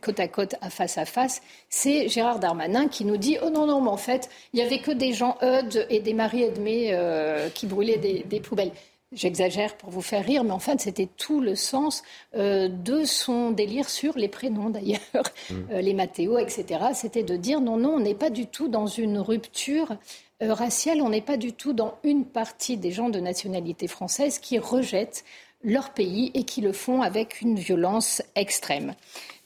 côte 0.00 0.20
à 0.20 0.28
côte 0.28 0.54
à 0.60 0.70
face 0.70 0.98
à 0.98 1.04
face, 1.04 1.42
c'est 1.68 2.08
Gérard 2.08 2.38
Darmanin 2.38 2.88
qui 2.88 3.04
nous 3.04 3.16
dit 3.16 3.38
Oh 3.44 3.50
non, 3.50 3.66
non, 3.66 3.80
mais 3.80 3.90
en 3.90 3.96
fait, 3.96 4.28
il 4.52 4.56
n'y 4.56 4.66
avait 4.66 4.80
que 4.80 4.90
des 4.90 5.12
gens 5.12 5.38
eudes 5.42 5.86
et 5.90 6.00
des 6.00 6.14
maris 6.14 6.42
Edmé 6.42 6.90
euh, 6.92 7.48
qui 7.50 7.66
brûlaient 7.66 7.98
des 7.98 8.40
poubelles. 8.40 8.72
J'exagère 9.12 9.76
pour 9.76 9.90
vous 9.90 10.02
faire 10.02 10.24
rire, 10.24 10.42
mais 10.42 10.50
en 10.50 10.58
fait, 10.58 10.80
c'était 10.80 11.06
tout 11.06 11.40
le 11.40 11.54
sens 11.54 12.02
euh, 12.34 12.68
de 12.68 13.04
son 13.04 13.52
délire 13.52 13.88
sur 13.88 14.18
les 14.18 14.26
prénoms, 14.26 14.68
d'ailleurs, 14.68 15.00
mmh. 15.48 15.54
euh, 15.70 15.80
les 15.80 15.94
Mathéo, 15.94 16.38
etc. 16.38 16.86
C'était 16.92 17.22
de 17.22 17.36
dire 17.36 17.60
non, 17.60 17.76
non, 17.76 17.94
on 17.94 18.00
n'est 18.00 18.16
pas 18.16 18.30
du 18.30 18.46
tout 18.46 18.66
dans 18.66 18.86
une 18.86 19.18
rupture 19.18 19.96
euh, 20.42 20.52
raciale, 20.52 21.00
on 21.00 21.08
n'est 21.08 21.22
pas 21.22 21.38
du 21.38 21.52
tout 21.52 21.72
dans 21.72 21.94
une 22.02 22.26
partie 22.26 22.76
des 22.76 22.90
gens 22.90 23.08
de 23.08 23.20
nationalité 23.20 23.86
française 23.86 24.38
qui 24.38 24.58
rejettent 24.58 25.24
leur 25.62 25.92
pays 25.94 26.30
et 26.34 26.44
qui 26.44 26.60
le 26.60 26.72
font 26.72 27.02
avec 27.02 27.40
une 27.40 27.58
violence 27.58 28.22
extrême. 28.34 28.94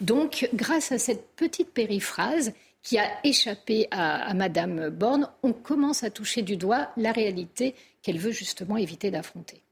Donc, 0.00 0.48
grâce 0.54 0.92
à 0.92 0.98
cette 0.98 1.26
petite 1.36 1.72
périphrase, 1.72 2.52
qui 2.82 2.98
a 2.98 3.08
échappé 3.24 3.88
à, 3.90 4.32
Madame 4.34 4.88
Borne, 4.88 5.28
on 5.42 5.52
commence 5.52 6.02
à 6.02 6.10
toucher 6.10 6.42
du 6.42 6.56
doigt 6.56 6.88
la 6.96 7.12
réalité 7.12 7.74
qu'elle 8.02 8.18
veut 8.18 8.30
justement 8.30 8.76
éviter 8.76 9.10
d'affronter. 9.10 9.62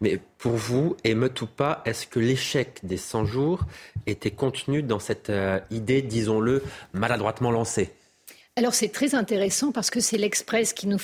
Mais 0.00 0.20
pour 0.38 0.52
vous, 0.52 0.96
émeute 1.04 1.40
ou 1.42 1.46
pas, 1.46 1.82
est-ce 1.84 2.06
que 2.06 2.20
l'échec 2.20 2.80
des 2.84 2.96
100 2.96 3.24
jours 3.24 3.64
était 4.06 4.30
contenu 4.30 4.82
dans 4.82 5.00
cette 5.00 5.30
euh, 5.30 5.58
idée, 5.70 6.02
disons-le, 6.02 6.62
maladroitement 6.92 7.50
lancée? 7.50 7.92
Alors 8.56 8.74
c'est 8.74 8.90
très 8.90 9.16
intéressant 9.16 9.72
parce 9.72 9.90
que 9.90 9.98
c'est 9.98 10.16
l'Express 10.16 10.72
qui 10.72 10.86
nous 10.86 10.98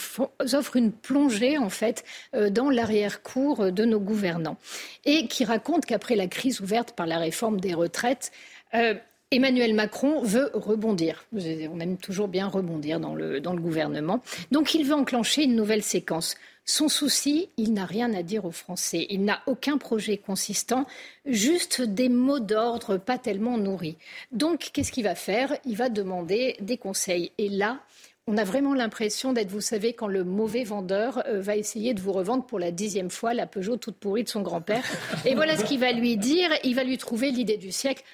offre 0.52 0.76
une 0.76 0.92
plongée 0.92 1.58
en 1.58 1.68
fait 1.68 2.04
euh, 2.34 2.48
dans 2.48 2.70
l'arrière-cour 2.70 3.72
de 3.72 3.84
nos 3.84 3.98
gouvernants 3.98 4.56
et 5.04 5.26
qui 5.26 5.44
raconte 5.44 5.84
qu'après 5.84 6.14
la 6.14 6.28
crise 6.28 6.60
ouverte 6.60 6.92
par 6.92 7.06
la 7.06 7.18
réforme 7.18 7.60
des 7.60 7.74
retraites, 7.74 8.30
euh, 8.74 8.94
Emmanuel 9.32 9.74
Macron 9.74 10.22
veut 10.22 10.50
rebondir. 10.54 11.24
On 11.32 11.78
aime 11.78 11.96
toujours 11.98 12.26
bien 12.26 12.48
rebondir 12.48 12.98
dans 12.98 13.14
le, 13.14 13.40
gouvernement. 13.40 14.22
Donc 14.50 14.74
il 14.74 14.84
veut 14.84 14.94
enclencher 14.94 15.44
une 15.44 15.54
nouvelle 15.54 15.84
séquence. 15.84 16.34
Son 16.64 16.88
souci, 16.88 17.48
il 17.56 17.72
n'a 17.72 17.84
rien 17.84 18.12
à 18.12 18.24
dire 18.24 18.44
aux 18.44 18.50
Français. 18.50 19.06
Il 19.08 19.24
n'a 19.24 19.40
aucun 19.46 19.78
projet 19.78 20.16
consistant, 20.16 20.84
juste 21.26 21.80
des 21.80 22.08
mots 22.08 22.40
d'ordre 22.40 22.96
pas 22.96 23.18
tellement 23.18 23.56
nourris. 23.56 23.96
Donc, 24.30 24.70
qu'est-ce 24.72 24.92
qu'il 24.92 25.04
va 25.04 25.14
faire? 25.14 25.56
Il 25.64 25.76
va 25.76 25.88
demander 25.88 26.56
des 26.60 26.76
conseils. 26.76 27.32
Et 27.38 27.48
là, 27.48 27.80
on 28.26 28.36
a 28.36 28.44
vraiment 28.44 28.74
l'impression 28.74 29.32
d'être, 29.32 29.50
vous 29.50 29.60
savez, 29.60 29.94
quand 29.94 30.06
le 30.06 30.22
mauvais 30.22 30.62
vendeur 30.62 31.24
euh, 31.26 31.40
va 31.40 31.56
essayer 31.56 31.94
de 31.94 32.00
vous 32.00 32.12
revendre 32.12 32.46
pour 32.46 32.60
la 32.60 32.70
dixième 32.70 33.10
fois 33.10 33.34
la 33.34 33.46
Peugeot 33.46 33.76
toute 33.76 33.96
pourrie 33.96 34.24
de 34.24 34.28
son 34.28 34.42
grand-père. 34.42 34.84
Et 35.24 35.34
voilà 35.34 35.56
ce 35.56 35.64
qu'il 35.64 35.80
va 35.80 35.92
lui 35.92 36.16
dire. 36.16 36.50
Il 36.62 36.74
va 36.74 36.84
lui 36.84 36.98
trouver 36.98 37.30
l'idée 37.30 37.56
du 37.56 37.72
siècle. 37.72 38.04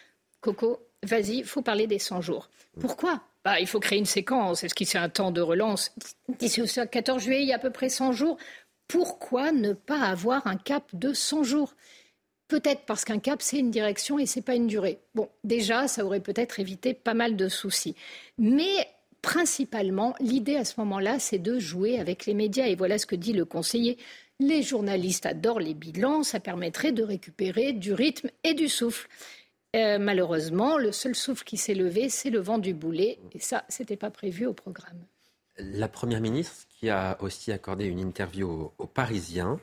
Coco, 0.40 0.86
vas-y, 1.06 1.42
faut 1.42 1.62
parler 1.62 1.86
des 1.86 1.98
100 1.98 2.20
jours. 2.20 2.50
Pourquoi? 2.80 3.22
Bah, 3.44 3.60
il 3.60 3.66
faut 3.66 3.80
créer 3.80 3.98
une 3.98 4.06
séquence. 4.06 4.64
Est-ce 4.64 4.74
qu'il 4.74 4.86
c'est 4.86 4.98
un 4.98 5.08
temps 5.08 5.30
de 5.30 5.40
relance? 5.40 5.92
D'ici 6.38 6.60
au 6.60 6.66
14 6.66 7.22
juillet, 7.22 7.42
il 7.42 7.48
y 7.48 7.52
a 7.52 7.56
à 7.56 7.60
peu 7.60 7.70
près 7.70 7.88
100 7.88 8.12
jours. 8.12 8.36
Pourquoi 8.88 9.52
ne 9.52 9.72
pas 9.72 10.00
avoir 10.00 10.46
un 10.46 10.56
cap 10.56 10.84
de 10.92 11.12
100 11.12 11.44
jours? 11.44 11.74
Peut-être 12.48 12.82
parce 12.86 13.04
qu'un 13.04 13.18
cap, 13.18 13.42
c'est 13.42 13.58
une 13.58 13.70
direction 13.70 14.18
et 14.18 14.26
c'est 14.26 14.42
pas 14.42 14.54
une 14.54 14.66
durée. 14.68 15.00
Bon, 15.14 15.28
déjà, 15.42 15.88
ça 15.88 16.04
aurait 16.04 16.20
peut-être 16.20 16.60
évité 16.60 16.94
pas 16.94 17.14
mal 17.14 17.36
de 17.36 17.48
soucis. 17.48 17.96
Mais 18.38 18.88
principalement, 19.22 20.14
l'idée 20.20 20.56
à 20.56 20.64
ce 20.64 20.74
moment-là, 20.78 21.18
c'est 21.18 21.38
de 21.38 21.58
jouer 21.58 21.98
avec 21.98 22.26
les 22.26 22.34
médias. 22.34 22.66
Et 22.66 22.76
voilà 22.76 22.98
ce 22.98 23.06
que 23.06 23.16
dit 23.16 23.32
le 23.32 23.44
conseiller. 23.44 23.98
Les 24.38 24.62
journalistes 24.62 25.26
adorent 25.26 25.60
les 25.60 25.74
bilans, 25.74 26.22
ça 26.22 26.40
permettrait 26.40 26.92
de 26.92 27.02
récupérer 27.02 27.72
du 27.72 27.92
rythme 27.92 28.28
et 28.44 28.54
du 28.54 28.68
souffle. 28.68 29.08
Euh, 29.76 29.98
malheureusement, 29.98 30.78
le 30.78 30.90
seul 30.90 31.14
souffle 31.14 31.44
qui 31.44 31.58
s'est 31.58 31.74
levé, 31.74 32.08
c'est 32.08 32.30
le 32.30 32.40
vent 32.40 32.58
du 32.58 32.72
boulet. 32.72 33.18
Et 33.32 33.40
ça, 33.40 33.64
ce 33.68 33.82
n'était 33.82 33.96
pas 33.96 34.10
prévu 34.10 34.46
au 34.46 34.54
programme. 34.54 35.04
La 35.58 35.88
Première 35.88 36.20
ministre, 36.20 36.66
qui 36.68 36.88
a 36.88 37.16
aussi 37.20 37.52
accordé 37.52 37.84
une 37.84 37.98
interview 37.98 38.72
aux, 38.78 38.86
Parisiens, 38.86 39.60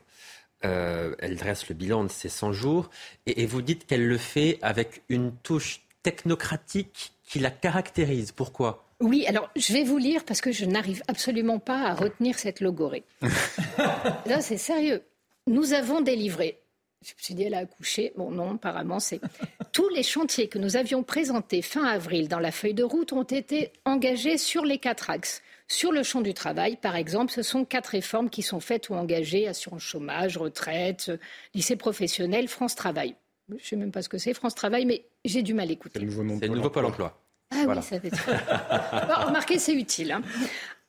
euh, 0.65 1.15
elle 1.19 1.35
dresse 1.35 1.67
le 1.67 1.75
bilan 1.75 2.03
de 2.03 2.09
ces 2.09 2.29
100 2.29 2.53
jours. 2.53 2.89
Et, 3.25 3.45
vous 3.45 3.61
dites 3.61 3.87
qu'elle 3.87 4.07
le 4.07 4.17
fait 4.17 4.59
avec 4.61 5.03
une 5.09 5.35
touche 5.37 5.81
technocratique 6.03 7.13
qui 7.23 7.39
la 7.39 7.51
caractérise. 7.51 8.31
Pourquoi? 8.31 8.85
Oui, 8.99 9.25
alors 9.27 9.49
je 9.55 9.73
vais 9.73 9.83
vous 9.83 9.97
lire 9.97 10.23
parce 10.25 10.41
que 10.41 10.51
je 10.51 10.65
n'arrive 10.65 11.03
absolument 11.07 11.59
pas 11.59 11.87
à 11.87 11.93
retenir 11.93 12.37
cette 12.37 12.61
logorée. 12.61 13.03
Là, 14.25 14.41
c'est 14.41 14.57
sérieux. 14.57 15.03
Nous 15.47 15.73
avons 15.73 16.01
délivré 16.01 16.62
je 17.05 17.13
me 17.13 17.21
suis 17.21 17.33
dit, 17.33 17.43
elle 17.43 17.53
a 17.53 17.59
accouché. 17.59 18.13
Bon, 18.17 18.31
non, 18.31 18.55
apparemment, 18.55 18.99
c'est. 18.99 19.19
Tous 19.73 19.89
les 19.89 20.03
chantiers 20.03 20.47
que 20.47 20.59
nous 20.59 20.75
avions 20.75 21.03
présentés 21.03 21.61
fin 21.61 21.83
avril 21.83 22.27
dans 22.27 22.39
la 22.39 22.51
feuille 22.51 22.73
de 22.73 22.83
route 22.83 23.13
ont 23.13 23.23
été 23.23 23.71
engagés 23.85 24.37
sur 24.37 24.65
les 24.65 24.77
quatre 24.77 25.09
axes. 25.09 25.41
Sur 25.67 25.91
le 25.91 26.03
champ 26.03 26.21
du 26.21 26.33
travail, 26.33 26.75
par 26.75 26.95
exemple, 26.95 27.31
ce 27.31 27.41
sont 27.41 27.65
quatre 27.65 27.87
réformes 27.87 28.29
qui 28.29 28.41
sont 28.41 28.59
faites 28.59 28.89
ou 28.89 28.95
engagées 28.95 29.47
assurance 29.47 29.81
chômage, 29.81 30.37
retraite, 30.37 31.11
lycée 31.53 31.75
professionnel, 31.75 32.47
France 32.47 32.75
Travail. 32.75 33.15
Je 33.49 33.55
ne 33.55 33.59
sais 33.59 33.75
même 33.75 33.91
pas 33.91 34.01
ce 34.01 34.09
que 34.09 34.17
c'est, 34.17 34.33
France 34.33 34.55
Travail, 34.55 34.85
mais 34.85 35.05
j'ai 35.25 35.41
du 35.41 35.53
mal 35.53 35.69
à 35.69 35.71
écouter. 35.71 35.99
C'est 35.99 36.47
le 36.47 36.55
nouveau 36.55 36.69
Pôle 36.69 36.85
emploi. 36.85 37.19
Ah 37.51 37.65
oui, 37.67 37.75
ça 37.81 37.99
fait 37.99 38.09
bon, 38.09 39.25
Remarquez, 39.27 39.59
c'est 39.59 39.73
utile. 39.73 40.11
Hein. 40.11 40.21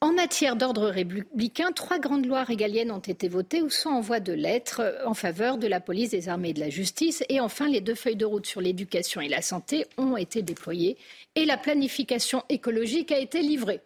En 0.01 0.13
matière 0.13 0.57
d'ordre 0.57 0.89
républicain, 0.89 1.73
trois 1.73 1.99
grandes 1.99 2.27
lois 2.27 2.45
régaliennes 2.45 2.91
ont 2.91 2.99
été 2.99 3.27
votées 3.29 3.63
ou 3.63 3.71
sont 3.71 3.89
en 3.89 4.01
voie 4.01 4.21
de 4.21 4.33
lettres 4.33 4.81
euh, 4.81 5.07
en 5.07 5.15
faveur 5.15 5.57
de 5.57 5.67
la 5.67 5.81
police, 5.81 6.11
des 6.11 6.29
armées 6.29 6.51
et 6.51 6.55
de 6.55 6.61
la 6.61 6.69
justice. 6.69 7.25
Et 7.29 7.41
enfin, 7.41 7.69
les 7.69 7.81
deux 7.81 7.95
feuilles 7.95 8.17
de 8.17 8.27
route 8.27 8.47
sur 8.47 8.61
l'éducation 8.61 9.21
et 9.21 9.29
la 9.29 9.41
santé 9.41 9.87
ont 9.97 10.17
été 10.17 10.43
déployées 10.43 10.99
et 11.35 11.47
la 11.47 11.57
planification 11.57 12.43
écologique 12.51 13.13
a 13.13 13.19
été 13.19 13.41
livrée. 13.41 13.81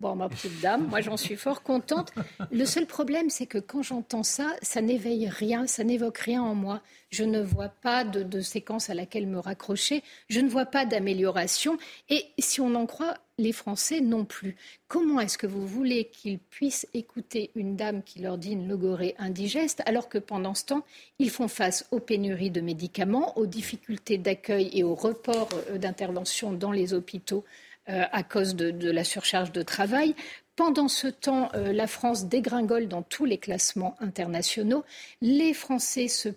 Bon, 0.00 0.16
ma 0.16 0.30
petite 0.30 0.62
dame, 0.62 0.88
moi 0.88 1.02
j'en 1.02 1.18
suis 1.18 1.36
fort 1.36 1.62
contente. 1.62 2.10
Le 2.50 2.64
seul 2.64 2.86
problème, 2.86 3.28
c'est 3.28 3.44
que 3.44 3.58
quand 3.58 3.82
j'entends 3.82 4.22
ça, 4.22 4.56
ça 4.62 4.80
n'éveille 4.80 5.28
rien, 5.28 5.66
ça 5.66 5.84
n'évoque 5.84 6.16
rien 6.16 6.42
en 6.42 6.54
moi. 6.54 6.80
Je 7.10 7.22
ne 7.22 7.42
vois 7.42 7.68
pas 7.68 8.04
de, 8.04 8.22
de, 8.22 8.40
séquence 8.40 8.88
à 8.88 8.94
laquelle 8.94 9.26
me 9.26 9.38
raccrocher, 9.38 10.02
je 10.30 10.40
ne 10.40 10.48
vois 10.48 10.64
pas 10.64 10.86
d'amélioration. 10.86 11.76
Et 12.08 12.24
si 12.38 12.62
on 12.62 12.74
en 12.76 12.86
croit 12.86 13.18
les 13.40 13.52
Français 13.52 14.00
non 14.00 14.24
plus. 14.24 14.56
Comment 14.86 15.20
est-ce 15.20 15.38
que 15.38 15.46
vous 15.46 15.66
voulez 15.66 16.04
qu'ils 16.04 16.38
puissent 16.38 16.86
écouter 16.94 17.50
une 17.54 17.74
dame 17.74 18.02
qui 18.02 18.20
leur 18.20 18.38
dit 18.38 18.52
une 18.52 18.68
logorée 18.68 19.14
indigeste 19.18 19.82
alors 19.86 20.08
que 20.08 20.18
pendant 20.18 20.54
ce 20.54 20.66
temps, 20.66 20.84
ils 21.18 21.30
font 21.30 21.48
face 21.48 21.86
aux 21.90 22.00
pénuries 22.00 22.50
de 22.50 22.60
médicaments, 22.60 23.36
aux 23.38 23.46
difficultés 23.46 24.18
d'accueil 24.18 24.70
et 24.72 24.84
aux 24.84 24.94
reports 24.94 25.48
euh, 25.70 25.78
d'intervention 25.78 26.52
dans 26.52 26.72
les 26.72 26.92
hôpitaux 26.94 27.44
euh, 27.90 28.04
à 28.12 28.22
cause 28.22 28.54
de, 28.54 28.90
la 28.90 29.04
surcharge 29.04 29.52
de 29.52 29.62
travail 29.62 30.14
pendant 30.56 30.88
ce 30.88 31.08
temps, 31.08 31.48
euh, 31.54 31.72
la 31.72 31.86
France 31.86 32.26
dégringole 32.26 32.86
dans 32.86 33.02
tous 33.02 33.24
les 33.24 33.38
classements 33.38 33.96
internationaux. 34.00 34.84
Les 35.22 35.54
Français 35.54 36.08
se 36.08 36.28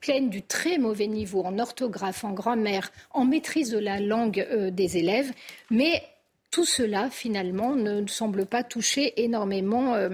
plaignent 0.00 0.30
du 0.30 0.42
très 0.42 0.78
mauvais 0.78 1.06
niveau 1.06 1.42
en 1.44 1.58
orthographe, 1.58 2.24
en 2.24 2.32
grammaire, 2.32 2.90
en 3.10 3.24
maîtrise 3.24 3.70
de 3.70 3.78
la 3.78 4.00
langue 4.00 4.46
des 4.72 4.96
élèves. 4.96 5.32
Mais 5.70 6.02
tout 6.50 6.64
cela, 6.64 7.10
finalement, 7.10 7.76
ne 7.76 8.06
semble 8.06 8.44
pas 8.44 8.64
toucher 8.64 9.22
énormément 9.22 9.94
euh, 9.94 10.10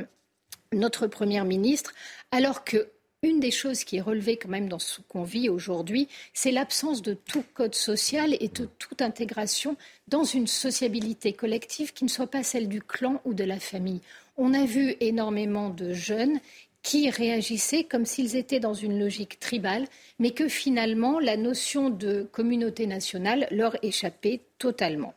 notre 0.73 1.07
Première 1.07 1.45
ministre, 1.45 1.95
alors 2.31 2.65
que 2.65 2.91
une 3.27 3.41
des 3.41 3.51
choses 3.51 3.85
qui 3.85 3.97
est 3.97 4.01
relevée 4.03 4.37
quand 4.37 4.49
même 4.49 4.69
dans 4.69 4.79
ce 4.79 5.01
qu'on 5.09 5.23
vit 5.23 5.49
aujourd'hui, 5.49 6.09
c'est 6.33 6.51
l'absence 6.51 7.03
de 7.03 7.15
tout 7.15 7.45
code 7.55 7.75
social 7.75 8.37
et 8.41 8.49
de 8.49 8.69
toute 8.79 9.03
intégration 9.03 9.77
dans 10.09 10.25
une 10.25 10.47
sociabilité 10.47 11.33
collective 11.33 11.93
qui 11.93 12.05
ne 12.05 12.11
soit 12.11 12.27
pas 12.29 12.43
celle 12.43 12.69
du 12.69 12.81
clan 12.81 13.21
ou 13.25 13.35
de 13.35 13.45
la 13.45 13.59
famille. 13.59 14.01
On 14.37 14.55
a 14.55 14.65
vu 14.65 14.95
énormément 15.01 15.71
de 15.71 15.93
jeunes 15.93 16.41
qui 16.83 17.11
réagissaient 17.11 17.85
comme 17.85 18.07
s'ils 18.07 18.37
étaient 18.37 18.61
dans 18.61 18.75
une 18.75 19.01
logique 19.01 19.41
tribale, 19.41 19.87
mais 20.21 20.31
que 20.31 20.47
finalement 20.49 21.19
la 21.19 21.37
notion 21.37 21.91
de 21.91 22.29
communauté 22.31 22.87
nationale 22.87 23.49
leur 23.51 23.77
échappait 23.83 24.43
totalement. 24.59 25.15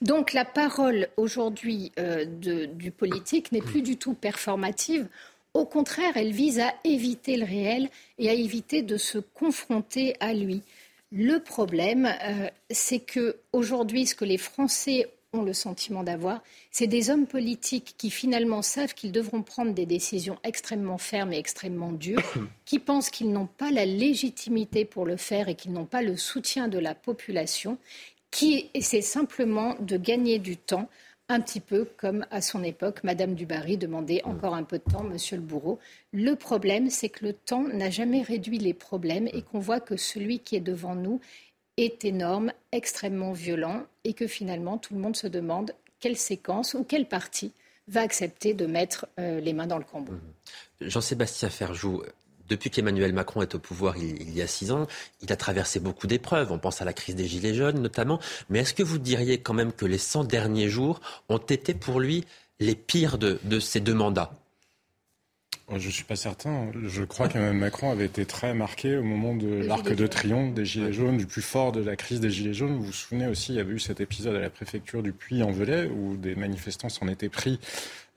Donc 0.00 0.32
la 0.32 0.44
parole 0.44 1.08
aujourd'hui 1.16 1.92
euh, 1.98 2.24
du 2.24 2.90
politique 2.90 3.52
n'est 3.52 3.60
plus 3.60 3.82
du 3.82 3.96
tout 3.96 4.14
performative. 4.14 5.08
Au 5.54 5.64
contraire, 5.64 6.16
elle 6.16 6.32
vise 6.32 6.58
à 6.58 6.74
éviter 6.82 7.36
le 7.36 7.44
réel 7.44 7.88
et 8.18 8.28
à 8.28 8.32
éviter 8.32 8.82
de 8.82 8.96
se 8.96 9.18
confronter 9.18 10.16
à 10.18 10.34
lui. 10.34 10.62
Le 11.12 11.38
problème, 11.38 12.06
euh, 12.06 12.48
c'est 12.70 12.98
que 12.98 13.36
aujourd'hui, 13.52 14.06
ce 14.06 14.16
que 14.16 14.24
les 14.24 14.36
Français 14.36 15.08
ont 15.32 15.42
le 15.42 15.52
sentiment 15.52 16.02
d'avoir, 16.02 16.42
c'est 16.72 16.88
des 16.88 17.10
hommes 17.10 17.26
politiques 17.26 17.94
qui 17.96 18.10
finalement 18.10 18.62
savent 18.62 18.94
qu'ils 18.94 19.12
devront 19.12 19.42
prendre 19.42 19.72
des 19.72 19.86
décisions 19.86 20.38
extrêmement 20.42 20.98
fermes 20.98 21.32
et 21.32 21.38
extrêmement 21.38 21.92
dures, 21.92 22.34
qui 22.64 22.80
pensent 22.80 23.10
qu'ils 23.10 23.30
n'ont 23.30 23.46
pas 23.46 23.70
la 23.70 23.84
légitimité 23.84 24.84
pour 24.84 25.06
le 25.06 25.16
faire 25.16 25.48
et 25.48 25.54
qu'ils 25.54 25.72
n'ont 25.72 25.86
pas 25.86 26.02
le 26.02 26.16
soutien 26.16 26.66
de 26.66 26.78
la 26.78 26.96
population 26.96 27.78
qui 28.32 28.70
essaie 28.74 29.02
simplement 29.02 29.76
de 29.78 29.96
gagner 29.96 30.40
du 30.40 30.56
temps, 30.56 30.88
un 31.28 31.40
petit 31.40 31.60
peu 31.60 31.86
comme 31.96 32.26
à 32.30 32.40
son 32.40 32.62
époque, 32.62 33.02
Madame 33.02 33.34
Dubarry 33.34 33.76
demandait 33.76 34.22
mm. 34.24 34.30
encore 34.30 34.54
un 34.54 34.62
peu 34.62 34.78
de 34.78 34.90
temps, 34.90 35.04
Monsieur 35.04 35.36
le 35.36 35.42
bourreau. 35.42 35.78
Le 36.12 36.34
problème, 36.34 36.90
c'est 36.90 37.08
que 37.08 37.24
le 37.24 37.32
temps 37.32 37.66
n'a 37.68 37.90
jamais 37.90 38.22
réduit 38.22 38.58
les 38.58 38.74
problèmes 38.74 39.28
et 39.32 39.42
qu'on 39.42 39.58
voit 39.58 39.80
que 39.80 39.96
celui 39.96 40.40
qui 40.40 40.56
est 40.56 40.60
devant 40.60 40.94
nous 40.94 41.20
est 41.76 42.04
énorme, 42.04 42.52
extrêmement 42.72 43.32
violent, 43.32 43.84
et 44.04 44.12
que 44.12 44.26
finalement 44.26 44.78
tout 44.78 44.94
le 44.94 45.00
monde 45.00 45.16
se 45.16 45.26
demande 45.26 45.72
quelle 45.98 46.16
séquence 46.16 46.74
ou 46.74 46.84
quelle 46.84 47.08
partie 47.08 47.52
va 47.88 48.02
accepter 48.02 48.54
de 48.54 48.66
mettre 48.66 49.06
euh, 49.18 49.40
les 49.40 49.52
mains 49.52 49.66
dans 49.66 49.78
le 49.78 49.84
cambouis. 49.84 50.16
Mm. 50.16 50.88
Jean-Sébastien 50.88 51.48
Ferjou, 51.48 52.02
depuis 52.48 52.70
qu'Emmanuel 52.70 53.12
Macron 53.12 53.42
est 53.42 53.54
au 53.54 53.58
pouvoir 53.58 53.96
il, 53.96 54.34
y 54.34 54.42
a 54.42 54.46
six 54.46 54.70
ans, 54.70 54.86
il 55.22 55.32
a 55.32 55.36
traversé 55.36 55.80
beaucoup 55.80 56.06
d'épreuves. 56.06 56.52
On 56.52 56.58
pense 56.58 56.82
à 56.82 56.84
la 56.84 56.92
crise 56.92 57.16
des 57.16 57.26
Gilets 57.26 57.54
jaunes 57.54 57.80
notamment. 57.80 58.20
Mais 58.50 58.60
est-ce 58.60 58.74
que 58.74 58.82
vous 58.82 58.98
diriez 58.98 59.38
quand 59.38 59.54
même 59.54 59.72
que 59.72 59.86
les 59.86 59.98
100 59.98 60.24
derniers 60.24 60.68
jours 60.68 61.00
ont 61.28 61.38
été 61.38 61.74
pour 61.74 62.00
lui 62.00 62.24
les 62.60 62.74
pires 62.74 63.18
de, 63.18 63.38
ces 63.60 63.80
deux 63.80 63.94
mandats? 63.94 64.32
Je 65.70 65.86
ne 65.86 65.92
suis 65.92 66.04
pas 66.04 66.16
certain. 66.16 66.68
Je 66.86 67.04
crois 67.04 67.28
qu'Emmanuel 67.28 67.56
Macron 67.56 67.90
avait 67.90 68.04
été 68.04 68.26
très 68.26 68.52
marqué 68.52 68.98
au 68.98 69.02
moment 69.02 69.34
de 69.34 69.48
l'arc 69.48 69.94
de 69.94 70.06
triomphe 70.06 70.52
des 70.52 70.64
Gilets 70.64 70.92
jaunes, 70.92 71.16
du 71.16 71.26
plus 71.26 71.42
fort 71.42 71.72
de 71.72 71.82
la 71.82 71.96
crise 71.96 72.20
des 72.20 72.30
Gilets 72.30 72.52
jaunes. 72.52 72.76
Vous 72.76 72.84
vous 72.84 72.92
souvenez 72.92 73.26
aussi, 73.28 73.52
il 73.52 73.56
y 73.56 73.60
avait 73.60 73.72
eu 73.72 73.78
cet 73.78 74.00
épisode 74.00 74.36
à 74.36 74.40
la 74.40 74.50
préfecture 74.50 75.02
du 75.02 75.12
Puy-en-Velay 75.12 75.86
où 75.86 76.16
des 76.16 76.34
manifestants 76.34 76.90
s'en 76.90 77.08
étaient 77.08 77.30
pris 77.30 77.58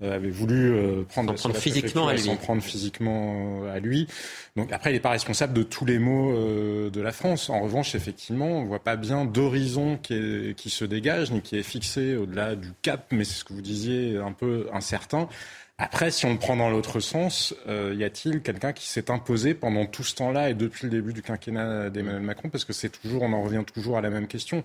euh, 0.04 0.16
avait 0.16 0.30
voulu 0.30 0.76
euh, 0.76 1.04
prendre, 1.10 1.34
prendre 1.34 1.56
physiquement 1.56 2.08
à 2.08 2.14
lui. 2.14 2.22
S'en 2.22 2.36
prendre 2.36 2.62
physiquement 2.62 3.64
à 3.66 3.80
lui. 3.80 4.08
Donc 4.56 4.72
après, 4.72 4.92
il 4.92 4.94
n'est 4.94 5.00
pas 5.00 5.10
responsable 5.10 5.54
de 5.54 5.64
tous 5.64 5.86
les 5.86 5.98
maux 5.98 6.32
euh, 6.34 6.92
de 6.92 7.02
la 7.02 7.12
France. 7.12 7.50
En 7.50 7.62
revanche, 7.62 7.96
effectivement, 7.96 8.60
on 8.60 8.62
ne 8.62 8.68
voit 8.68 8.84
pas 8.84 8.96
bien 8.96 9.26
d'horizon 9.26 9.98
qui, 9.98 10.54
qui 10.56 10.70
se 10.70 10.86
dégage, 10.86 11.32
ni 11.32 11.42
qui 11.42 11.58
est 11.58 11.64
fixé 11.64 12.16
au-delà 12.16 12.56
du 12.56 12.74
cap, 12.84 13.08
mais 13.12 13.24
c'est 13.24 13.40
ce 13.40 13.44
que 13.44 13.54
vous 13.54 13.62
disiez, 13.62 14.18
un 14.18 14.34
peu 14.34 14.68
incertain. 14.72 15.30
Après, 15.80 16.10
si 16.10 16.26
on 16.26 16.34
le 16.34 16.40
prend 16.40 16.56
dans 16.56 16.72
l'autre 16.72 17.00
sens, 17.00 17.54
euh, 17.68 17.94
y 17.96 18.04
a-t-il 18.04 18.42
quelqu'un 18.42 18.74
qui 18.74 18.88
s'est 18.88 19.12
imposé 19.12 19.54
pendant 19.54 19.86
tout 19.86 20.04
ce 20.04 20.16
temps-là 20.16 20.50
et 20.50 20.56
depuis 20.56 20.86
le 20.86 20.90
début 20.90 21.14
du 21.14 21.22
quinquennat 21.22 21.92
d'Emmanuel 21.92 22.24
Macron? 22.24 22.50
Parce 22.50 22.66
que 22.66 22.74
c'est 22.74 22.90
toujours, 22.90 23.22
on 23.22 23.32
en 23.34 23.44
revient 23.44 23.64
toujours 23.72 23.96
à 23.96 24.02
la 24.02 24.10
même 24.10 24.28
question. 24.28 24.64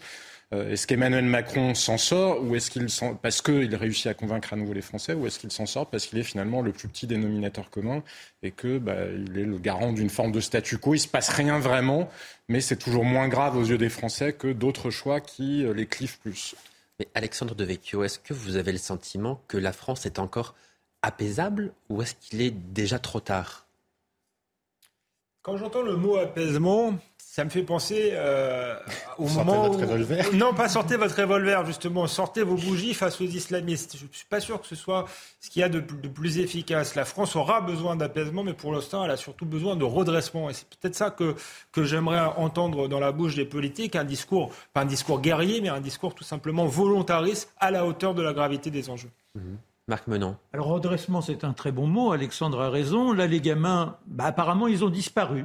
Euh, 0.54 0.70
est-ce 0.70 0.86
qu'Emmanuel 0.86 1.26
Macron 1.26 1.74
s'en 1.74 1.98
sort 1.98 2.42
ou 2.42 2.56
est-ce 2.56 2.70
qu'il 2.70 2.86
parce 3.20 3.42
qu'il 3.42 3.74
réussit 3.74 4.06
à 4.06 4.14
convaincre 4.14 4.54
à 4.54 4.56
nouveau 4.56 4.72
les 4.72 4.82
Français 4.82 5.12
ou 5.14 5.26
est-ce 5.26 5.38
qu'il 5.38 5.52
s'en 5.52 5.66
sort 5.66 5.88
parce 5.88 6.06
qu'il 6.06 6.18
est 6.18 6.24
finalement 6.24 6.62
le 6.62 6.72
plus 6.72 6.88
petit 6.88 7.06
dénominateur 7.06 7.68
commun 7.70 8.02
et 8.42 8.50
que 8.50 8.78
bah, 8.78 9.06
il 9.14 9.38
est 9.38 9.44
le 9.44 9.58
garant 9.58 9.92
d'une 9.92 10.10
forme 10.10 10.32
de 10.32 10.40
statu 10.40 10.78
quo? 10.78 10.94
Il 10.94 10.98
se 10.98 11.08
passe 11.08 11.28
rien 11.28 11.58
vraiment, 11.58 12.08
mais 12.48 12.62
c'est 12.62 12.76
toujours 12.76 13.04
moins 13.04 13.28
grave 13.28 13.56
aux 13.56 13.64
yeux 13.64 13.78
des 13.78 13.90
Français 13.90 14.32
que 14.32 14.48
d'autres 14.48 14.90
choix 14.90 15.20
qui 15.20 15.64
euh, 15.64 15.74
les 15.74 15.86
clivent 15.86 16.18
plus. 16.20 16.54
Mais 16.98 17.08
Alexandre 17.14 17.54
Devecchio, 17.54 18.02
est-ce 18.02 18.18
que 18.18 18.32
vous 18.34 18.56
avez 18.56 18.72
le 18.72 18.78
sentiment 18.78 19.42
que 19.48 19.58
la 19.58 19.72
France 19.72 20.06
est 20.06 20.18
encore 20.18 20.54
apaisable 21.02 21.72
ou 21.88 22.02
est-ce 22.02 22.14
qu'il 22.14 22.40
est 22.40 22.50
déjà 22.50 22.98
trop 22.98 23.20
tard? 23.20 23.66
Quand 25.42 25.56
j'entends 25.56 25.82
le 25.82 25.96
mot 25.96 26.16
apaisement, 26.18 26.94
ça 27.18 27.44
me 27.44 27.50
fait 27.50 27.62
penser 27.62 28.10
euh, 28.12 28.76
au 29.18 29.26
sortez 29.26 29.50
moment 29.50 29.68
votre 29.68 29.80
revolver. 29.80 30.32
Non, 30.34 30.54
pas 30.54 30.68
sortez 30.68 30.96
votre 30.96 31.16
revolver, 31.20 31.66
justement. 31.66 32.06
Sortez 32.06 32.42
vos 32.44 32.54
bougies 32.54 32.94
face 32.94 33.20
aux 33.20 33.24
islamistes. 33.24 33.96
Je 33.96 34.04
ne 34.04 34.12
suis 34.12 34.26
pas 34.26 34.38
sûr 34.38 34.60
que 34.60 34.68
ce 34.68 34.76
soit 34.76 35.06
ce 35.40 35.50
qu'il 35.50 35.60
y 35.60 35.64
a 35.64 35.68
de, 35.68 35.80
de, 35.80 36.08
plus 36.08 36.38
efficace. 36.38 36.94
La 36.94 37.04
France 37.04 37.34
aura 37.34 37.60
besoin 37.60 37.96
d'apaisement, 37.96 38.44
mais 38.44 38.52
pour 38.52 38.72
l'instant, 38.72 39.04
elle 39.04 39.10
a 39.10 39.16
surtout 39.16 39.46
besoin 39.46 39.74
de 39.74 39.84
redressement. 39.84 40.48
Et 40.48 40.52
c'est 40.52 40.68
peut-être 40.68 40.94
ça 40.94 41.10
que, 41.10 41.34
que 41.72 41.82
j'aimerais 41.82 42.20
entendre 42.36 42.86
dans 42.86 43.00
la 43.00 43.10
bouche 43.10 43.34
des 43.34 43.46
politiques. 43.46 43.96
Un 43.96 44.04
discours, 44.04 44.54
pas 44.72 44.82
un 44.82 44.84
discours 44.84 45.20
guerrier, 45.20 45.60
mais 45.60 45.70
un 45.70 45.80
discours 45.80 46.14
tout 46.14 46.24
simplement 46.24 46.66
volontariste 46.66 47.50
à 47.58 47.72
la 47.72 47.84
hauteur 47.84 48.14
de 48.14 48.22
la 48.22 48.32
gravité 48.32 48.70
des 48.70 48.90
enjeux. 48.90 49.10
Mmh. 49.34 49.54
Marc 49.88 50.06
Menon. 50.06 50.36
Alors, 50.52 50.66
redressement, 50.66 51.20
c'est 51.20 51.44
un 51.44 51.52
très 51.52 51.72
bon 51.72 51.86
mot. 51.86 52.12
Alexandre 52.12 52.60
a 52.60 52.70
raison. 52.70 53.12
Là, 53.12 53.26
les 53.26 53.40
gamins, 53.40 53.96
bah, 54.06 54.24
apparemment, 54.26 54.68
ils 54.68 54.84
ont 54.84 54.90
disparu. 54.90 55.44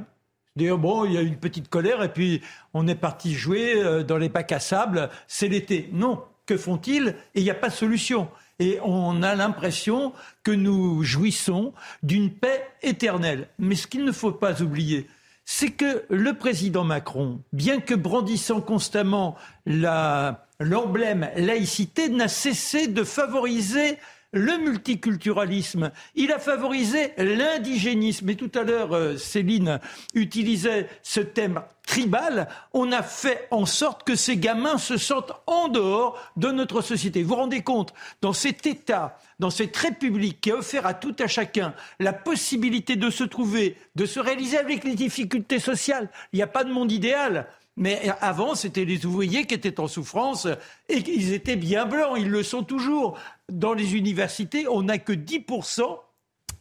D'ailleurs, 0.56 0.78
bon, 0.78 1.04
il 1.04 1.12
y 1.12 1.18
a 1.18 1.22
une 1.22 1.36
petite 1.36 1.68
colère 1.68 2.02
et 2.02 2.12
puis 2.12 2.42
on 2.74 2.88
est 2.88 2.94
parti 2.94 3.34
jouer 3.34 3.74
euh, 3.76 4.02
dans 4.02 4.16
les 4.16 4.28
bacs 4.28 4.52
à 4.52 4.58
sable, 4.58 5.08
c'est 5.28 5.48
l'été. 5.48 5.88
Non, 5.92 6.22
que 6.46 6.56
font-ils? 6.56 7.14
Et 7.34 7.40
il 7.40 7.44
n'y 7.44 7.50
a 7.50 7.54
pas 7.54 7.68
de 7.68 7.74
solution. 7.74 8.28
Et 8.58 8.80
on 8.82 9.22
a 9.22 9.36
l'impression 9.36 10.12
que 10.42 10.50
nous 10.50 11.04
jouissons 11.04 11.72
d'une 12.02 12.32
paix 12.32 12.68
éternelle. 12.82 13.48
Mais 13.60 13.76
ce 13.76 13.86
qu'il 13.86 14.04
ne 14.04 14.10
faut 14.10 14.32
pas 14.32 14.62
oublier, 14.62 15.06
c'est 15.44 15.70
que 15.70 16.04
le 16.10 16.34
président 16.34 16.82
Macron, 16.84 17.40
bien 17.52 17.80
que 17.80 17.94
brandissant 17.94 18.60
constamment 18.60 19.36
l'emblème 19.64 21.30
laïcité, 21.36 22.08
n'a 22.08 22.28
cessé 22.28 22.88
de 22.88 23.04
favoriser 23.04 23.96
le 24.32 24.58
multiculturalisme, 24.58 25.90
il 26.14 26.32
a 26.32 26.38
favorisé 26.38 27.12
l'indigénisme. 27.16 28.28
Et 28.28 28.36
tout 28.36 28.50
à 28.54 28.62
l'heure, 28.62 28.94
euh, 28.94 29.16
Céline 29.16 29.80
utilisait 30.14 30.88
ce 31.02 31.20
thème 31.20 31.62
tribal. 31.86 32.48
On 32.74 32.92
a 32.92 33.02
fait 33.02 33.48
en 33.50 33.64
sorte 33.64 34.04
que 34.04 34.16
ces 34.16 34.36
gamins 34.36 34.76
se 34.76 34.98
sentent 34.98 35.32
en 35.46 35.68
dehors 35.68 36.18
de 36.36 36.50
notre 36.50 36.82
société. 36.82 37.22
Vous 37.22 37.30
vous 37.30 37.34
rendez 37.36 37.62
compte, 37.62 37.94
dans 38.20 38.34
cet 38.34 38.66
État, 38.66 39.18
dans 39.38 39.50
cette 39.50 39.76
République 39.76 40.42
qui 40.42 40.50
a 40.50 40.56
offert 40.56 40.86
à 40.86 40.94
tout 40.94 41.16
à 41.18 41.26
chacun 41.26 41.74
la 41.98 42.12
possibilité 42.12 42.96
de 42.96 43.08
se 43.08 43.24
trouver, 43.24 43.76
de 43.94 44.04
se 44.04 44.20
réaliser 44.20 44.58
avec 44.58 44.84
les 44.84 44.94
difficultés 44.94 45.58
sociales, 45.58 46.10
il 46.32 46.36
n'y 46.36 46.42
a 46.42 46.48
pas 46.48 46.64
de 46.64 46.72
monde 46.72 46.92
idéal. 46.92 47.46
Mais 47.78 48.10
avant, 48.20 48.56
c'était 48.56 48.84
les 48.84 49.06
ouvriers 49.06 49.46
qui 49.46 49.54
étaient 49.54 49.78
en 49.78 49.86
souffrance 49.86 50.48
et 50.88 50.96
ils 50.96 51.32
étaient 51.32 51.56
bien 51.56 51.86
blancs, 51.86 52.16
ils 52.18 52.28
le 52.28 52.42
sont 52.42 52.64
toujours. 52.64 53.16
Dans 53.48 53.72
les 53.72 53.94
universités, 53.94 54.66
on 54.68 54.82
n'a 54.82 54.98
que 54.98 55.12
10% 55.12 56.00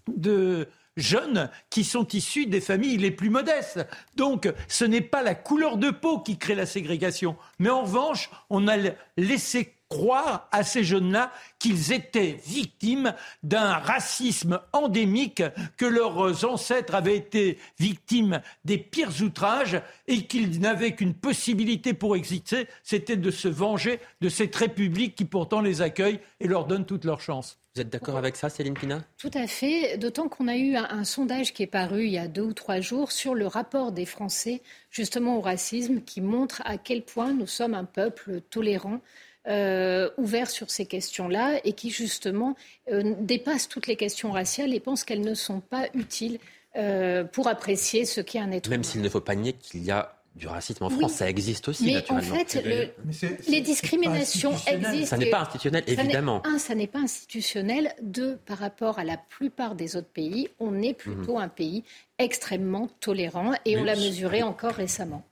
de 0.07 0.70
jeunes 0.95 1.49
qui 1.72 1.84
sont 1.84 2.07
issus 2.09 2.45
des 2.45 2.61
familles 2.61 2.97
les 2.97 3.09
plus 3.09 3.32
modestes. 3.32 3.86
Donc, 4.15 4.47
ce 4.68 4.86
n'est 4.86 5.01
pas 5.01 5.24
la 5.24 5.34
couleur 5.34 5.78
de 5.78 5.89
peau 5.89 6.20
qui 6.20 6.38
crée 6.38 6.55
la 6.55 6.68
ségrégation. 6.68 7.36
Mais 7.57 7.70
en 7.70 7.82
revanche, 7.82 8.30
on 8.51 8.68
a 8.68 8.78
laissé 9.18 9.74
croire 9.90 10.48
à 10.52 10.64
ces 10.64 10.84
jeunes-là 10.84 11.32
qu'ils 11.60 11.94
étaient 11.94 12.40
victimes 12.46 13.14
d'un 13.44 13.74
racisme 13.74 14.60
endémique, 14.74 15.44
que 15.78 15.86
leurs 15.86 16.46
ancêtres 16.46 16.96
avaient 16.96 17.16
été 17.16 17.58
victimes 17.80 18.42
des 18.66 18.78
pires 18.78 19.22
outrages 19.22 19.82
et 20.08 20.26
qu'ils 20.26 20.60
n'avaient 20.60 20.96
qu'une 20.96 21.14
possibilité 21.14 21.94
pour 21.94 22.16
exister, 22.16 22.68
c'était 22.84 23.18
de 23.18 23.32
se 23.32 23.48
venger 23.48 24.00
de 24.22 24.30
cette 24.30 24.56
République 24.56 25.16
qui 25.16 25.26
pourtant 25.26 25.62
les 25.62 25.82
accueille 25.82 26.20
et 26.40 26.48
leur 26.48 26.66
donne 26.66 26.86
toutes 26.86 27.06
leurs 27.06 27.22
chances. 27.22 27.58
Vous 27.76 27.82
êtes 27.82 27.90
d'accord 27.90 28.18
avec 28.18 28.36
ça, 28.36 28.50
Céline 28.50 28.74
Pina? 28.74 29.04
Tout 29.20 29.30
à 29.36 29.46
fait, 29.46 30.00
d'autant 30.00 30.30
qu'on 30.30 30.48
a 30.48 30.58
eu 30.58 30.76
un, 30.76 30.88
un, 30.90 31.04
sondage 31.04 31.54
qui 31.54 31.62
est 31.62 31.68
paru 31.68 32.06
il 32.06 32.12
y 32.12 32.18
a 32.18 32.28
deux 32.28 32.42
ou 32.42 32.54
trois 32.54 32.82
jours 32.82 33.12
sur 33.12 33.36
le 33.36 33.46
rapport 33.46 33.92
des 33.92 34.08
Français 34.08 34.64
justement 34.90 35.38
au 35.38 35.42
racisme 35.42 36.02
qui 36.02 36.20
montre 36.20 36.64
à 36.66 36.80
quel 36.80 37.04
point 37.04 37.34
nous 37.34 37.46
sommes 37.46 37.76
un 37.76 37.84
peuple 37.84 38.42
tolérant, 38.50 39.00
euh, 39.48 40.10
ouvert 40.18 40.50
sur 40.50 40.70
ces 40.72 40.86
questions-là 40.86 41.60
et 41.64 41.74
qui 41.74 41.90
justement 41.90 42.56
euh, 42.92 43.14
dépasse 43.20 43.68
toutes 43.70 43.88
les 43.88 43.96
questions 43.96 44.32
raciales 44.32 44.74
et 44.74 44.80
pense 44.80 45.04
qu'elles 45.04 45.22
ne 45.22 45.34
sont 45.36 45.60
pas 45.62 45.88
utiles 45.94 46.40
euh, 46.76 47.24
pour 47.24 47.48
apprécier 47.48 48.06
ce 48.06 48.22
qu'est 48.22 48.40
un 48.40 48.52
être 48.52 48.70
Même 48.70 48.82
humain. 48.82 48.90
s'il 48.90 49.02
ne 49.02 49.10
faut 49.10 49.22
pas 49.22 49.36
nier 49.36 49.54
qu'il 49.54 49.84
y 49.84 49.92
a 49.92 50.14
du 50.36 50.46
racisme 50.48 50.84
en 50.84 50.92
France, 50.92 51.14
ça 51.14 51.28
existe 51.28 51.68
aussi 51.68 51.86
Mais 51.86 51.94
naturellement. 51.94 52.36
en 52.36 52.36
fait, 52.46 52.62
le- 52.64 52.90
Mais 53.06 53.14
c'est- 53.14 53.40
c'est- 53.42 53.50
les 53.50 53.62
discriminations 53.62 54.52
existent. 54.68 55.06
ça 55.08 55.18
n'est 55.18 55.32
pas 55.32 55.40
institutionnel, 55.40 55.84
ça 55.88 55.96
n'est- 55.96 56.04
évidemment. 56.04 56.46
Un, 56.46 56.60
ça 56.60 56.76
n'est 56.76 56.86
pas 56.86 57.00
institutionnel. 57.00 57.96
Deux, 58.04 58.36
par 58.46 58.60
rapport 58.60 59.00
à 59.00 59.04
la 59.04 59.18
plupart 59.18 59.74
des 59.74 59.96
autres 59.96 60.10
pays, 60.10 60.50
on 60.60 60.80
est 60.84 60.94
plutôt 60.94 61.40
un 61.40 61.48
pays 61.48 61.84
extrêmement 62.20 62.88
tolérant 63.00 63.54
et 63.66 63.78
on 63.78 63.84
l'a 63.84 63.96
mesuré 63.96 64.44
encore 64.44 64.74
récemment. 64.74 65.24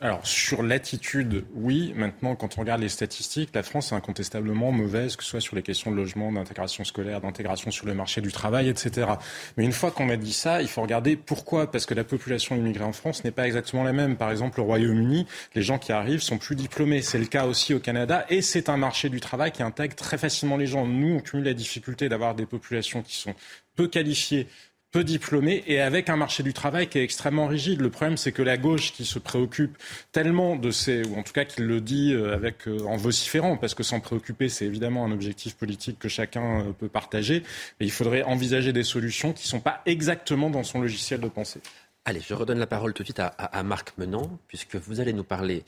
Alors, 0.00 0.26
sur 0.26 0.64
l'attitude, 0.64 1.44
oui. 1.54 1.92
Maintenant, 1.94 2.34
quand 2.34 2.58
on 2.58 2.62
regarde 2.62 2.80
les 2.80 2.88
statistiques, 2.88 3.50
la 3.54 3.62
France 3.62 3.92
est 3.92 3.94
incontestablement 3.94 4.72
mauvaise, 4.72 5.14
que 5.14 5.22
ce 5.22 5.30
soit 5.30 5.40
sur 5.40 5.54
les 5.54 5.62
questions 5.62 5.92
de 5.92 5.96
logement, 5.96 6.32
d'intégration 6.32 6.82
scolaire, 6.82 7.20
d'intégration 7.20 7.70
sur 7.70 7.86
le 7.86 7.94
marché 7.94 8.20
du 8.20 8.32
travail, 8.32 8.68
etc. 8.68 9.12
Mais 9.56 9.64
une 9.64 9.72
fois 9.72 9.92
qu'on 9.92 10.08
a 10.08 10.16
dit 10.16 10.32
ça, 10.32 10.60
il 10.60 10.66
faut 10.66 10.82
regarder 10.82 11.14
pourquoi. 11.14 11.70
Parce 11.70 11.86
que 11.86 11.94
la 11.94 12.02
population 12.02 12.56
immigrée 12.56 12.82
en 12.82 12.92
France 12.92 13.22
n'est 13.22 13.30
pas 13.30 13.46
exactement 13.46 13.84
la 13.84 13.92
même. 13.92 14.16
Par 14.16 14.32
exemple, 14.32 14.60
au 14.60 14.64
Royaume-Uni, 14.64 15.26
les 15.54 15.62
gens 15.62 15.78
qui 15.78 15.92
arrivent 15.92 16.22
sont 16.22 16.38
plus 16.38 16.56
diplômés. 16.56 17.00
C'est 17.00 17.18
le 17.18 17.26
cas 17.26 17.46
aussi 17.46 17.72
au 17.72 17.78
Canada. 17.78 18.26
Et 18.28 18.42
c'est 18.42 18.68
un 18.70 18.76
marché 18.76 19.08
du 19.08 19.20
travail 19.20 19.52
qui 19.52 19.62
intègre 19.62 19.94
très 19.94 20.18
facilement 20.18 20.56
les 20.56 20.66
gens. 20.66 20.84
Nous, 20.84 21.14
on 21.14 21.20
cumule 21.20 21.44
la 21.44 21.54
difficulté 21.54 22.08
d'avoir 22.08 22.34
des 22.34 22.46
populations 22.46 23.02
qui 23.02 23.16
sont 23.16 23.34
peu 23.76 23.86
qualifiées 23.86 24.48
peu 24.90 25.04
diplômés 25.04 25.62
et 25.66 25.80
avec 25.80 26.08
un 26.08 26.16
marché 26.16 26.42
du 26.42 26.52
travail 26.52 26.88
qui 26.88 26.98
est 26.98 27.04
extrêmement 27.04 27.46
rigide. 27.46 27.80
Le 27.80 27.90
problème, 27.90 28.16
c'est 28.16 28.32
que 28.32 28.42
la 28.42 28.56
gauche 28.56 28.92
qui 28.92 29.04
se 29.04 29.18
préoccupe 29.18 29.78
tellement 30.10 30.56
de 30.56 30.70
ces, 30.70 31.06
ou 31.06 31.16
en 31.16 31.22
tout 31.22 31.32
cas 31.32 31.44
qui 31.44 31.60
le 31.60 31.80
dit 31.80 32.12
euh, 32.12 32.34
avec 32.34 32.66
euh, 32.66 32.80
en 32.86 32.96
vociférant, 32.96 33.56
parce 33.56 33.74
que 33.74 33.82
s'en 33.82 34.00
préoccuper, 34.00 34.48
c'est 34.48 34.66
évidemment 34.66 35.04
un 35.04 35.12
objectif 35.12 35.54
politique 35.54 35.98
que 35.98 36.08
chacun 36.08 36.60
euh, 36.60 36.72
peut 36.72 36.88
partager, 36.88 37.44
mais 37.78 37.86
il 37.86 37.92
faudrait 37.92 38.24
envisager 38.24 38.72
des 38.72 38.82
solutions 38.82 39.32
qui 39.32 39.44
ne 39.44 39.48
sont 39.48 39.60
pas 39.60 39.80
exactement 39.86 40.50
dans 40.50 40.64
son 40.64 40.80
logiciel 40.80 41.20
de 41.20 41.28
pensée. 41.28 41.60
Allez, 42.04 42.20
je 42.20 42.34
redonne 42.34 42.58
la 42.58 42.66
parole 42.66 42.92
tout 42.92 43.02
de 43.02 43.06
suite 43.06 43.20
à, 43.20 43.62
Marc 43.62 43.96
Menant, 43.98 44.38
puisque 44.48 44.76
vous 44.76 45.00
allez 45.00 45.12
nous 45.12 45.22
parler 45.22 45.64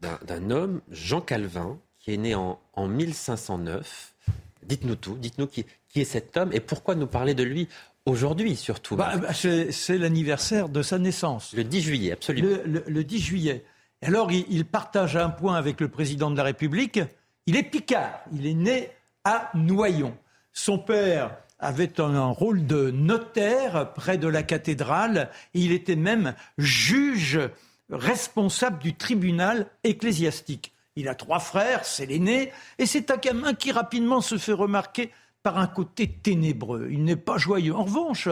d'un 0.00 0.50
homme, 0.50 0.80
Jean 0.90 1.20
Calvin, 1.20 1.78
qui 2.00 2.12
est 2.12 2.16
né 2.16 2.34
en, 2.34 2.60
en 2.74 2.88
1509. 2.88 4.14
Dites-nous 4.64 4.96
tout, 4.96 5.14
dites-nous 5.14 5.46
qui 5.46 5.64
est 5.94 6.04
cet 6.04 6.36
homme 6.36 6.50
et 6.52 6.60
pourquoi 6.60 6.96
nous 6.96 7.06
parler 7.06 7.34
de 7.34 7.44
lui 7.44 7.68
aujourd'hui 8.08 8.56
surtout. 8.56 8.96
Bah, 8.96 9.16
bah, 9.16 9.32
c'est 9.34 9.72
c'est 9.72 9.98
l'anniversaire 9.98 10.68
de 10.68 10.82
sa 10.82 10.98
naissance. 10.98 11.52
le 11.54 11.64
10 11.64 11.80
juillet, 11.82 12.12
absolument. 12.12 12.48
le, 12.48 12.62
le- 12.64 12.84
le 12.86 13.04
10 13.04 13.18
juillet. 13.20 13.64
Alors, 14.02 14.30
il, 14.30 14.44
il 14.48 14.64
partage 14.64 15.16
un 15.16 15.28
point 15.30 15.56
avec 15.56 15.80
le 15.80 15.88
président 15.88 16.30
de 16.30 16.36
la 16.36 16.44
République. 16.44 17.00
Il 17.46 17.56
est 17.56 17.62
picard. 17.64 18.20
Il 18.32 18.46
est 18.46 18.54
né 18.54 18.90
à 19.24 19.50
Noyon. 19.54 20.14
Son 20.52 20.78
père 20.78 21.36
avait 21.58 22.00
un, 22.00 22.14
un 22.14 22.26
rôle 22.30 22.64
de 22.66 22.90
notaire 22.92 23.92
près 23.94 24.16
de 24.16 24.28
la 24.28 24.44
cathédrale. 24.44 25.30
Et 25.54 25.60
il 25.60 25.72
était 25.72 25.96
même 25.96 26.34
juge 26.58 27.40
responsable 27.90 28.78
du 28.78 28.94
tribunal 28.94 29.66
ecclésiastique. 29.84 30.72
Il 30.96 31.08
a 31.08 31.14
trois 31.14 31.38
frères, 31.40 31.84
c'est 31.84 32.06
l'aîné, 32.06 32.52
et 32.78 32.86
c'est 32.86 33.10
un 33.10 33.16
gamin 33.16 33.54
qui 33.54 33.72
rapidement 33.72 34.20
se 34.20 34.36
fait 34.36 34.52
remarquer 34.52 35.10
par 35.42 35.58
un 35.58 35.66
côté 35.66 36.08
ténébreux. 36.08 36.88
Il 36.90 37.04
n'est 37.04 37.16
pas 37.16 37.38
joyeux. 37.38 37.74
En 37.74 37.84
revanche, 37.84 38.28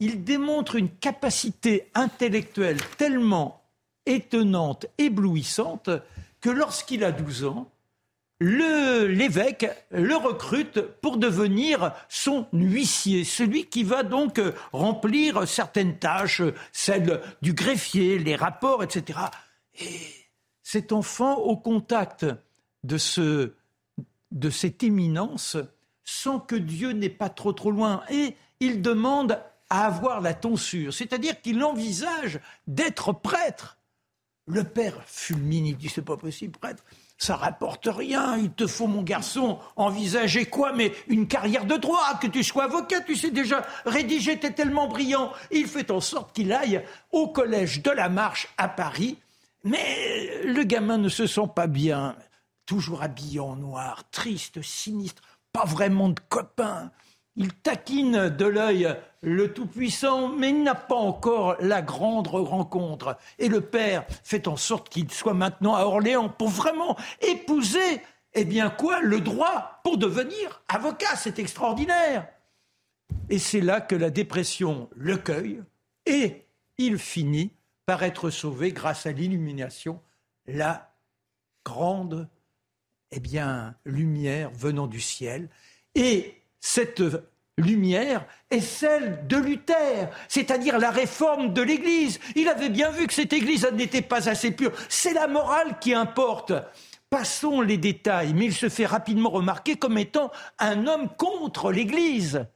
il 0.00 0.24
démontre 0.24 0.76
une 0.76 0.90
capacité 0.90 1.90
intellectuelle 1.94 2.78
tellement 2.98 3.62
étonnante, 4.06 4.86
éblouissante, 4.98 5.90
que 6.40 6.50
lorsqu'il 6.50 7.04
a 7.04 7.12
12 7.12 7.44
ans, 7.44 7.70
l'évêque 8.40 9.70
le, 9.90 10.16
recrute 10.16 10.80
pour 11.00 11.16
devenir 11.16 11.92
son 12.08 12.46
huissier, 12.52 13.24
celui 13.24 13.66
qui 13.66 13.84
va 13.84 14.02
donc 14.02 14.40
remplir 14.72 15.46
certaines 15.46 15.98
tâches, 15.98 16.42
celles 16.72 17.20
du 17.40 17.54
greffier, 17.54 18.18
les 18.18 18.34
rapports, 18.36 18.82
etc. 18.82 19.20
Et 19.78 20.00
cet 20.62 20.92
enfant, 20.92 21.36
au 21.36 21.56
contact 21.56 22.26
de, 22.82 22.98
ce, 22.98 23.52
de 24.32 24.50
cette 24.50 24.82
éminence, 24.82 25.56
sent 26.04 26.40
que 26.46 26.56
Dieu 26.56 26.92
n'est 26.92 27.08
pas 27.08 27.28
trop 27.28 27.52
trop 27.52 27.70
loin 27.70 28.02
et 28.10 28.36
il 28.60 28.82
demande 28.82 29.40
à 29.70 29.86
avoir 29.86 30.20
la 30.20 30.34
tonsure, 30.34 30.92
c'est-à-dire 30.92 31.40
qu'il 31.40 31.62
envisage 31.64 32.40
d'être 32.66 33.12
prêtre. 33.12 33.78
Le 34.46 34.64
père 34.64 35.02
fulmine, 35.06 35.66
il 35.66 35.76
dit 35.76 35.88
c'est 35.88 36.02
pas 36.02 36.16
possible, 36.16 36.58
prêtre. 36.58 36.84
Ça 37.16 37.36
rapporte 37.36 37.86
rien. 37.86 38.36
Il 38.36 38.50
te 38.50 38.66
faut, 38.66 38.88
mon 38.88 39.02
garçon, 39.02 39.60
envisager 39.76 40.44
quoi 40.44 40.72
Mais 40.72 40.92
une 41.06 41.28
carrière 41.28 41.64
de 41.64 41.76
droit, 41.76 42.18
que 42.20 42.26
tu 42.26 42.42
sois 42.42 42.64
avocat, 42.64 43.00
tu 43.00 43.14
sais 43.14 43.30
déjà, 43.30 43.64
rédiger, 43.86 44.40
t'es 44.40 44.50
tellement 44.50 44.88
brillant. 44.88 45.32
Il 45.52 45.68
fait 45.68 45.92
en 45.92 46.00
sorte 46.00 46.34
qu'il 46.34 46.52
aille 46.52 46.84
au 47.12 47.28
collège 47.28 47.80
de 47.80 47.92
la 47.92 48.08
Marche 48.08 48.48
à 48.58 48.68
Paris. 48.68 49.18
Mais 49.62 50.42
le 50.44 50.64
gamin 50.64 50.98
ne 50.98 51.08
se 51.08 51.28
sent 51.28 51.48
pas 51.54 51.68
bien. 51.68 52.16
Toujours 52.66 53.02
habillé 53.02 53.38
en 53.38 53.54
noir, 53.54 54.02
triste, 54.10 54.60
sinistre, 54.60 55.22
pas 55.52 55.64
vraiment 55.64 56.08
de 56.08 56.20
copain. 56.28 56.90
Il 57.36 57.52
taquine 57.52 58.28
de 58.28 58.44
l'œil 58.44 58.94
le 59.22 59.52
Tout-Puissant, 59.54 60.28
mais 60.28 60.50
il 60.50 60.62
n'a 60.62 60.74
pas 60.74 60.96
encore 60.96 61.56
la 61.60 61.80
grande 61.80 62.28
rencontre. 62.28 63.16
Et 63.38 63.48
le 63.48 63.60
père 63.60 64.04
fait 64.22 64.48
en 64.48 64.56
sorte 64.56 64.88
qu'il 64.88 65.10
soit 65.10 65.34
maintenant 65.34 65.74
à 65.74 65.84
Orléans 65.84 66.28
pour 66.28 66.48
vraiment 66.48 66.96
épouser, 67.20 68.02
eh 68.34 68.44
bien 68.44 68.68
quoi, 68.68 69.00
le 69.00 69.20
droit 69.20 69.80
pour 69.84 69.96
devenir 69.96 70.62
avocat. 70.68 71.16
C'est 71.16 71.38
extraordinaire. 71.38 72.28
Et 73.30 73.38
c'est 73.38 73.60
là 73.60 73.80
que 73.80 73.94
la 73.94 74.10
dépression 74.10 74.88
le 74.94 75.16
cueille 75.16 75.62
et 76.06 76.44
il 76.78 76.98
finit 76.98 77.52
par 77.86 78.02
être 78.02 78.30
sauvé 78.30 78.72
grâce 78.72 79.06
à 79.06 79.12
l'illumination, 79.12 80.00
la 80.46 80.94
grande, 81.64 82.28
eh 83.12 83.20
bien, 83.20 83.74
lumière 83.84 84.50
venant 84.54 84.86
du 84.86 85.00
ciel. 85.00 85.48
Et 85.94 86.34
cette 86.60 87.02
lumière 87.58 88.26
est 88.50 88.60
celle 88.60 89.26
de 89.26 89.36
Luther, 89.36 90.08
c'est-à-dire 90.28 90.78
la 90.78 90.90
réforme 90.90 91.52
de 91.52 91.62
l'Église. 91.62 92.18
Il 92.34 92.48
avait 92.48 92.70
bien 92.70 92.90
vu 92.90 93.06
que 93.06 93.12
cette 93.12 93.32
Église 93.32 93.68
n'était 93.72 94.02
pas 94.02 94.28
assez 94.28 94.50
pure. 94.50 94.72
C'est 94.88 95.12
la 95.12 95.28
morale 95.28 95.78
qui 95.78 95.92
importe. 95.92 96.52
Passons 97.10 97.60
les 97.60 97.76
détails, 97.76 98.32
mais 98.32 98.46
il 98.46 98.54
se 98.54 98.70
fait 98.70 98.86
rapidement 98.86 99.28
remarquer 99.28 99.76
comme 99.76 99.98
étant 99.98 100.32
un 100.58 100.86
homme 100.86 101.08
contre 101.16 101.70
l'Église. 101.70 102.46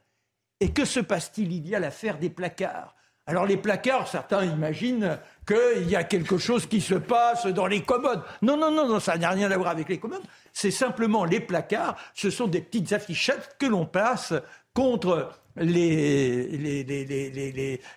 Et 0.59 0.71
que 0.71 0.85
se 0.85 0.99
passe-t-il? 0.99 1.53
Il 1.53 1.67
y 1.67 1.75
a 1.75 1.79
l'affaire 1.79 2.17
des 2.17 2.31
placards. 2.31 2.95
Alors 3.27 3.45
les 3.45 3.57
placards, 3.57 4.07
certains 4.07 4.45
imaginent 4.45 5.19
qu'il 5.47 5.89
y 5.89 5.95
a 5.95 6.03
quelque 6.03 6.37
chose 6.37 6.65
qui 6.65 6.81
se 6.81 6.95
passe 6.95 7.47
dans 7.47 7.67
les 7.67 7.81
commodes. 7.81 8.21
Non, 8.41 8.57
non, 8.57 8.69
non, 8.69 8.87
non 8.87 8.99
ça 8.99 9.17
n'a 9.17 9.29
rien 9.29 9.49
à 9.49 9.57
voir 9.57 9.69
avec 9.69 9.89
les 9.89 9.97
commodes. 9.97 10.23
C'est 10.53 10.71
simplement 10.71 11.23
les 11.23 11.39
placards. 11.39 11.95
Ce 12.13 12.29
sont 12.29 12.47
des 12.47 12.61
petites 12.61 12.91
affichettes 12.91 13.55
que 13.57 13.65
l'on 13.65 13.85
passe 13.85 14.33
contre 14.73 15.31
les, 15.55 16.47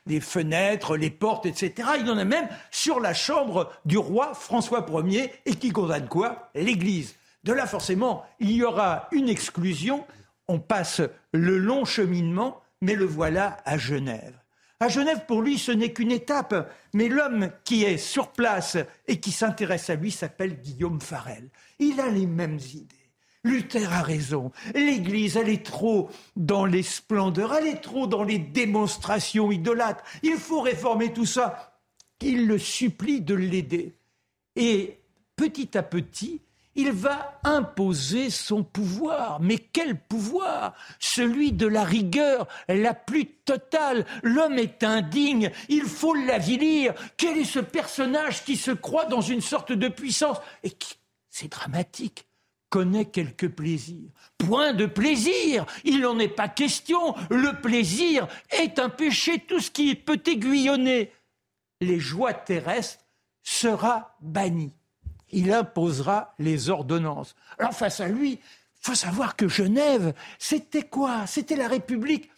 les, 0.07 0.21
fenêtres, 0.21 0.97
les 0.97 1.11
portes, 1.11 1.47
etc. 1.47 1.89
Il 1.99 2.07
y 2.07 2.11
en 2.11 2.19
a 2.19 2.25
même 2.25 2.49
sur 2.71 3.01
la 3.01 3.15
chambre 3.15 3.71
du 3.85 3.99
roi 3.99 4.33
François 4.35 4.87
Ier 5.05 5.33
et 5.45 5.55
qui 5.55 5.71
condamne 5.71 6.09
quoi? 6.09 6.51
L'Église. 6.55 7.17
De 7.45 7.53
là, 7.53 7.67
forcément, 7.67 8.25
il 8.39 8.53
y 8.53 8.65
aura 8.65 9.09
une 9.13 9.29
exclusion. 9.29 10.07
On 10.49 10.59
passe 10.59 11.03
le 11.33 11.59
long 11.59 11.85
cheminement, 11.85 12.61
mais 12.81 12.95
le 12.95 13.05
voilà 13.05 13.59
à 13.65 13.79
Genève. 13.79 14.39
À 14.83 14.89
Genève, 14.89 15.26
pour 15.26 15.43
lui, 15.43 15.59
ce 15.59 15.72
n'est 15.72 15.93
qu'une 15.93 16.11
étape. 16.11 16.72
Mais 16.95 17.09
l'homme 17.09 17.51
qui 17.64 17.85
est 17.85 17.99
sur 17.99 18.33
place 18.33 18.78
et 19.07 19.20
qui 19.20 19.31
s'intéresse 19.31 19.91
à 19.91 19.95
lui 19.95 20.11
s'appelle 20.11 20.59
Guillaume 20.61 21.03
Farel. 21.03 21.51
Il 21.78 22.01
a 22.01 22.09
les 22.09 22.26
mêmes 22.26 22.59
idées. 22.74 22.97
Luther 23.45 23.93
a 23.93 24.03
raison. 24.03 24.53
L'Église, 24.74 25.37
elle 25.37 25.51
est 25.51 25.64
trop 25.64 26.11
dans 26.37 26.64
les 26.64 26.83
splendeurs, 26.83 27.55
elle 27.55 27.66
est 27.66 27.81
trop 27.81 28.07
dans 28.07 28.22
les 28.22 28.39
démonstrations 28.39 29.51
idolâtres. 29.51 30.05
Il 30.22 30.37
faut 30.37 30.61
réformer 30.61 31.12
tout 31.12 31.26
ça. 31.26 31.78
Il 32.22 32.47
le 32.47 32.59
supplie 32.59 33.20
de 33.20 33.35
l'aider. 33.35 33.95
Et 34.57 34.99
petit 35.37 35.76
à 35.76 35.83
petit, 35.83 36.41
il 36.75 36.93
va 36.93 37.41
imposer 37.45 38.31
son 38.31 38.62
pouvoir. 38.62 39.41
Mais 39.41 39.59
quel 39.59 39.99
pouvoir? 39.99 40.75
Celui 40.99 41.53
de 41.53 41.66
la 41.66 41.85
rigueur 41.85 42.47
la 42.68 42.95
plus 42.95 43.27
totale. 43.27 44.07
L'homme 44.23 44.59
est 44.59 44.85
indigne, 44.85 45.51
il 45.68 45.83
faut 45.83 46.14
l'avilir. 46.14 46.95
Quel 47.16 47.39
est 47.39 47.45
ce 47.45 47.59
personnage 47.59 48.45
qui 48.45 48.57
se 48.57 48.71
croit 48.71 49.07
dans 49.07 49.21
une 49.21 49.41
sorte 49.41 49.73
de 49.73 49.89
puissance? 49.89 50.39
Et 50.62 50.71
qui, 50.71 50.95
c'est 51.29 51.51
dramatique, 51.51 52.27
connaît 52.68 53.07
quelques 53.07 53.49
plaisirs. 53.49 54.11
Point 54.39 54.73
de 54.73 54.87
plaisir, 54.87 55.66
il 55.85 56.01
n'en 56.01 56.18
est 56.18 56.29
pas 56.29 56.49
question. 56.49 57.14
Le 57.31 57.61
plaisir 57.61 58.29
est 58.51 58.79
un 58.79 58.89
péché, 58.89 59.41
tout 59.41 59.61
ce 59.61 59.71
qui 59.71 59.95
peut 59.95 60.23
aiguillonner 60.25 61.12
les 61.81 61.99
joies 61.99 62.35
terrestres 62.35 63.05
sera 63.43 64.16
banni 64.21 64.73
il 65.33 65.53
imposera 65.53 66.35
les 66.39 66.70
ordonnances. 66.70 67.35
Alors 67.59 67.72
face 67.72 68.01
à 68.01 68.09
lui, 68.09 68.33
il 68.33 68.39
faut 68.81 68.95
savoir 68.95 69.37
que 69.37 69.49
Genève, 69.49 70.14
c'était 70.39 70.83
quoi? 70.83 71.26
C'était 71.26 71.57
la 71.57 71.68
République 71.68 72.31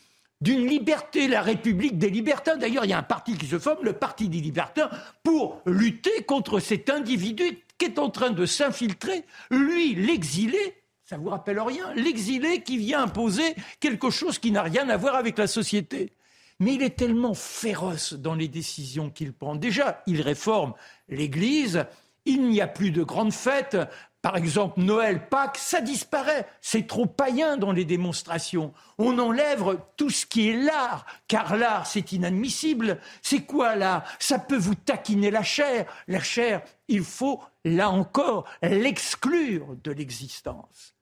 d'une 0.42 0.66
liberté, 0.66 1.28
la 1.28 1.40
République 1.40 1.98
des 1.98 2.10
libertins. 2.10 2.56
D'ailleurs, 2.56 2.84
il 2.84 2.90
y 2.90 2.94
a 2.94 2.98
un 2.98 3.04
parti 3.04 3.38
qui 3.38 3.46
se 3.46 3.60
forme, 3.60 3.84
le 3.84 3.92
Parti 3.92 4.28
des 4.28 4.40
libertins, 4.40 4.90
pour 5.22 5.62
lutter 5.66 6.24
contre 6.24 6.58
cet 6.58 6.90
individu 6.90 7.60
qui 7.78 7.84
est 7.84 7.98
en 8.00 8.10
train 8.10 8.30
de 8.30 8.44
s'infiltrer. 8.44 9.24
Lui, 9.50 9.94
l'exilé, 9.94 10.82
ça 11.04 11.16
vous 11.16 11.28
rappelle 11.28 11.60
rien 11.60 11.94
L'exilé 11.94 12.62
qui 12.62 12.76
vient 12.76 13.04
imposer 13.04 13.54
quelque 13.78 14.10
chose 14.10 14.40
qui 14.40 14.50
n'a 14.50 14.62
rien 14.62 14.88
à 14.88 14.96
voir 14.96 15.14
avec 15.14 15.38
la 15.38 15.46
société. 15.46 16.12
Mais 16.58 16.74
il 16.74 16.82
est 16.82 16.96
tellement 16.96 17.34
féroce 17.34 18.14
dans 18.14 18.34
les 18.34 18.48
décisions 18.48 19.10
qu'il 19.10 19.32
prend. 19.32 19.54
Déjà, 19.54 20.02
il 20.06 20.20
réforme 20.20 20.74
l'Église, 21.08 21.86
il 22.24 22.48
n'y 22.48 22.60
a 22.60 22.66
plus 22.66 22.90
de 22.90 23.02
grandes 23.02 23.32
fêtes. 23.32 23.76
Par 24.22 24.36
exemple, 24.36 24.80
Noël, 24.80 25.28
Pâques, 25.28 25.58
ça 25.58 25.80
disparaît. 25.80 26.46
C'est 26.60 26.86
trop 26.86 27.06
païen 27.06 27.56
dans 27.56 27.72
les 27.72 27.84
démonstrations. 27.84 28.72
On 28.98 29.18
enlève 29.18 29.78
tout 29.96 30.10
ce 30.10 30.26
qui 30.26 30.48
est 30.48 30.56
l'art, 30.56 31.04
car 31.26 31.56
l'art, 31.56 31.88
c'est 31.88 32.12
inadmissible. 32.12 33.00
C'est 33.20 33.40
quoi 33.40 33.74
l'art 33.74 34.04
Ça 34.20 34.38
peut 34.38 34.56
vous 34.56 34.76
taquiner 34.76 35.32
la 35.32 35.42
chair. 35.42 35.86
La 36.06 36.20
chair, 36.20 36.62
il 36.86 37.02
faut, 37.02 37.40
là 37.64 37.90
encore, 37.90 38.48
l'exclure 38.62 39.76
de 39.82 39.90
l'existence. 39.90 40.94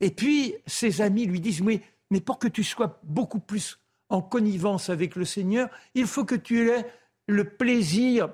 Et 0.00 0.10
puis, 0.10 0.54
ses 0.66 1.00
amis 1.00 1.26
lui 1.26 1.40
disent, 1.40 1.60
oui, 1.60 1.82
mais 2.10 2.20
pour 2.20 2.38
que 2.38 2.46
tu 2.46 2.62
sois 2.62 3.00
beaucoup 3.02 3.40
plus 3.40 3.80
en 4.08 4.22
connivence 4.22 4.88
avec 4.88 5.16
le 5.16 5.24
Seigneur, 5.24 5.68
il 5.94 6.06
faut 6.06 6.24
que 6.24 6.36
tu 6.36 6.70
aies 6.70 6.86
le 7.26 7.44
plaisir 7.44 8.30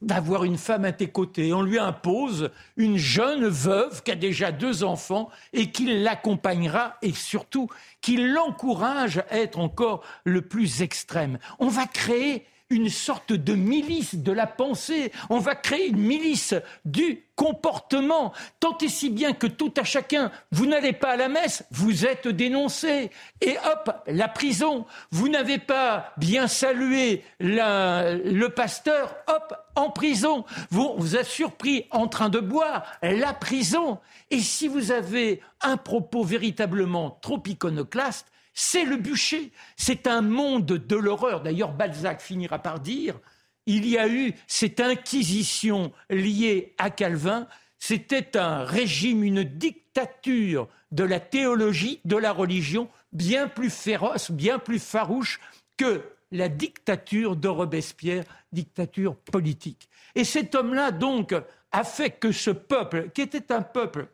d'avoir 0.00 0.44
une 0.44 0.58
femme 0.58 0.84
à 0.84 0.92
tes 0.92 1.08
côtés. 1.08 1.52
On 1.52 1.62
lui 1.62 1.78
impose 1.78 2.50
une 2.76 2.96
jeune 2.96 3.46
veuve 3.46 4.02
qui 4.02 4.10
a 4.10 4.16
déjà 4.16 4.52
deux 4.52 4.82
enfants 4.82 5.30
et 5.52 5.70
qui 5.70 6.00
l'accompagnera 6.00 6.96
et 7.02 7.12
surtout 7.12 7.68
qui 8.00 8.16
l'encourage 8.16 9.18
à 9.30 9.38
être 9.38 9.58
encore 9.58 10.02
le 10.24 10.42
plus 10.42 10.82
extrême. 10.82 11.38
On 11.58 11.68
va 11.68 11.86
créer 11.86 12.46
une 12.70 12.88
sorte 12.88 13.32
de 13.32 13.54
milice 13.54 14.14
de 14.14 14.32
la 14.32 14.46
pensée. 14.46 15.12
On 15.28 15.38
va 15.38 15.56
créer 15.56 15.88
une 15.88 15.98
milice 15.98 16.54
du 16.84 17.24
comportement, 17.34 18.32
tant 18.60 18.76
et 18.78 18.88
si 18.88 19.10
bien 19.10 19.32
que 19.32 19.46
tout 19.46 19.72
à 19.76 19.82
chacun, 19.82 20.30
vous 20.52 20.66
n'allez 20.66 20.92
pas 20.92 21.12
à 21.12 21.16
la 21.16 21.28
messe, 21.28 21.64
vous 21.70 22.06
êtes 22.06 22.28
dénoncé. 22.28 23.10
Et 23.40 23.56
hop, 23.66 23.90
la 24.06 24.28
prison. 24.28 24.86
Vous 25.10 25.28
n'avez 25.28 25.58
pas 25.58 26.12
bien 26.16 26.46
salué 26.46 27.24
le 27.40 28.46
pasteur, 28.48 29.16
hop, 29.26 29.54
en 29.74 29.90
prison. 29.90 30.44
Vous 30.70 30.94
vous 30.96 31.16
êtes 31.16 31.26
surpris 31.26 31.86
en 31.90 32.06
train 32.08 32.28
de 32.28 32.40
boire, 32.40 32.84
la 33.02 33.32
prison. 33.32 33.98
Et 34.30 34.40
si 34.40 34.68
vous 34.68 34.92
avez 34.92 35.40
un 35.60 35.76
propos 35.76 36.22
véritablement 36.22 37.18
trop 37.22 37.42
iconoclaste, 37.44 38.26
c'est 38.60 38.84
le 38.84 38.96
bûcher. 38.96 39.52
C'est 39.76 40.06
un 40.06 40.20
monde 40.20 40.66
de 40.66 40.96
l'horreur. 40.96 41.40
D'ailleurs, 41.40 41.72
Balzac 41.72 42.20
finira 42.20 42.58
par 42.58 42.78
dire 42.78 43.18
il 43.64 43.86
y 43.86 43.96
a 43.96 44.06
eu 44.06 44.34
cette 44.46 44.80
inquisition 44.80 45.92
liée 46.10 46.74
à 46.76 46.90
Calvin. 46.90 47.46
C'était 47.78 48.36
un 48.36 48.64
régime, 48.64 49.24
une 49.24 49.44
dictature 49.44 50.68
de 50.92 51.04
la 51.04 51.20
théologie, 51.20 52.00
de 52.04 52.16
la 52.16 52.32
religion, 52.32 52.90
bien 53.12 53.48
plus 53.48 53.70
féroce, 53.70 54.30
bien 54.30 54.58
plus 54.58 54.78
farouche 54.78 55.40
que 55.78 56.02
la 56.30 56.50
dictature 56.50 57.36
de 57.36 57.48
Robespierre, 57.48 58.24
dictature 58.52 59.16
politique. 59.16 59.88
Et 60.14 60.24
cet 60.24 60.54
homme-là, 60.54 60.90
donc, 60.90 61.34
a 61.72 61.84
fait 61.84 62.10
que 62.10 62.30
ce 62.30 62.50
peuple, 62.50 63.08
qui 63.14 63.22
était 63.22 63.52
un 63.52 63.62
peuple 63.62 64.08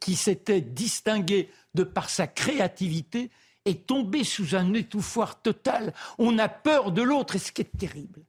qui 0.00 0.16
s'était 0.16 0.60
distingué 0.60 1.48
de 1.74 1.82
par 1.82 2.10
sa 2.10 2.26
créativité, 2.26 3.30
est 3.64 3.86
tombé 3.86 4.24
sous 4.24 4.54
un 4.54 4.72
étouffoir 4.74 5.40
total. 5.42 5.92
On 6.18 6.38
a 6.38 6.48
peur 6.48 6.92
de 6.92 7.02
l'autre. 7.02 7.36
Et 7.36 7.38
ce 7.38 7.52
qui 7.52 7.62
est 7.62 7.78
terrible, 7.78 8.22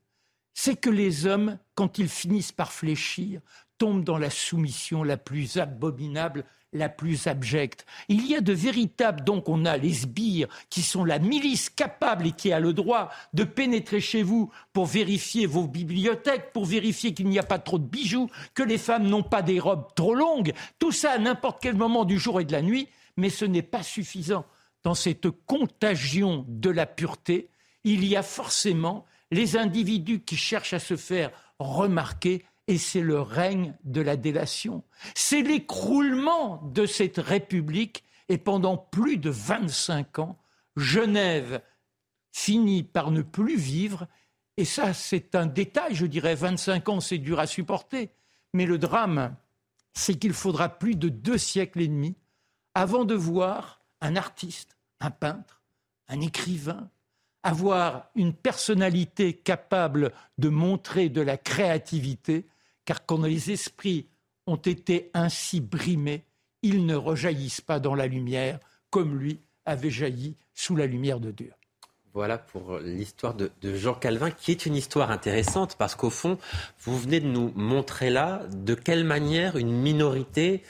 c'est 0.53 0.75
que 0.75 0.89
les 0.89 1.25
hommes, 1.25 1.57
quand 1.75 1.97
ils 1.97 2.09
finissent 2.09 2.51
par 2.51 2.71
fléchir, 2.71 3.41
tombent 3.77 4.03
dans 4.03 4.17
la 4.17 4.29
soumission 4.29 5.03
la 5.03 5.17
plus 5.17 5.57
abominable 5.57 6.45
la 6.73 6.89
plus 6.89 7.27
abjecte. 7.27 7.85
Il 8.07 8.25
y 8.25 8.35
a 8.35 8.41
de 8.41 8.53
véritables, 8.53 9.23
donc 9.23 9.49
on 9.49 9.65
a 9.65 9.77
les 9.77 9.93
sbires 9.93 10.47
qui 10.69 10.81
sont 10.81 11.03
la 11.03 11.19
milice 11.19 11.69
capable 11.69 12.27
et 12.27 12.31
qui 12.31 12.53
a 12.53 12.59
le 12.59 12.73
droit 12.73 13.09
de 13.33 13.43
pénétrer 13.43 13.99
chez 13.99 14.23
vous 14.23 14.51
pour 14.73 14.85
vérifier 14.85 15.45
vos 15.45 15.67
bibliothèques, 15.67 16.53
pour 16.53 16.65
vérifier 16.65 17.13
qu'il 17.13 17.27
n'y 17.27 17.39
a 17.39 17.43
pas 17.43 17.59
trop 17.59 17.77
de 17.77 17.85
bijoux, 17.85 18.29
que 18.53 18.63
les 18.63 18.77
femmes 18.77 19.07
n'ont 19.07 19.23
pas 19.23 19.41
des 19.41 19.59
robes 19.59 19.87
trop 19.95 20.15
longues, 20.15 20.53
tout 20.79 20.91
ça 20.91 21.11
à 21.11 21.17
n'importe 21.17 21.61
quel 21.61 21.75
moment 21.75 22.05
du 22.05 22.17
jour 22.17 22.39
et 22.39 22.45
de 22.45 22.51
la 22.51 22.61
nuit, 22.61 22.87
mais 23.17 23.29
ce 23.29 23.45
n'est 23.45 23.61
pas 23.61 23.83
suffisant. 23.83 24.45
Dans 24.83 24.95
cette 24.95 25.29
contagion 25.29 26.45
de 26.47 26.69
la 26.69 26.85
pureté, 26.85 27.49
il 27.83 28.05
y 28.05 28.15
a 28.15 28.23
forcément 28.23 29.05
les 29.31 29.57
individus 29.57 30.21
qui 30.21 30.35
cherchent 30.35 30.73
à 30.73 30.79
se 30.79 30.95
faire 30.95 31.31
remarquer 31.59 32.43
et 32.67 32.77
c'est 32.77 33.01
le 33.01 33.21
règne 33.21 33.75
de 33.83 34.01
la 34.01 34.17
délation. 34.17 34.83
C'est 35.15 35.41
l'écroulement 35.41 36.61
de 36.73 36.85
cette 36.85 37.17
République 37.17 38.03
et 38.29 38.37
pendant 38.37 38.77
plus 38.77 39.17
de 39.17 39.29
25 39.29 40.19
ans, 40.19 40.39
Genève 40.77 41.61
finit 42.31 42.83
par 42.83 43.11
ne 43.11 43.21
plus 43.21 43.57
vivre. 43.57 44.07
Et 44.57 44.65
ça 44.65 44.93
c'est 44.93 45.35
un 45.35 45.47
détail, 45.47 45.95
je 45.95 46.05
dirais. 46.05 46.35
25 46.35 46.89
ans 46.89 46.99
c'est 46.99 47.17
dur 47.17 47.39
à 47.39 47.47
supporter, 47.47 48.11
mais 48.53 48.65
le 48.65 48.77
drame 48.77 49.35
c'est 49.93 50.17
qu'il 50.17 50.33
faudra 50.33 50.69
plus 50.69 50.95
de 50.95 51.09
deux 51.09 51.37
siècles 51.37 51.81
et 51.81 51.87
demi 51.87 52.15
avant 52.73 53.03
de 53.03 53.15
voir 53.15 53.80
un 54.01 54.15
artiste, 54.15 54.75
un 54.99 55.11
peintre, 55.11 55.61
un 56.07 56.21
écrivain, 56.21 56.89
avoir 57.43 58.09
une 58.15 58.33
personnalité 58.33 59.33
capable 59.33 60.11
de 60.37 60.49
montrer 60.49 61.09
de 61.09 61.21
la 61.21 61.37
créativité 61.37 62.45
car 62.85 63.05
quand 63.05 63.21
les 63.21 63.51
esprits 63.51 64.07
ont 64.47 64.57
été 64.57 65.09
ainsi 65.13 65.61
brimés, 65.61 66.25
ils 66.61 66.85
ne 66.85 66.95
rejaillissent 66.95 67.61
pas 67.61 67.79
dans 67.79 67.95
la 67.95 68.07
lumière 68.07 68.59
comme 68.89 69.17
lui 69.17 69.39
avait 69.65 69.89
jailli 69.89 70.35
sous 70.53 70.75
la 70.75 70.85
lumière 70.85 71.19
de 71.19 71.31
Dieu. 71.31 71.53
Voilà 72.13 72.37
pour 72.37 72.79
l'histoire 72.79 73.33
de, 73.33 73.51
Jean 73.63 73.93
Calvin, 73.93 74.31
qui 74.31 74.51
est 74.51 74.65
une 74.65 74.75
histoire 74.75 75.11
intéressante 75.11 75.77
parce 75.77 75.95
qu'au 75.95 76.09
fond, 76.09 76.37
vous 76.81 76.99
venez 76.99 77.21
de 77.21 77.27
nous 77.27 77.53
montrer 77.55 78.09
là 78.09 78.41
de 78.51 78.75
quelle 78.75 79.05
manière 79.05 79.55
une 79.55 79.71
minorité 79.71 80.61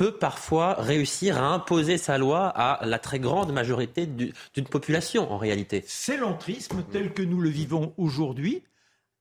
peut 0.00 0.12
parfois 0.12 0.76
réussir 0.78 1.36
à 1.36 1.52
imposer 1.52 1.98
sa 1.98 2.16
loi 2.16 2.48
à 2.48 2.86
la 2.86 2.98
très 2.98 3.18
grande 3.18 3.52
majorité 3.52 4.06
d'une 4.06 4.64
population 4.64 5.30
en 5.30 5.36
réalité. 5.36 5.84
C'est 5.86 6.16
l'entrisme 6.16 6.82
tel 6.90 7.12
que 7.12 7.20
nous 7.20 7.38
le 7.38 7.50
vivons 7.50 7.92
aujourd'hui. 7.98 8.62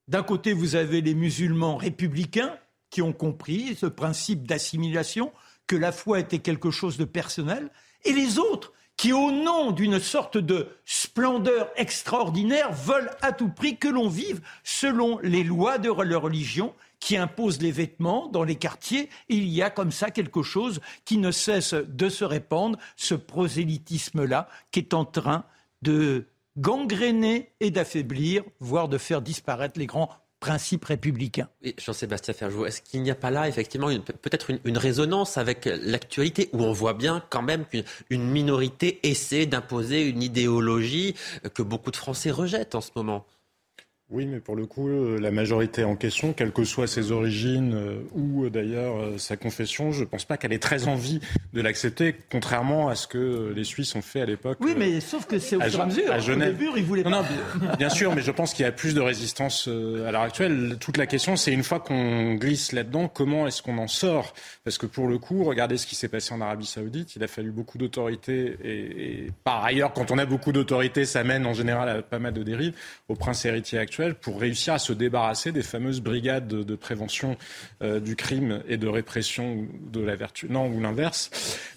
D'un 0.08 0.24
côté, 0.24 0.54
vous 0.54 0.78
avez 0.78 1.02
les 1.02 1.16
musulmans 1.16 1.76
républicains 1.76 2.56
qui 2.90 3.02
ont 3.02 3.12
compris 3.12 3.76
ce 3.76 3.88
principe 3.88 4.48
d'assimilation, 4.48 5.34
que 5.68 5.76
la 5.76 5.92
foi 5.92 6.22
était 6.22 6.40
quelque 6.40 6.72
chose 6.72 6.96
de 6.96 7.04
personnel, 7.04 7.72
et 8.06 8.14
les 8.14 8.40
autres 8.40 8.72
qui, 8.96 9.12
au 9.12 9.32
nom 9.32 9.72
d'une 9.72 10.00
sorte 10.00 10.38
de 10.38 10.70
splendeur 10.86 11.70
extraordinaire, 11.76 12.72
veulent 12.72 13.12
à 13.22 13.34
tout 13.34 13.50
prix 13.50 13.76
que 13.76 13.90
l'on 13.90 14.08
vive 14.08 14.40
selon 14.64 15.20
les 15.24 15.44
lois 15.44 15.78
de 15.78 15.92
leur 16.04 16.22
religion 16.22 16.74
qui 17.00 17.18
imposent 17.18 17.62
les 17.62 17.72
vêtements 17.72 18.28
dans 18.28 18.44
les 18.44 18.56
quartiers. 18.56 19.10
Il 19.30 19.48
y 19.48 19.62
a 19.62 19.70
comme 19.70 19.92
ça 19.92 20.12
quelque 20.12 20.44
chose 20.44 20.82
qui 21.06 21.18
ne 21.18 21.32
cesse 21.32 21.74
de 21.74 22.10
se 22.10 22.26
répandre, 22.26 22.78
ce 22.96 23.16
prosélytisme-là 23.16 24.48
qui 24.72 24.80
est 24.80 24.94
en 24.94 25.06
train 25.06 25.46
de 25.82 26.26
gangréner 26.58 27.52
et 27.60 27.72
d'affaiblir, 27.72 28.44
voire 28.60 28.90
de 28.90 28.98
faire 28.98 29.22
disparaître 29.22 29.80
les 29.80 29.86
grands 29.86 30.10
principes 30.40 30.86
républicains. 30.86 31.50
Jean-Sébastien 31.78 32.34
Ferjou, 32.34 32.66
est-ce 32.66 32.82
qu'il 32.82 33.02
n'y 33.04 33.12
a 33.12 33.16
pas 33.16 33.30
là 33.30 33.48
effectivement 33.48 33.90
peut-être 34.22 34.52
une, 34.64 34.78
résonance 34.78 35.38
avec 35.38 35.66
l'actualité 35.66 36.50
où 36.54 36.64
on 36.64 36.72
voit 36.72 36.94
bien 36.94 37.24
quand 37.30 37.42
même 37.42 37.66
qu'une 37.66 38.24
minorité 38.24 39.00
essaie 39.04 39.46
d'imposer 39.46 40.08
une 40.08 40.24
idéologie 40.24 41.16
que 41.54 41.62
beaucoup 41.62 41.92
de 41.92 41.98
Français 41.98 42.32
rejettent 42.32 42.76
en 42.76 42.82
ce 42.82 42.92
moment? 42.96 43.26
Oui, 44.12 44.26
mais 44.26 44.40
pour 44.40 44.56
le 44.56 44.66
coup, 44.66 44.88
euh, 44.88 45.20
la 45.20 45.30
majorité 45.30 45.84
en 45.84 45.96
question, 45.96 46.34
quelles 46.34 46.52
que 46.52 46.64
soient 46.64 46.88
ses 46.88 47.12
origines 47.12 47.76
euh, 47.76 48.00
ou 48.14 48.46
euh, 48.46 48.50
d'ailleurs 48.50 49.20
sa 49.20 49.38
confession, 49.38 49.92
je 49.92 50.00
ne 50.00 50.06
pense 50.06 50.26
pas 50.26 50.36
qu'elle 50.36 50.52
ait 50.52 50.58
très 50.58 50.88
envie 50.88 51.20
de 51.54 51.62
l'accepter, 51.62 52.16
contrairement 52.32 52.90
à 52.90 52.96
ce 52.96 53.06
que 53.06 53.54
les 53.56 53.64
Suisses 53.64 53.94
ont 53.94 54.02
fait 54.02 54.22
à 54.22 54.26
l'époque. 54.26 54.58
Oui, 54.62 54.74
mais 54.76 55.00
sauf 55.00 55.28
que 55.28 55.38
c'est 55.38 55.58
au 55.58 55.62
fur 55.62 55.80
et 55.80 55.82
à 55.84 55.86
mesure. 55.86 56.12
À 56.12 56.18
Genève. 56.18 56.56
Au 56.56 56.58
début, 56.58 56.72
ils 56.78 56.84
voulaient 56.84 57.04
pas. 57.04 57.12
Non, 57.12 57.24
bien 57.78 57.90
sûr, 57.90 58.16
mais 58.16 58.24
je 58.24 58.32
pense 58.32 58.56
qu'il 58.56 58.66
y 58.66 58.68
a 58.68 58.72
plus 58.72 58.96
de 58.96 59.02
résistance 59.02 59.68
à 59.68 60.12
l'heure 60.12 60.24
actuelle. 60.24 60.78
Toute 60.80 60.98
la 60.98 61.06
question, 61.06 61.36
c'est 61.36 61.54
une 61.54 61.64
fois 61.64 61.80
qu'on 61.80 62.34
glisse 62.34 62.72
là-dedans, 62.72 63.10
comment 63.10 63.46
est-ce 63.46 63.62
qu'on 63.62 63.78
en 63.78 63.88
sort? 63.88 64.34
Parce 64.64 64.80
que 64.80 64.88
pour 64.88 65.08
le 65.08 65.20
coup, 65.20 65.44
regardez 65.44 65.78
ce 65.78 65.86
qui 65.86 65.94
s'est 65.94 66.08
passé 66.08 66.34
en 66.34 66.42
Arabie 66.42 66.66
Saoudite. 66.66 67.16
Il 67.16 67.24
a 67.24 67.28
fallu 67.28 67.52
beaucoup 67.52 67.78
d'autorité 67.78 68.58
et, 68.64 69.26
et 69.26 69.32
par 69.44 69.64
ailleurs, 69.64 69.94
quand 69.94 70.10
on 70.10 70.18
a 70.18 70.26
beaucoup 70.26 70.52
d'autorité, 70.52 71.06
ça 71.06 71.24
mène 71.24 71.46
en 71.46 71.54
général 71.54 71.90
à 71.90 72.02
pas 72.02 72.18
mal 72.18 72.34
de 72.34 72.42
dérives. 72.42 72.74
Au 73.08 73.14
prince 73.14 73.46
héritier 73.46 73.78
actuel 73.78 73.99
pour 74.20 74.40
réussir 74.40 74.74
à 74.74 74.80
se 74.80 74.94
débarrasser 74.94 75.52
des 75.52 75.62
fameuses 75.62 76.02
brigades 76.02 76.48
de, 76.48 76.76
prévention 76.76 77.38
euh, 77.82 78.00
du 78.00 78.16
crime 78.16 78.64
et 78.68 78.78
de 78.78 78.88
répression 78.88 79.68
de 79.92 80.02
la 80.02 80.16
vertu. 80.16 80.48
Non, 80.50 80.68
ou 80.68 80.80
l'inverse. 80.80 81.30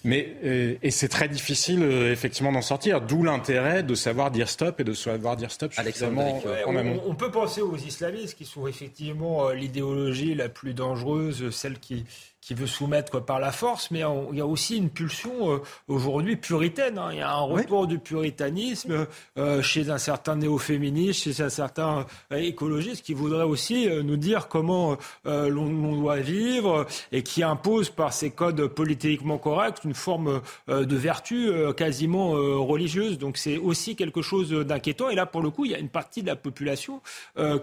Mais, 0.03 0.35
euh, 0.43 0.75
et, 0.81 0.91
c'est 0.91 1.09
très 1.09 1.27
difficile, 1.27 1.83
euh, 1.83 2.11
effectivement, 2.11 2.51
d'en 2.51 2.61
sortir. 2.61 3.01
D'où 3.01 3.23
l'intérêt 3.23 3.83
de 3.83 3.95
savoir 3.95 4.31
dire 4.31 4.49
stop 4.49 4.79
et 4.79 4.83
de 4.83 4.93
savoir 4.93 5.35
dire 5.35 5.51
stop 5.51 5.73
suffisamment 5.73 6.41
en 6.65 6.75
amont. 6.75 7.01
On, 7.05 7.11
on, 7.11 7.15
peut 7.15 7.31
penser 7.31 7.61
aux 7.61 7.77
islamistes 7.77 8.37
qui 8.37 8.45
sont 8.45 8.67
effectivement 8.67 9.49
l'idéologie 9.49 10.35
la 10.35 10.49
plus 10.49 10.73
dangereuse, 10.73 11.49
celle 11.51 11.79
qui 11.79 12.05
qui 12.45 12.53
veut 12.53 12.67
soumettre 12.67 13.23
par 13.23 13.39
la 13.39 13.51
force, 13.51 13.89
mais 13.89 14.01
il 14.31 14.37
y 14.37 14.41
a 14.41 14.45
aussi 14.45 14.77
une 14.77 14.89
pulsion 14.89 15.53
euh, 15.53 15.57
aujourd'hui 15.87 16.35
puritaine. 16.35 16.97
Hein. 16.97 17.09
Il 17.11 17.19
y 17.19 17.21
a 17.21 17.31
un 17.31 17.41
retour 17.41 17.87
du 17.87 17.99
puritanisme 17.99 19.07
euh, 19.37 19.61
chez 19.61 19.89
un 19.89 19.97
certain 19.97 20.35
néo-féministe, 20.35 21.23
chez 21.23 21.41
un 21.41 21.49
certain 21.49 22.05
euh, 22.31 22.37
écologiste 22.37 23.05
qui 23.05 23.13
voudrait 23.13 23.43
aussi 23.43 23.87
nous 24.03 24.17
dire 24.17 24.47
comment 24.47 24.97
l'on 25.25 25.95
doit 25.95 26.17
vivre 26.17 26.85
et 27.11 27.23
qui 27.23 27.43
impose 27.43 27.89
par 27.89 28.13
ses 28.13 28.31
codes 28.31 28.67
politiquement 28.67 29.37
corrects 29.37 29.83
une 29.83 29.93
forme 29.93 30.41
de 30.67 30.95
vertu 30.95 31.51
quasiment 31.75 32.31
religieuse. 32.31 33.17
Donc 33.17 33.37
c'est 33.37 33.57
aussi 33.57 33.95
quelque 33.95 34.21
chose 34.21 34.51
d'inquiétant. 34.51 35.09
Et 35.09 35.15
là, 35.15 35.25
pour 35.25 35.41
le 35.41 35.49
coup, 35.49 35.65
il 35.65 35.71
y 35.71 35.75
a 35.75 35.79
une 35.79 35.89
partie 35.89 36.21
de 36.21 36.27
la 36.27 36.35
population 36.35 37.01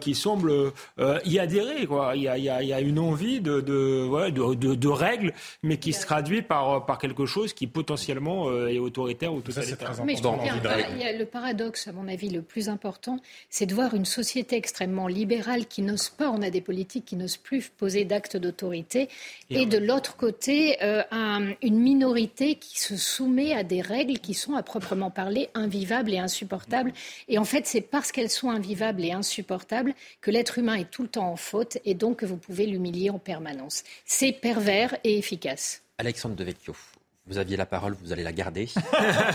qui 0.01 0.15
semble 0.15 0.73
y 1.25 1.39
adhérer. 1.39 1.87
Quoi. 1.87 2.13
Il, 2.17 2.23
y 2.23 2.29
a, 2.29 2.39
il, 2.39 2.45
y 2.45 2.73
a, 2.73 2.81
une 2.81 2.99
envie 2.99 3.41
de, 3.41 3.61
de, 3.61 4.31
de 4.31 4.55
de, 4.55 4.70
règles, 4.89 5.33
mais 5.63 5.79
qui 5.79 5.93
se 5.93 6.05
traduit 6.05 6.43
par, 6.43 6.87
par 6.87 6.99
quelque 6.99 7.27
chose 7.27 7.53
qui 7.53 7.67
potentiellement 7.67 8.49
euh, 8.49 8.69
est 8.69 8.79
autoritaire 8.79 9.33
ou 9.33 9.41
totalitaire. 9.41 9.93
Mais 10.05 10.17
je 10.17 10.23
il 10.23 10.99
y 10.99 11.05
a 11.05 11.13
le 11.13 11.25
paradoxe, 11.27 11.89
à 11.89 11.93
mon 11.93 12.09
avis, 12.09 12.31
le 12.31 12.43
plus 12.43 12.69
important, 12.69 13.19
c'est 13.49 13.67
de 13.67 13.75
voir 13.75 13.95
une 13.95 14.05
société 14.05 14.57
extrêmement 14.57 15.07
libérale 15.07 15.67
qui 15.67 15.83
n'ose 15.83 16.09
pas, 16.09 16.31
on 16.31 16.43
a 16.43 16.51
des 16.51 16.61
politiques 16.61 17.05
qui 17.05 17.17
n'osent 17.17 17.37
plus 17.37 17.69
poser 17.69 18.05
d'actes 18.05 18.37
d'autorité, 18.37 19.09
et, 19.51 19.67
de 19.67 19.79
l'autre 19.79 20.17
côté, 20.17 20.77
euh, 20.83 21.03
une 21.63 21.79
minorité 21.79 22.57
qui 22.57 22.81
se 22.81 22.97
soumet 22.97 23.55
à 23.55 23.65
des 23.65 23.81
règles 23.81 24.19
qui 24.19 24.35
sont 24.35 24.55
à 24.55 24.63
proprement 24.63 25.11
parler 25.11 25.51
invivables 25.55 26.13
et 26.13 26.19
insupportables. 26.19 26.93
Et 27.29 27.39
en 27.39 27.45
fait, 27.45 27.67
c'est 27.67 27.81
parce 27.81 28.13
qu'elles 28.13 28.31
sont 28.31 28.51
invivables 28.51 29.05
et 29.05 29.13
insupportables 29.13 29.95
que 30.21 30.31
l'être 30.31 30.59
humain 30.59 30.75
est 30.75 30.91
tout 30.91 31.03
le 31.03 31.09
temps 31.09 31.31
en 31.31 31.37
faute 31.37 31.79
et 31.85 31.95
donc 31.95 32.19
que 32.19 32.27
vous 32.27 32.37
pouvez 32.37 32.67
l'humilier 32.67 33.11
en 33.11 33.19
permanence. 33.19 33.85
C'est 34.05 34.33
vert 34.61 34.97
et 35.05 35.19
efficace. 35.19 35.83
Alexandre 35.99 36.37
Devecchio, 36.37 36.75
vous 37.27 37.39
aviez 37.39 37.57
la 37.57 37.67
parole, 37.67 37.95
vous 38.03 38.13
allez 38.13 38.25
la 38.25 38.33
garder, 38.33 38.69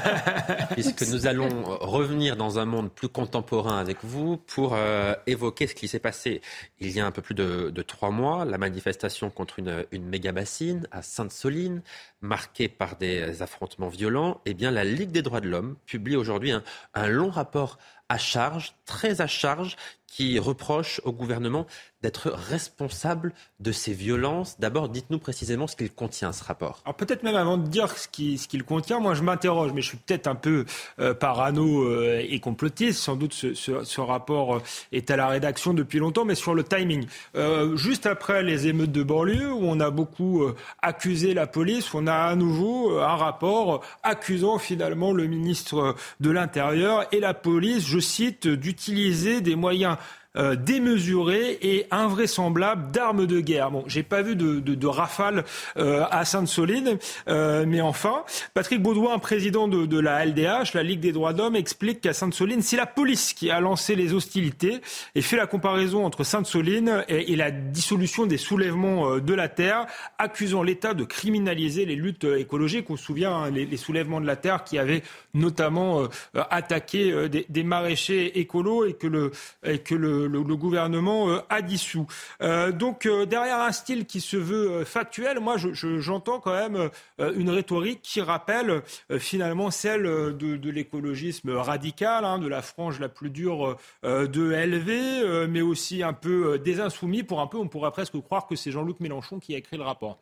puisque 0.72 1.04
nous 1.04 1.28
allons 1.28 1.64
revenir 1.80 2.36
dans 2.36 2.60
un 2.60 2.66
monde 2.66 2.92
plus 2.92 3.08
contemporain 3.08 3.78
avec 3.78 4.00
vous 4.04 4.38
pour 4.38 4.74
euh, 4.74 5.14
évoquer 5.28 5.68
ce 5.68 5.76
qui 5.76 5.88
s'est 5.88 6.00
passé 6.00 6.42
il 6.80 6.92
y 6.92 7.00
a 7.00 7.06
un 7.06 7.12
peu 7.12 7.22
plus 7.22 7.36
de, 7.36 7.82
trois 7.84 8.12
mois, 8.12 8.44
la 8.44 8.58
manifestation 8.58 9.30
contre 9.30 9.60
une, 9.60 9.86
une 9.92 10.06
méga 10.08 10.32
bassine 10.32 10.88
à 10.92 11.02
Sainte-Soline, 11.02 11.84
marquée 12.26 12.68
par 12.68 12.98
des 12.98 13.42
affrontements 13.42 13.88
violents. 13.88 14.42
Eh 14.46 14.54
bien, 14.54 14.72
la 14.72 14.84
Ligue 14.84 15.12
des 15.12 15.22
droits 15.22 15.42
de 15.42 15.48
l'homme 15.48 15.78
publie 15.86 16.16
aujourd'hui 16.16 16.52
un, 16.52 17.08
long 17.08 17.30
rapport 17.30 17.78
à 18.10 18.18
charge, 18.18 18.76
très 18.86 19.22
à 19.22 19.28
charge, 19.28 19.76
qui 20.08 20.40
reproche 20.40 21.02
au 21.04 21.12
gouvernement 21.12 21.66
d'être 22.02 22.30
responsable 22.30 23.34
de 23.60 23.72
ces 23.72 23.94
violences. 23.94 24.60
D'abord, 24.60 24.90
dites-nous 24.90 25.18
précisément 25.18 25.66
ce 25.66 25.76
qu'il 25.76 25.92
contient, 25.92 26.32
ce 26.34 26.44
rapport. 26.44 26.82
Alors 26.86 26.96
peut-être 26.96 27.24
même 27.24 27.36
avant 27.36 27.58
de 27.58 27.68
dire 27.68 27.90
ce 27.98 28.08
qu'il 28.08 28.38
ce 28.38 28.58
contient, 28.64 29.00
moi 29.00 29.16
je 29.16 29.24
m'interroge, 29.24 29.72
mais 29.74 29.82
je 29.82 29.90
suis 29.90 29.98
peut-être 29.98 30.28
un 30.28 30.36
peu 30.36 30.66
euh, 31.00 31.16
parano 31.16 31.84
euh, 31.84 32.24
et 32.24 32.40
complotiste. 32.40 33.00
Sans 33.00 33.16
doute 33.16 33.34
ce, 33.34 33.56
ce, 33.56 34.02
rapport 34.02 34.58
euh, 34.58 34.62
est 34.92 35.10
à 35.10 35.18
la 35.18 35.28
rédaction 35.28 35.74
depuis 35.74 35.98
longtemps, 35.98 36.26
mais 36.26 36.36
sur 36.36 36.54
le 36.54 36.64
timing. 36.64 37.08
Euh, 37.36 37.76
juste 37.76 38.06
après 38.06 38.44
les 38.44 38.68
émeutes 38.68 38.92
de 38.92 39.02
banlieue, 39.02 39.52
où 39.52 39.64
on 39.64 39.80
a 39.80 39.90
beaucoup 39.90 40.44
accusé 40.82 41.34
la 41.34 41.48
police, 41.48 41.94
on 41.94 42.06
a 42.06 42.14
à 42.14 42.36
nouveau 42.36 43.00
un 43.00 43.16
rapport 43.16 43.84
accusant 44.04 44.60
finalement 44.60 45.12
le 45.12 45.26
ministre 45.26 45.96
de 46.20 46.30
l'Intérieur 46.30 47.08
et 47.12 47.20
la 47.20 47.34
police, 47.34 47.86
cite, 48.00 48.48
d'utiliser 48.48 49.42
des 49.42 49.56
moyens 49.56 49.98
euh, 50.38 50.56
démesurée 50.56 51.58
et 51.62 51.86
invraisemblable 51.92 52.92
d'armes 52.92 53.26
de 53.26 53.40
guerre. 53.40 53.72
Bon, 53.72 53.84
j'ai 53.88 54.04
pas 54.04 54.22
vu 54.22 54.36
de, 54.36 54.60
de, 54.60 54.76
de 54.76 54.88
rafale 54.88 55.44
euh, 55.78 56.06
à 56.12 56.26
Sainte-Soline, 56.26 56.98
euh, 57.28 57.66
mais 57.68 57.82
enfin, 57.82 58.24
Patrick 58.54 58.82
Baudouin, 58.82 59.18
président 59.20 59.68
de, 59.68 59.86
de, 59.86 60.00
la 60.00 60.26
LDH, 60.26 60.74
la 60.74 60.84
Ligue 60.84 61.00
des 61.00 61.12
droits 61.12 61.34
de 61.34 61.40
l'homme, 61.40 61.56
explique 61.56 62.02
qu'à 62.02 62.14
Sainte-Soline, 62.14 62.62
c'est 62.62 62.78
la 62.78 62.86
police 62.86 63.34
qui 63.34 63.50
a 63.50 63.60
lancé 63.60 63.96
les 63.96 64.14
hostilités 64.14 64.82
et 65.16 65.22
fait 65.22 65.38
la 65.38 65.48
comparaison 65.48 66.06
entre 66.06 66.24
Sainte-Soline 66.24 67.04
et, 67.08 67.34
et, 67.34 67.36
la 67.36 67.52
dissolution 67.52 68.26
des 68.26 68.38
soulèvements 68.38 69.10
euh, 69.10 69.22
de 69.22 69.34
la 69.34 69.50
terre, 69.50 69.86
accusant 70.18 70.64
l'État 70.64 70.94
de 70.94 71.04
criminaliser 71.04 71.86
les 71.86 71.96
luttes 71.96 72.26
écologiques. 72.26 72.90
On 72.90 72.98
se 72.98 73.06
souvient 73.06 73.34
hein, 73.36 73.52
les, 73.52 73.66
les, 73.66 73.78
soulèvements 73.78 74.22
de 74.22 74.28
la 74.28 74.36
terre 74.36 74.64
qui 74.64 74.78
avaient 74.78 75.04
notamment 75.34 76.02
euh, 76.02 76.08
attaqué 76.50 77.30
des, 77.30 77.46
des, 77.50 77.64
maraîchers 77.64 78.40
écolos 78.40 78.86
et 78.86 78.94
que 78.94 79.08
le, 79.08 79.32
et 79.64 79.80
que 79.80 79.96
le 79.96 80.25
le, 80.28 80.56
gouvernement 80.56 81.30
euh, 81.30 81.40
a 81.50 81.62
dissous. 81.62 82.08
Euh, 82.42 82.72
donc 82.72 83.06
euh, 83.06 83.26
derrière 83.26 83.60
un 83.60 83.72
style 83.72 84.06
qui 84.06 84.22
se 84.22 84.38
veut 84.38 84.84
factuel, 84.84 85.40
moi 85.40 85.56
j'entends 85.58 86.40
quand 86.40 86.54
même 86.54 86.90
une 87.20 87.50
rhétorique 87.50 88.02
qui 88.02 88.22
rappelle 88.22 88.82
finalement 89.20 89.72
celle 89.72 90.04
de, 90.04 90.70
l'écologisme 90.70 91.52
radical, 91.52 92.26
hein, 92.26 92.40
de 92.40 92.48
la 92.48 92.62
frange 92.62 93.00
la 93.00 93.10
plus 93.10 93.30
dure 93.30 93.78
de 94.04 94.52
LV, 94.52 95.48
mais 95.48 95.62
aussi 95.62 96.04
un 96.04 96.14
peu 96.14 96.60
des 96.60 96.80
insoumis. 96.80 97.24
Pour 97.24 97.42
un 97.42 97.48
peu, 97.48 97.58
on 97.58 97.68
pourrait 97.68 97.92
presque 97.92 98.20
croire 98.22 98.48
que 98.48 98.56
c'est 98.56 98.72
Jean-Luc 98.72 99.00
Mélenchon 99.00 99.40
qui 99.40 99.56
a 99.56 99.58
écrit 99.58 99.78
le 99.78 99.84
rapport. 99.84 100.20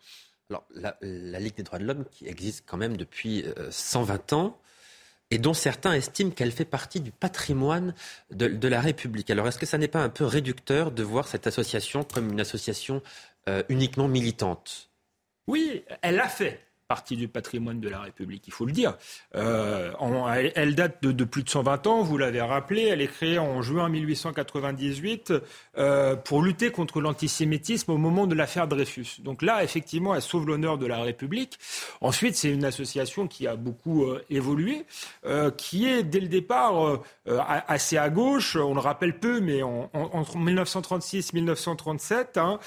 Alors, 0.49 0.65
la, 0.75 0.97
la, 1.01 1.39
Ligue 1.39 1.55
des 1.55 1.63
droits 1.63 1.79
de 1.79 1.85
l'homme, 1.85 2.05
qui 2.11 2.27
existe 2.27 2.63
quand 2.67 2.77
même 2.77 2.97
depuis 2.97 3.45
120 3.69 4.33
ans, 4.33 4.57
et 5.33 5.39
dont 5.39 5.55
certains 5.55 5.93
estiment 5.93 6.29
qu'elle 6.29 6.51
fait 6.51 6.63
partie 6.63 6.99
du 6.99 7.11
patrimoine 7.11 7.95
de, 8.29 8.67
la 8.67 8.79
République. 8.79 9.31
Alors 9.31 9.47
est-ce 9.47 9.57
que 9.57 9.65
ça 9.65 9.79
n'est 9.79 9.87
pas 9.87 10.03
un 10.03 10.09
peu 10.09 10.25
réducteur 10.25 10.91
de 10.91 11.01
voir 11.01 11.27
cette 11.27 11.47
association 11.47 12.03
comme 12.03 12.31
une 12.31 12.39
association 12.39 13.01
euh, 13.49 13.63
uniquement 13.67 14.07
militante? 14.07 14.91
Oui, 15.47 15.83
elle 16.03 16.17
l'a 16.17 16.29
fait 16.29 16.63
partie 16.87 17.15
du 17.15 17.27
patrimoine 17.27 17.79
de 17.79 17.89
la 17.89 18.01
République, 18.01 18.43
il 18.47 18.53
faut 18.53 18.65
le 18.65 18.71
dire. 18.71 18.95
Euh, 19.35 19.91
elle 20.55 20.75
date 20.75 21.03
de, 21.03 21.23
plus 21.23 21.43
de 21.43 21.49
120 21.49 21.87
ans, 21.87 22.01
vous 22.01 22.17
l'avez 22.17 22.41
rappelé, 22.41 22.83
elle 22.83 23.01
est 23.01 23.07
créée 23.07 23.39
en 23.39 23.61
juin 23.61 23.89
1898 23.89 25.33
euh, 25.77 26.15
pour 26.15 26.41
lutter 26.41 26.71
contre 26.71 27.01
l'antisémitisme 27.01 27.91
au 27.91 27.97
moment 27.97 28.27
de 28.27 28.35
l'affaire 28.35 28.67
Dreyfus. 28.67 29.21
Donc 29.21 29.41
là, 29.41 29.63
effectivement, 29.63 30.13
elle 30.13 30.21
sauve 30.21 30.47
l'honneur 30.47 30.77
de 30.77 30.85
la 30.85 30.99
République. 30.99 31.57
Ensuite, 32.01 32.35
c'est 32.35 32.51
une 32.51 32.65
association 32.65 33.27
qui 33.27 33.47
a 33.47 33.55
beaucoup 33.55 34.03
euh, 34.03 34.23
évolué, 34.29 34.85
qui 35.57 35.87
est 35.87 36.03
dès 36.03 36.19
le 36.19 36.27
départ 36.27 36.99
assez 37.67 37.97
à 37.97 38.09
gauche, 38.09 38.55
on 38.55 38.73
le 38.73 38.79
rappelle 38.79 39.19
peu, 39.19 39.39
mais 39.39 39.63
en, 39.63 39.89
entre 39.93 40.37
1936-1937, 40.37 42.39
hein, 42.39 42.59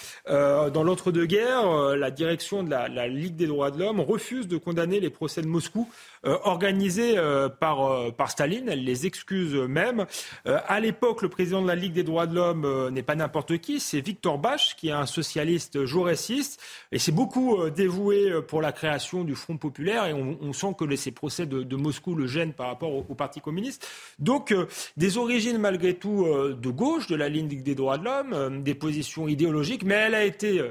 dans 0.71 0.83
l'entre-deux-guerres, 0.83 1.97
la 1.97 2.11
direction 2.11 2.63
de 2.63 2.71
la, 2.71 2.89
la 2.89 3.09
Ligue 3.09 3.37
des 3.37 3.47
droits 3.47 3.71
de 3.71 3.79
l'homme 3.79 4.01
refuse 4.17 4.49
de 4.49 4.57
condamner 4.57 4.99
les 4.99 5.11
procès 5.11 5.43
de 5.43 5.47
Moscou 5.47 5.89
euh, 6.25 6.39
organisés 6.45 7.19
euh, 7.19 7.49
par, 7.49 7.85
euh, 7.85 8.11
par 8.11 8.31
Staline. 8.31 8.69
Elle 8.69 8.85
les 8.85 9.07
excuse 9.07 9.55
même. 9.55 10.07
à 10.45 10.81
l'époque, 10.81 11.23
le 11.23 11.29
président 11.29 11.63
de 11.63 11.69
la 11.69 11.75
Ligue 11.75 11.93
des 11.93 12.03
droits 12.03 12.27
de 12.27 12.35
l'homme 12.35 12.91
n'est 12.91 13.03
pas 13.03 13.15
n'importe 13.15 13.59
qui, 13.59 13.81
c'est 13.81 14.01
Victor 14.01 14.39
Bach, 14.39 14.75
qui 14.77 14.89
est 14.89 14.93
un 14.93 15.07
socialiste 15.07 15.85
jauréciste, 15.85 16.61
et 16.93 16.99
c'est 16.99 17.13
beaucoup 17.13 17.69
dévoué 17.71 18.43
pour 18.49 18.63
la 18.63 18.73
création 18.73 19.25
du 19.25 19.35
Front 19.35 19.57
populaire, 19.57 20.07
et 20.07 20.13
on, 20.13 20.53
sent 20.53 20.75
que 20.79 20.97
ces 20.97 21.11
procès 21.11 21.47
de, 21.47 21.77
Moscou 21.77 22.15
le 22.15 22.27
gênent 22.27 22.53
par 22.53 22.69
rapport 22.69 22.93
au, 22.95 23.15
Parti 23.15 23.41
communiste. 23.41 23.89
Donc, 24.19 24.55
des 24.97 25.19
origines 25.19 25.59
malgré 25.59 25.95
tout 25.95 26.27
de 26.27 26.71
gauche, 26.71 27.07
de 27.07 27.17
la 27.17 27.29
Ligue 27.29 27.63
des 27.63 27.75
droits 27.75 27.99
de 27.99 28.05
l'homme, 28.05 28.63
des 28.63 28.75
positions 28.75 29.29
idéologiques, 29.29 29.85
mais 29.85 29.95
elle 29.95 30.15
a 30.15 30.25
été 30.25 30.63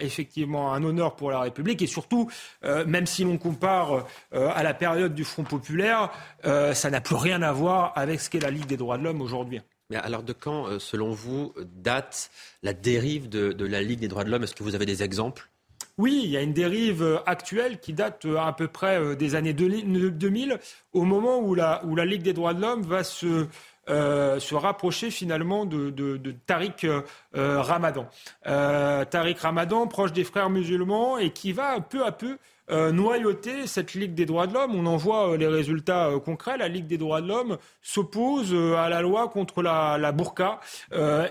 effectivement 0.00 0.72
un 0.72 0.82
honneur 0.82 1.16
pour 1.16 1.30
la 1.30 1.40
République, 1.40 1.82
et 1.82 1.86
surtout, 1.86 2.30
même 2.62 3.06
si 3.06 3.24
l'on 3.24 3.38
compare 3.38 4.06
à 4.32 4.62
la 4.62 4.74
période 4.76 5.14
du 5.14 5.24
Front 5.24 5.42
populaire, 5.42 6.10
euh, 6.44 6.74
ça 6.74 6.90
n'a 6.90 7.00
plus 7.00 7.16
rien 7.16 7.42
à 7.42 7.52
voir 7.52 7.92
avec 7.96 8.20
ce 8.20 8.30
qu'est 8.30 8.40
la 8.40 8.50
Ligue 8.50 8.66
des 8.66 8.76
droits 8.76 8.98
de 8.98 9.02
l'homme 9.02 9.20
aujourd'hui. 9.20 9.60
Mais 9.90 9.96
alors 9.96 10.22
de 10.22 10.32
quand, 10.32 10.66
euh, 10.66 10.78
selon 10.78 11.10
vous, 11.10 11.52
date 11.76 12.30
la 12.62 12.72
dérive 12.72 13.28
de, 13.28 13.64
la 13.64 13.82
Ligue 13.82 14.00
des 14.00 14.08
droits 14.08 14.24
de 14.24 14.30
l'homme? 14.30 14.44
Est-ce 14.44 14.54
que 14.54 14.62
vous 14.62 14.74
avez 14.74 14.86
des 14.86 15.02
exemples? 15.02 15.48
Oui, 15.98 16.20
il 16.24 16.30
y 16.30 16.36
a 16.36 16.42
une 16.42 16.52
dérive 16.52 17.02
euh, 17.02 17.18
actuelle 17.26 17.80
qui 17.80 17.92
date 17.92 18.26
à 18.38 18.52
peu 18.52 18.68
près 18.68 19.16
des 19.16 19.34
années 19.34 19.54
2000, 19.54 20.58
au 20.92 21.02
moment 21.02 21.38
où 21.38 21.54
la, 21.54 21.84
où 21.84 21.96
la 21.96 22.04
Ligue 22.04 22.22
des 22.22 22.32
droits 22.32 22.54
de 22.54 22.60
l'homme 22.60 22.82
va 22.82 23.02
se, 23.02 23.46
se 23.88 24.54
rapprocher 24.54 25.10
finalement 25.10 25.64
de, 25.64 25.90
de, 25.90 26.34
Tariq 26.46 26.86
Ramadan. 27.32 28.08
Tariq 28.44 29.40
Ramadan, 29.40 29.86
proche 29.86 30.12
des 30.12 30.24
frères 30.24 30.50
musulmans, 30.50 31.18
et 31.18 31.30
qui 31.30 31.52
va 31.52 31.80
peu 31.80 32.04
à 32.04 32.12
peu 32.12 32.38
euh, 32.68 32.90
noyauter 32.90 33.68
cette 33.68 33.94
Ligue 33.94 34.14
des 34.14 34.26
droits 34.26 34.48
de 34.48 34.54
l'homme. 34.54 34.74
On 34.74 34.86
en 34.86 34.96
voit 34.96 35.30
euh, 35.30 35.36
les 35.36 35.46
résultats 35.46 36.08
euh, 36.08 36.18
concrets. 36.18 36.58
La 36.58 36.66
Ligue 36.66 36.88
des 36.88 36.98
droits 36.98 37.20
de 37.20 37.28
l'homme 37.28 37.58
s'oppose 37.80 38.52
à 38.76 38.88
la 38.88 39.02
loi 39.02 39.28
contre 39.28 39.62
la, 39.62 40.12
burqa 40.12 40.60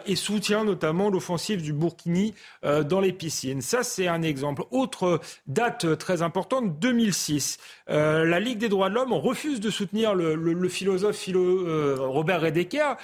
et 0.05 0.15
soutient 0.15 0.63
notamment 0.63 1.09
l'offensive 1.09 1.61
du 1.61 1.73
Burkini 1.73 2.33
dans 2.63 2.99
les 3.01 3.11
piscines. 3.11 3.61
Ça, 3.61 3.83
c'est 3.83 4.07
un 4.07 4.21
exemple. 4.21 4.63
Autre 4.71 5.19
date 5.47 5.97
très 5.97 6.21
importante, 6.21 6.79
2006. 6.79 7.57
la 7.87 8.39
Ligue 8.39 8.59
des 8.59 8.69
droits 8.69 8.89
de 8.89 8.95
l'homme 8.95 9.11
refuse 9.13 9.59
de 9.59 9.69
soutenir 9.69 10.15
le, 10.15 10.69
philosophe 10.69 11.17
philo, 11.17 11.65
Robert 12.09 12.41
Redeker, 12.41 12.95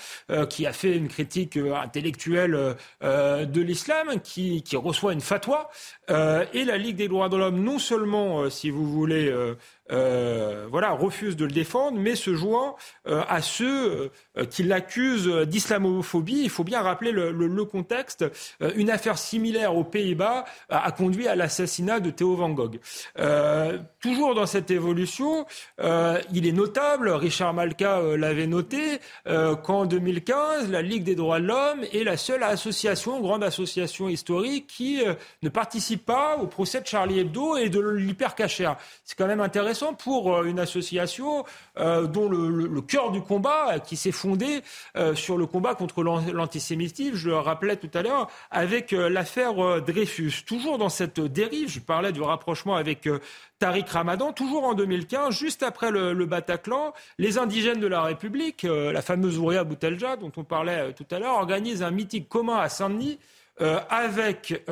qui 0.49 0.65
a 0.65 0.73
fait 0.73 0.95
une 0.95 1.07
critique 1.09 1.57
intellectuelle 1.57 2.75
de 3.01 3.61
l'islam, 3.61 4.21
qui, 4.23 4.63
qui 4.63 4.77
reçoit 4.77 5.13
une 5.13 5.21
fatwa. 5.21 5.69
et 6.09 6.63
la 6.63 6.77
Ligue 6.77 6.95
des 6.95 7.07
droits 7.09 7.29
de 7.29 7.37
l'homme, 7.37 7.61
non 7.61 7.79
seulement 7.79 8.20
euh, 8.21 8.49
si 8.49 8.69
vous 8.69 8.89
voulez, 8.89 9.31
euh, 9.91 10.31
euh, 10.41 10.67
voilà, 10.69 10.91
refuse 10.91 11.35
de 11.35 11.45
le 11.45 11.51
défendre, 11.51 11.97
mais 11.99 12.15
se 12.15 12.33
joint 12.33 12.75
à 13.05 13.41
ceux 13.41 14.09
qui 14.49 14.63
l'accusent 14.63 15.27
d'islamophobie. 15.27 16.41
Il 16.43 16.49
faut 16.49 16.63
bien 16.63 16.81
rappeler 16.81 17.11
le, 17.11 17.31
le, 17.31 17.65
contexte. 17.65 18.25
une 18.75 18.89
affaire 18.89 19.17
similaire 19.17 19.75
aux 19.75 19.83
Pays-Bas 19.83 20.45
a 20.69 20.91
conduit 20.91 21.27
à 21.27 21.35
l'assassinat 21.35 21.99
de 21.99 22.09
Theo 22.09 22.35
Van 22.35 22.49
Gogh. 22.49 22.79
toujours 23.99 24.35
dans 24.35 24.45
cette 24.45 24.71
évolution, 24.71 25.45
il 25.79 26.47
est 26.47 26.51
notable, 26.51 27.09
Richard 27.09 27.53
Malka 27.53 28.01
l'avait 28.17 28.47
noté, 28.47 28.99
qu'en 29.25 29.85
2015, 29.85 30.69
la 30.69 30.81
Ligue 30.81 31.03
des 31.03 31.15
droits 31.15 31.39
de 31.39 31.45
l'homme 31.45 31.83
est 31.93 32.03
la 32.03 32.17
seule 32.17 32.43
association, 32.43 33.19
grande 33.19 33.43
association 33.43 34.09
historique, 34.09 34.67
qui 34.67 35.01
ne 35.41 35.49
participe 35.49 36.05
pas 36.05 36.37
au 36.37 36.47
procès 36.47 36.81
de 36.81 36.87
Charlie 36.87 37.19
Hebdo 37.19 37.57
et 37.57 37.69
de 37.69 37.79
l'hypercachère. 37.79 38.77
C'est 39.03 39.17
quand 39.17 39.27
même 39.27 39.41
intéressant 39.41 39.80
pour 39.97 40.35
euh, 40.35 40.43
une 40.43 40.59
association 40.59 41.45
euh, 41.77 42.07
dont 42.07 42.29
le, 42.29 42.81
cœur 42.81 43.11
du 43.11 43.21
combat, 43.21 43.73
euh, 43.75 43.79
qui 43.79 43.95
s'est 43.95 44.11
fondé 44.11 44.61
sur 45.15 45.37
le 45.37 45.45
combat 45.45 45.75
contre 45.75 46.03
l'antisémitisme, 46.03 47.15
je 47.15 47.29
le 47.29 47.37
rappelais 47.37 47.75
tout 47.75 47.89
à 47.93 48.01
l'heure, 48.01 48.29
avec 48.49 48.91
l'affaire 48.91 49.81
Dreyfus. 49.81 50.43
Toujours 50.45 50.77
dans 50.77 50.89
cette 50.89 51.19
dérive, 51.19 51.69
je 51.69 51.79
parlais 51.79 52.11
du 52.11 52.21
rapprochement 52.21 52.75
avec 52.75 53.07
Tariq 53.59 53.89
Ramadan, 53.89 54.33
toujours 54.33 54.65
en 54.65 54.73
2015, 54.73 55.33
juste 55.33 55.63
après 55.63 55.91
le, 55.91 56.13
le 56.13 56.25
Bataclan, 56.25 56.93
les 57.17 57.37
indigènes 57.37 57.79
de 57.79 57.87
la 57.87 58.03
République, 58.03 58.63
la 58.63 59.01
fameuse 59.01 59.37
Ouria 59.37 59.63
Boutelja 59.63 60.15
dont 60.17 60.31
on 60.37 60.43
parlait 60.43 60.93
tout 60.93 61.07
à 61.11 61.19
l'heure, 61.19 61.35
organisent 61.35 61.83
un 61.83 61.91
meeting 61.91 62.25
commun 62.25 62.57
à 62.57 62.69
Saint-Denis 62.69 63.19
avec 63.89 64.63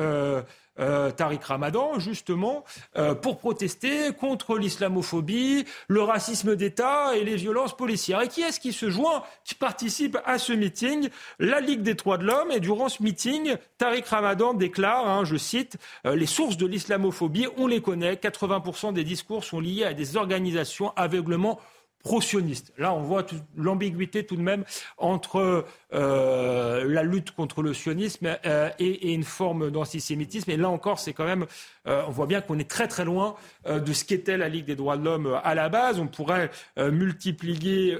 euh, 0.78 1.10
Tariq 1.10 1.44
Ramadan, 1.44 1.98
justement, 1.98 2.64
euh, 2.96 3.14
pour 3.14 3.38
protester 3.38 4.12
contre 4.12 4.56
l'islamophobie, 4.56 5.64
le 5.88 6.02
racisme 6.02 6.56
d'État 6.56 7.16
et 7.16 7.24
les 7.24 7.36
violences 7.36 7.76
policières. 7.76 8.22
Et 8.22 8.28
qui 8.28 8.42
est-ce 8.42 8.60
qui 8.60 8.72
se 8.72 8.88
joint, 8.88 9.22
qui 9.44 9.54
participe 9.54 10.18
à 10.24 10.38
ce 10.38 10.52
meeting? 10.52 11.08
La 11.38 11.60
Ligue 11.60 11.82
des 11.82 11.94
droits 11.94 12.18
de 12.18 12.24
l'homme. 12.24 12.50
Et 12.50 12.60
durant 12.60 12.88
ce 12.88 13.02
meeting, 13.02 13.56
Tariq 13.78 14.08
Ramadan 14.08 14.54
déclare, 14.54 15.08
hein, 15.08 15.24
je 15.24 15.36
cite, 15.36 15.76
euh, 16.06 16.14
les 16.14 16.26
sources 16.26 16.56
de 16.56 16.66
l'islamophobie, 16.66 17.46
on 17.56 17.66
les 17.66 17.82
connaît, 17.82 18.14
80% 18.14 18.92
des 18.92 19.04
discours 19.04 19.44
sont 19.44 19.60
liés 19.60 19.84
à 19.84 19.94
des 19.94 20.16
organisations 20.16 20.92
aveuglement 20.96 21.58
pro-sioniste. 22.02 22.72
Là, 22.78 22.94
on 22.94 23.02
voit 23.02 23.26
l'ambiguïté 23.56 24.24
tout 24.24 24.36
de 24.36 24.42
même 24.42 24.64
entre 24.98 25.64
euh, 25.92 26.84
la 26.88 27.02
lutte 27.02 27.32
contre 27.32 27.62
le 27.62 27.74
sionisme 27.74 28.36
euh, 28.46 28.70
et, 28.78 29.12
une 29.12 29.24
forme 29.24 29.70
d'antisémitisme. 29.70 30.50
Et 30.50 30.56
là 30.56 30.70
encore, 30.70 30.98
c'est 30.98 31.12
quand 31.12 31.24
même, 31.24 31.46
euh, 31.86 32.02
on 32.08 32.10
voit 32.10 32.26
bien 32.26 32.40
qu'on 32.40 32.58
est 32.58 32.68
très 32.68 32.88
très 32.88 33.04
loin 33.04 33.34
de 33.68 33.92
ce 33.92 34.04
qu'était 34.04 34.36
la 34.36 34.48
Ligue 34.48 34.64
des 34.64 34.76
droits 34.76 34.96
de 34.96 35.04
l'homme 35.04 35.38
à 35.42 35.54
la 35.54 35.68
base. 35.68 35.98
On 36.00 36.06
pourrait 36.06 36.50
multiplier 36.78 37.98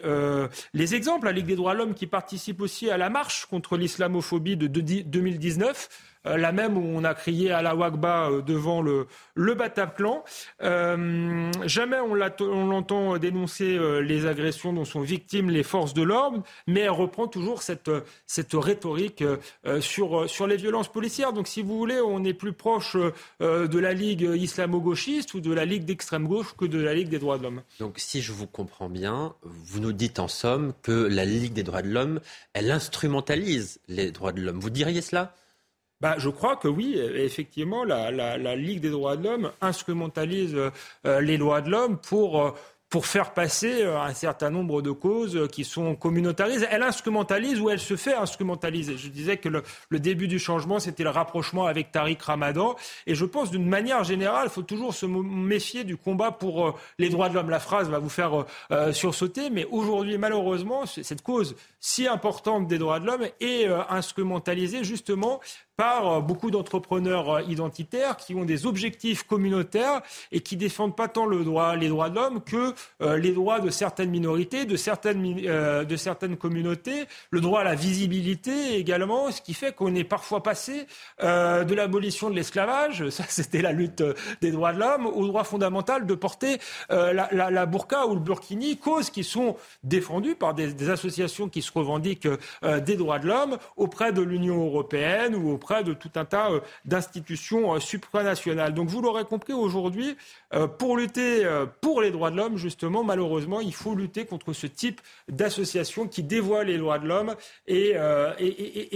les 0.73 0.95
exemples. 0.95 1.27
La 1.27 1.33
Ligue 1.33 1.47
des 1.47 1.57
droits 1.57 1.75
de 1.75 1.79
l'homme 1.79 1.95
qui 1.95 2.07
participe 2.07 2.61
aussi 2.61 2.91
à 2.91 2.97
la 2.97 3.11
marche 3.11 3.47
contre 3.47 3.77
l'islamophobie 3.77 4.57
de 4.57 4.67
2019 4.67 5.89
euh, 5.91 6.10
la 6.25 6.53
même 6.53 6.77
où 6.77 6.83
on 6.83 7.05
a 7.05 7.15
crié 7.15 7.51
à 7.51 7.63
la 7.63 7.75
Wagba 7.75 8.29
euh, 8.29 8.43
devant 8.43 8.83
le, 8.83 9.07
le. 9.35 9.57
Euh, 10.63 11.51
jamais 11.65 11.99
on 12.01 12.15
l'entend 12.15 13.19
dénoncer 13.19 13.79
les 14.03 14.27
agressions 14.27 14.73
dont 14.73 14.85
sont 14.85 15.01
victimes 15.01 15.51
les 15.51 15.63
forces 15.63 15.95
de 15.95 16.03
l'ordre, 16.03 16.43
mais 16.67 16.81
elle 16.81 16.91
reprend 16.91 17.29
toujours 17.29 17.63
cette, 17.63 17.91
cette 18.27 18.53
rhétorique 18.55 19.23
sur, 19.81 20.29
sur 20.29 20.47
les 20.47 20.57
violences 20.57 20.91
policières. 20.91 21.33
Donc 21.33 21.47
si 21.47 21.63
vous 21.63 21.77
voulez, 21.77 22.01
on 22.01 22.25
est 22.25 22.35
plus 22.35 22.53
proche 22.53 22.97
de 23.41 23.79
la 23.79 23.93
Ligue 23.93 24.23
islamo-gauchiste 24.23 25.35
ou 25.35 25.41
de 25.41 25.53
la 25.53 25.65
Ligue 25.65 25.85
d'extrême 25.85 26.27
gauche 26.27 26.55
que 26.57 26.65
de 26.65 26.81
la 26.81 26.95
Ligue 26.95 27.09
des 27.09 27.19
droits 27.19 27.39
de 27.39 27.43
l'homme. 27.43 27.63
Donc 27.79 27.95
si 27.99 28.23
je 28.23 28.33
vous 28.33 28.47
comprends 28.47 28.89
bien, 28.89 29.35
vous 29.43 29.81
nous 29.81 29.93
dites 29.93 30.19
en 30.19 30.29
somme 30.29 30.73
que 30.83 30.93
la 30.93 31.25
Ligue 31.25 31.53
des 31.53 31.63
droits 31.63 31.83
de 31.83 31.91
l'homme, 31.91 32.21
elle 32.55 32.71
instrumentalise 32.71 33.81
les 33.89 34.11
droits 34.11 34.33
de 34.33 34.41
l'homme. 34.41 34.61
Vous 34.61 34.71
diriez 34.71 35.03
cela? 35.03 35.35
Bah, 36.01 36.15
je 36.19 36.29
crois 36.31 36.57
que 36.57 36.69
oui, 36.69 36.99
effectivement, 36.99 37.85
la, 37.85 38.57
Ligue 38.57 38.81
des 38.81 38.91
droits 38.91 39.17
de 39.17 39.25
l'homme 39.25 39.53
instrumentalise 39.61 40.57
euh, 41.07 41.21
les 41.21 41.39
droits 41.39 41.61
de 41.61 41.71
l'homme 41.71 41.99
pour 41.99 42.41
euh, 42.41 42.51
pour 42.91 43.07
faire 43.07 43.33
passer 43.33 43.83
euh, 43.83 44.01
un 44.01 44.13
certain 44.13 44.51
nombre 44.51 44.83
de 44.83 44.91
causes 44.91 45.37
euh, 45.37 45.47
qui 45.47 45.65
sont 45.65 45.95
communautarisées. 45.95 46.67
Elle 46.71 46.83
instrumentalise 46.83 47.61
ou 47.61 47.71
elle 47.71 47.79
se 47.79 47.97
fait 47.97 48.15
instrumentaliser. 48.15 48.99
Je 48.99 49.09
disais 49.09 49.37
que 49.37 49.49
le, 49.49 49.63
début 50.01 50.27
du 50.27 50.41
changement, 50.41 50.81
c'était 50.81 51.05
le 51.05 51.11
rapprochement 51.11 51.67
avec 51.67 51.93
Tariq 51.93 52.21
Ramadan. 52.21 52.75
Et 53.07 53.15
je 53.15 53.25
pense 53.25 53.53
d'une 53.53 53.69
manière 53.69 54.03
générale, 54.03 54.49
il 54.49 54.51
faut 54.51 54.63
toujours 54.63 54.93
se 54.93 55.07
méfier 55.07 55.85
du 55.85 55.97
combat 55.97 56.33
pour 56.33 56.67
euh, 56.67 56.75
les 56.99 57.11
droits 57.11 57.29
de 57.29 57.35
l'homme. 57.35 57.51
La 57.51 57.61
phrase 57.61 57.89
va 57.89 58.01
vous 58.01 58.09
faire 58.09 58.45
sursauter, 58.93 59.51
mais 59.51 59.67
aujourd'hui, 59.71 60.19
malheureusement, 60.19 60.85
cette 60.87 61.23
cause 61.23 61.55
si 61.79 62.09
importante 62.09 62.67
des 62.67 62.79
droits 62.79 62.99
de 62.99 63.07
l'homme 63.07 63.27
est 63.41 63.67
instrumentalisée 63.89 64.83
justement 64.83 65.41
par 65.77 66.21
beaucoup 66.23 66.51
d'entrepreneurs 66.51 67.49
identitaires 67.49 68.17
qui 68.17 68.35
ont 68.35 68.45
des 68.45 68.67
objectifs 68.67 69.23
communautaires 69.23 70.03
et 70.33 70.41
qui 70.41 70.57
défendent 70.57 70.97
pas 70.97 71.09
tant 71.09 71.27
le 71.27 71.45
droit, 71.45 71.77
les 71.77 71.89
droits 71.89 72.11
de 72.11 72.17
l'homme 72.17 72.43
que 72.43 72.75
euh, 73.03 73.17
les 73.17 73.33
droits 73.33 73.61
de 73.61 73.71
certaines 73.71 74.11
minorités, 74.11 74.65
de 74.67 74.77
certaines, 74.77 75.41
euh, 75.47 75.85
de 75.85 75.97
certaines 75.97 76.37
communautés, 76.37 77.07
le 77.31 77.41
droit 77.41 77.61
à 77.61 77.65
la 77.65 77.75
visibilité 77.75 78.77
également, 78.77 79.31
ce 79.31 79.41
qui 79.41 79.55
fait 79.55 79.75
qu'on 79.75 79.95
est 79.95 80.05
parfois 80.05 80.43
passé 80.43 80.87
euh, 81.23 81.65
de 81.65 81.75
l'abolition 81.75 82.31
de 82.31 82.35
l'esclavage, 82.35 83.09
ça 83.11 83.25
c'était 83.29 83.63
la 83.63 83.73
lutte 83.73 84.03
des 84.41 84.51
droits 84.51 84.73
de 84.73 84.81
l'homme, 84.81 85.07
au 85.07 85.27
droit 85.27 85.45
fondamental 85.45 86.07
de 86.07 86.15
porter 86.15 86.59
la, 86.91 87.29
la, 87.33 87.67
burqa 87.67 88.07
ou 88.07 88.15
le 88.15 88.21
burkini, 88.21 88.77
causes 88.77 89.11
qui 89.11 89.25
sont 89.25 89.57
défendues 89.83 90.35
par 90.35 90.55
des, 90.55 90.73
des 90.73 90.91
associations 90.91 91.49
qui 91.49 91.63
se 91.63 91.73
revendiquent 91.73 92.29
des 92.63 92.97
droits 92.97 93.19
de 93.19 93.27
l'homme 93.27 93.59
auprès 93.77 94.13
de 94.13 94.23
l'Union 94.23 94.65
européenne 94.67 95.35
ou 95.35 95.51
auprès 95.51 95.85
de 95.85 95.93
tout 95.93 96.11
un 96.17 96.25
tas 96.25 96.51
d'institutions 96.85 97.79
supranationales. 97.81 98.75
Donc 98.75 98.89
vous 98.89 99.01
l'aurez 99.01 99.25
compris 99.25 99.53
aujourd'hui, 99.53 100.17
pour 100.79 100.97
lutter 100.97 101.49
pour 101.81 102.03
les 102.03 102.11
droits 102.11 102.31
de 102.31 102.37
l'homme, 102.37 102.57
justement, 102.71 103.03
malheureusement, 103.03 103.61
il 103.61 103.75
faut 103.75 103.97
lutter 103.97 104.27
contre 104.27 104.53
ce 104.53 104.69
type 104.69 105.01
d'associations 105.29 106.07
qui 106.07 106.23
dévoient 106.23 106.63
les 106.63 106.79
droits 106.79 107.01
de 107.01 107.07
l'homme 107.07 107.35
et, 107.67 107.93
euh, 107.97 108.33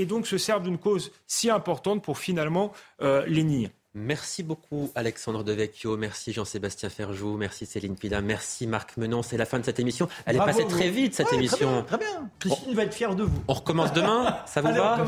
donc 0.07 0.27
se 0.29 0.39
servent 0.39 0.63
d'une 0.63 0.79
cause 0.79 1.11
si 1.27 1.51
importante 1.51 2.03
pour 2.03 2.19
finalement 2.19 2.73
euh, 3.03 3.25
les 3.27 3.43
nier. 3.43 3.71
Merci 3.97 4.43
beaucoup 4.43 4.91
Alexandre 4.97 5.45
Devecchio, 5.45 5.97
merci 5.97 6.33
Jean-Sébastien 6.33 6.89
Ferjou, 6.89 7.37
merci 7.37 7.65
Céline 7.65 7.95
Pida, 7.95 8.21
merci 8.21 8.67
Marc 8.67 8.97
Menon. 8.97 9.23
C'est 9.23 9.37
la 9.37 9.47
fin 9.47 9.61
de 9.61 9.65
cette 9.65 9.79
émission. 9.79 10.09
Elle 10.27 10.35
est 10.35 10.41
passée 10.41 10.67
très 10.67 10.91
vite 10.91 11.15
cette 11.15 11.33
émission. 11.33 11.85
Très 11.85 11.99
bien, 11.99 12.29
Christine 12.41 12.75
va 12.75 12.83
être 12.83 12.95
fière 12.95 13.15
de 13.15 13.23
vous. 13.23 13.43
On 13.47 13.55
recommence 13.55 13.93
demain, 13.93 14.39
ça 14.47 14.63
vous 14.63 14.75
va 14.75 14.99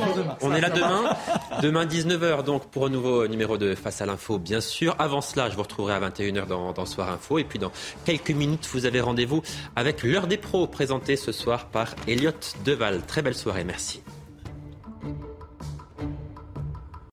on, 0.41 0.55
est 0.55 0.61
là 0.61 0.71
demain. 0.71 1.17
Demain 1.63 1.85
19h 1.85 2.45
donc 2.45 2.67
pour 2.71 2.87
un 2.87 2.89
nouveau 2.89 3.27
numéro 3.27 3.59
de 3.59 3.75
Face 3.75 4.01
à 4.03 4.07
l'info 4.07 4.39
bien 4.39 4.61
sûr. 4.61 4.95
Avant 5.01 5.21
cela, 5.21 5.51
je 5.51 5.57
vous 5.57 5.63
retrouverai 5.63 5.95
à 5.95 6.01
21h 6.09 6.47
dans, 6.47 6.73
dans 6.73 6.87
Soir 6.87 7.11
Info 7.11 7.39
et 7.39 7.45
puis 7.45 7.59
dans 7.59 7.73
quelques 8.05 8.31
minutes, 8.31 8.69
vous 8.73 8.87
avez 8.87 9.01
rendez-vous 9.01 9.43
avec 9.75 10.05
l'heure 10.05 10.29
des 10.29 10.37
pros 10.37 10.69
présentée 10.69 11.17
ce 11.17 11.33
soir 11.33 11.67
par 11.67 11.97
Elliot 12.07 12.31
Deval. 12.65 13.03
Très 13.03 13.23
belle 13.23 13.35
soirée, 13.35 13.65
merci. 13.65 14.01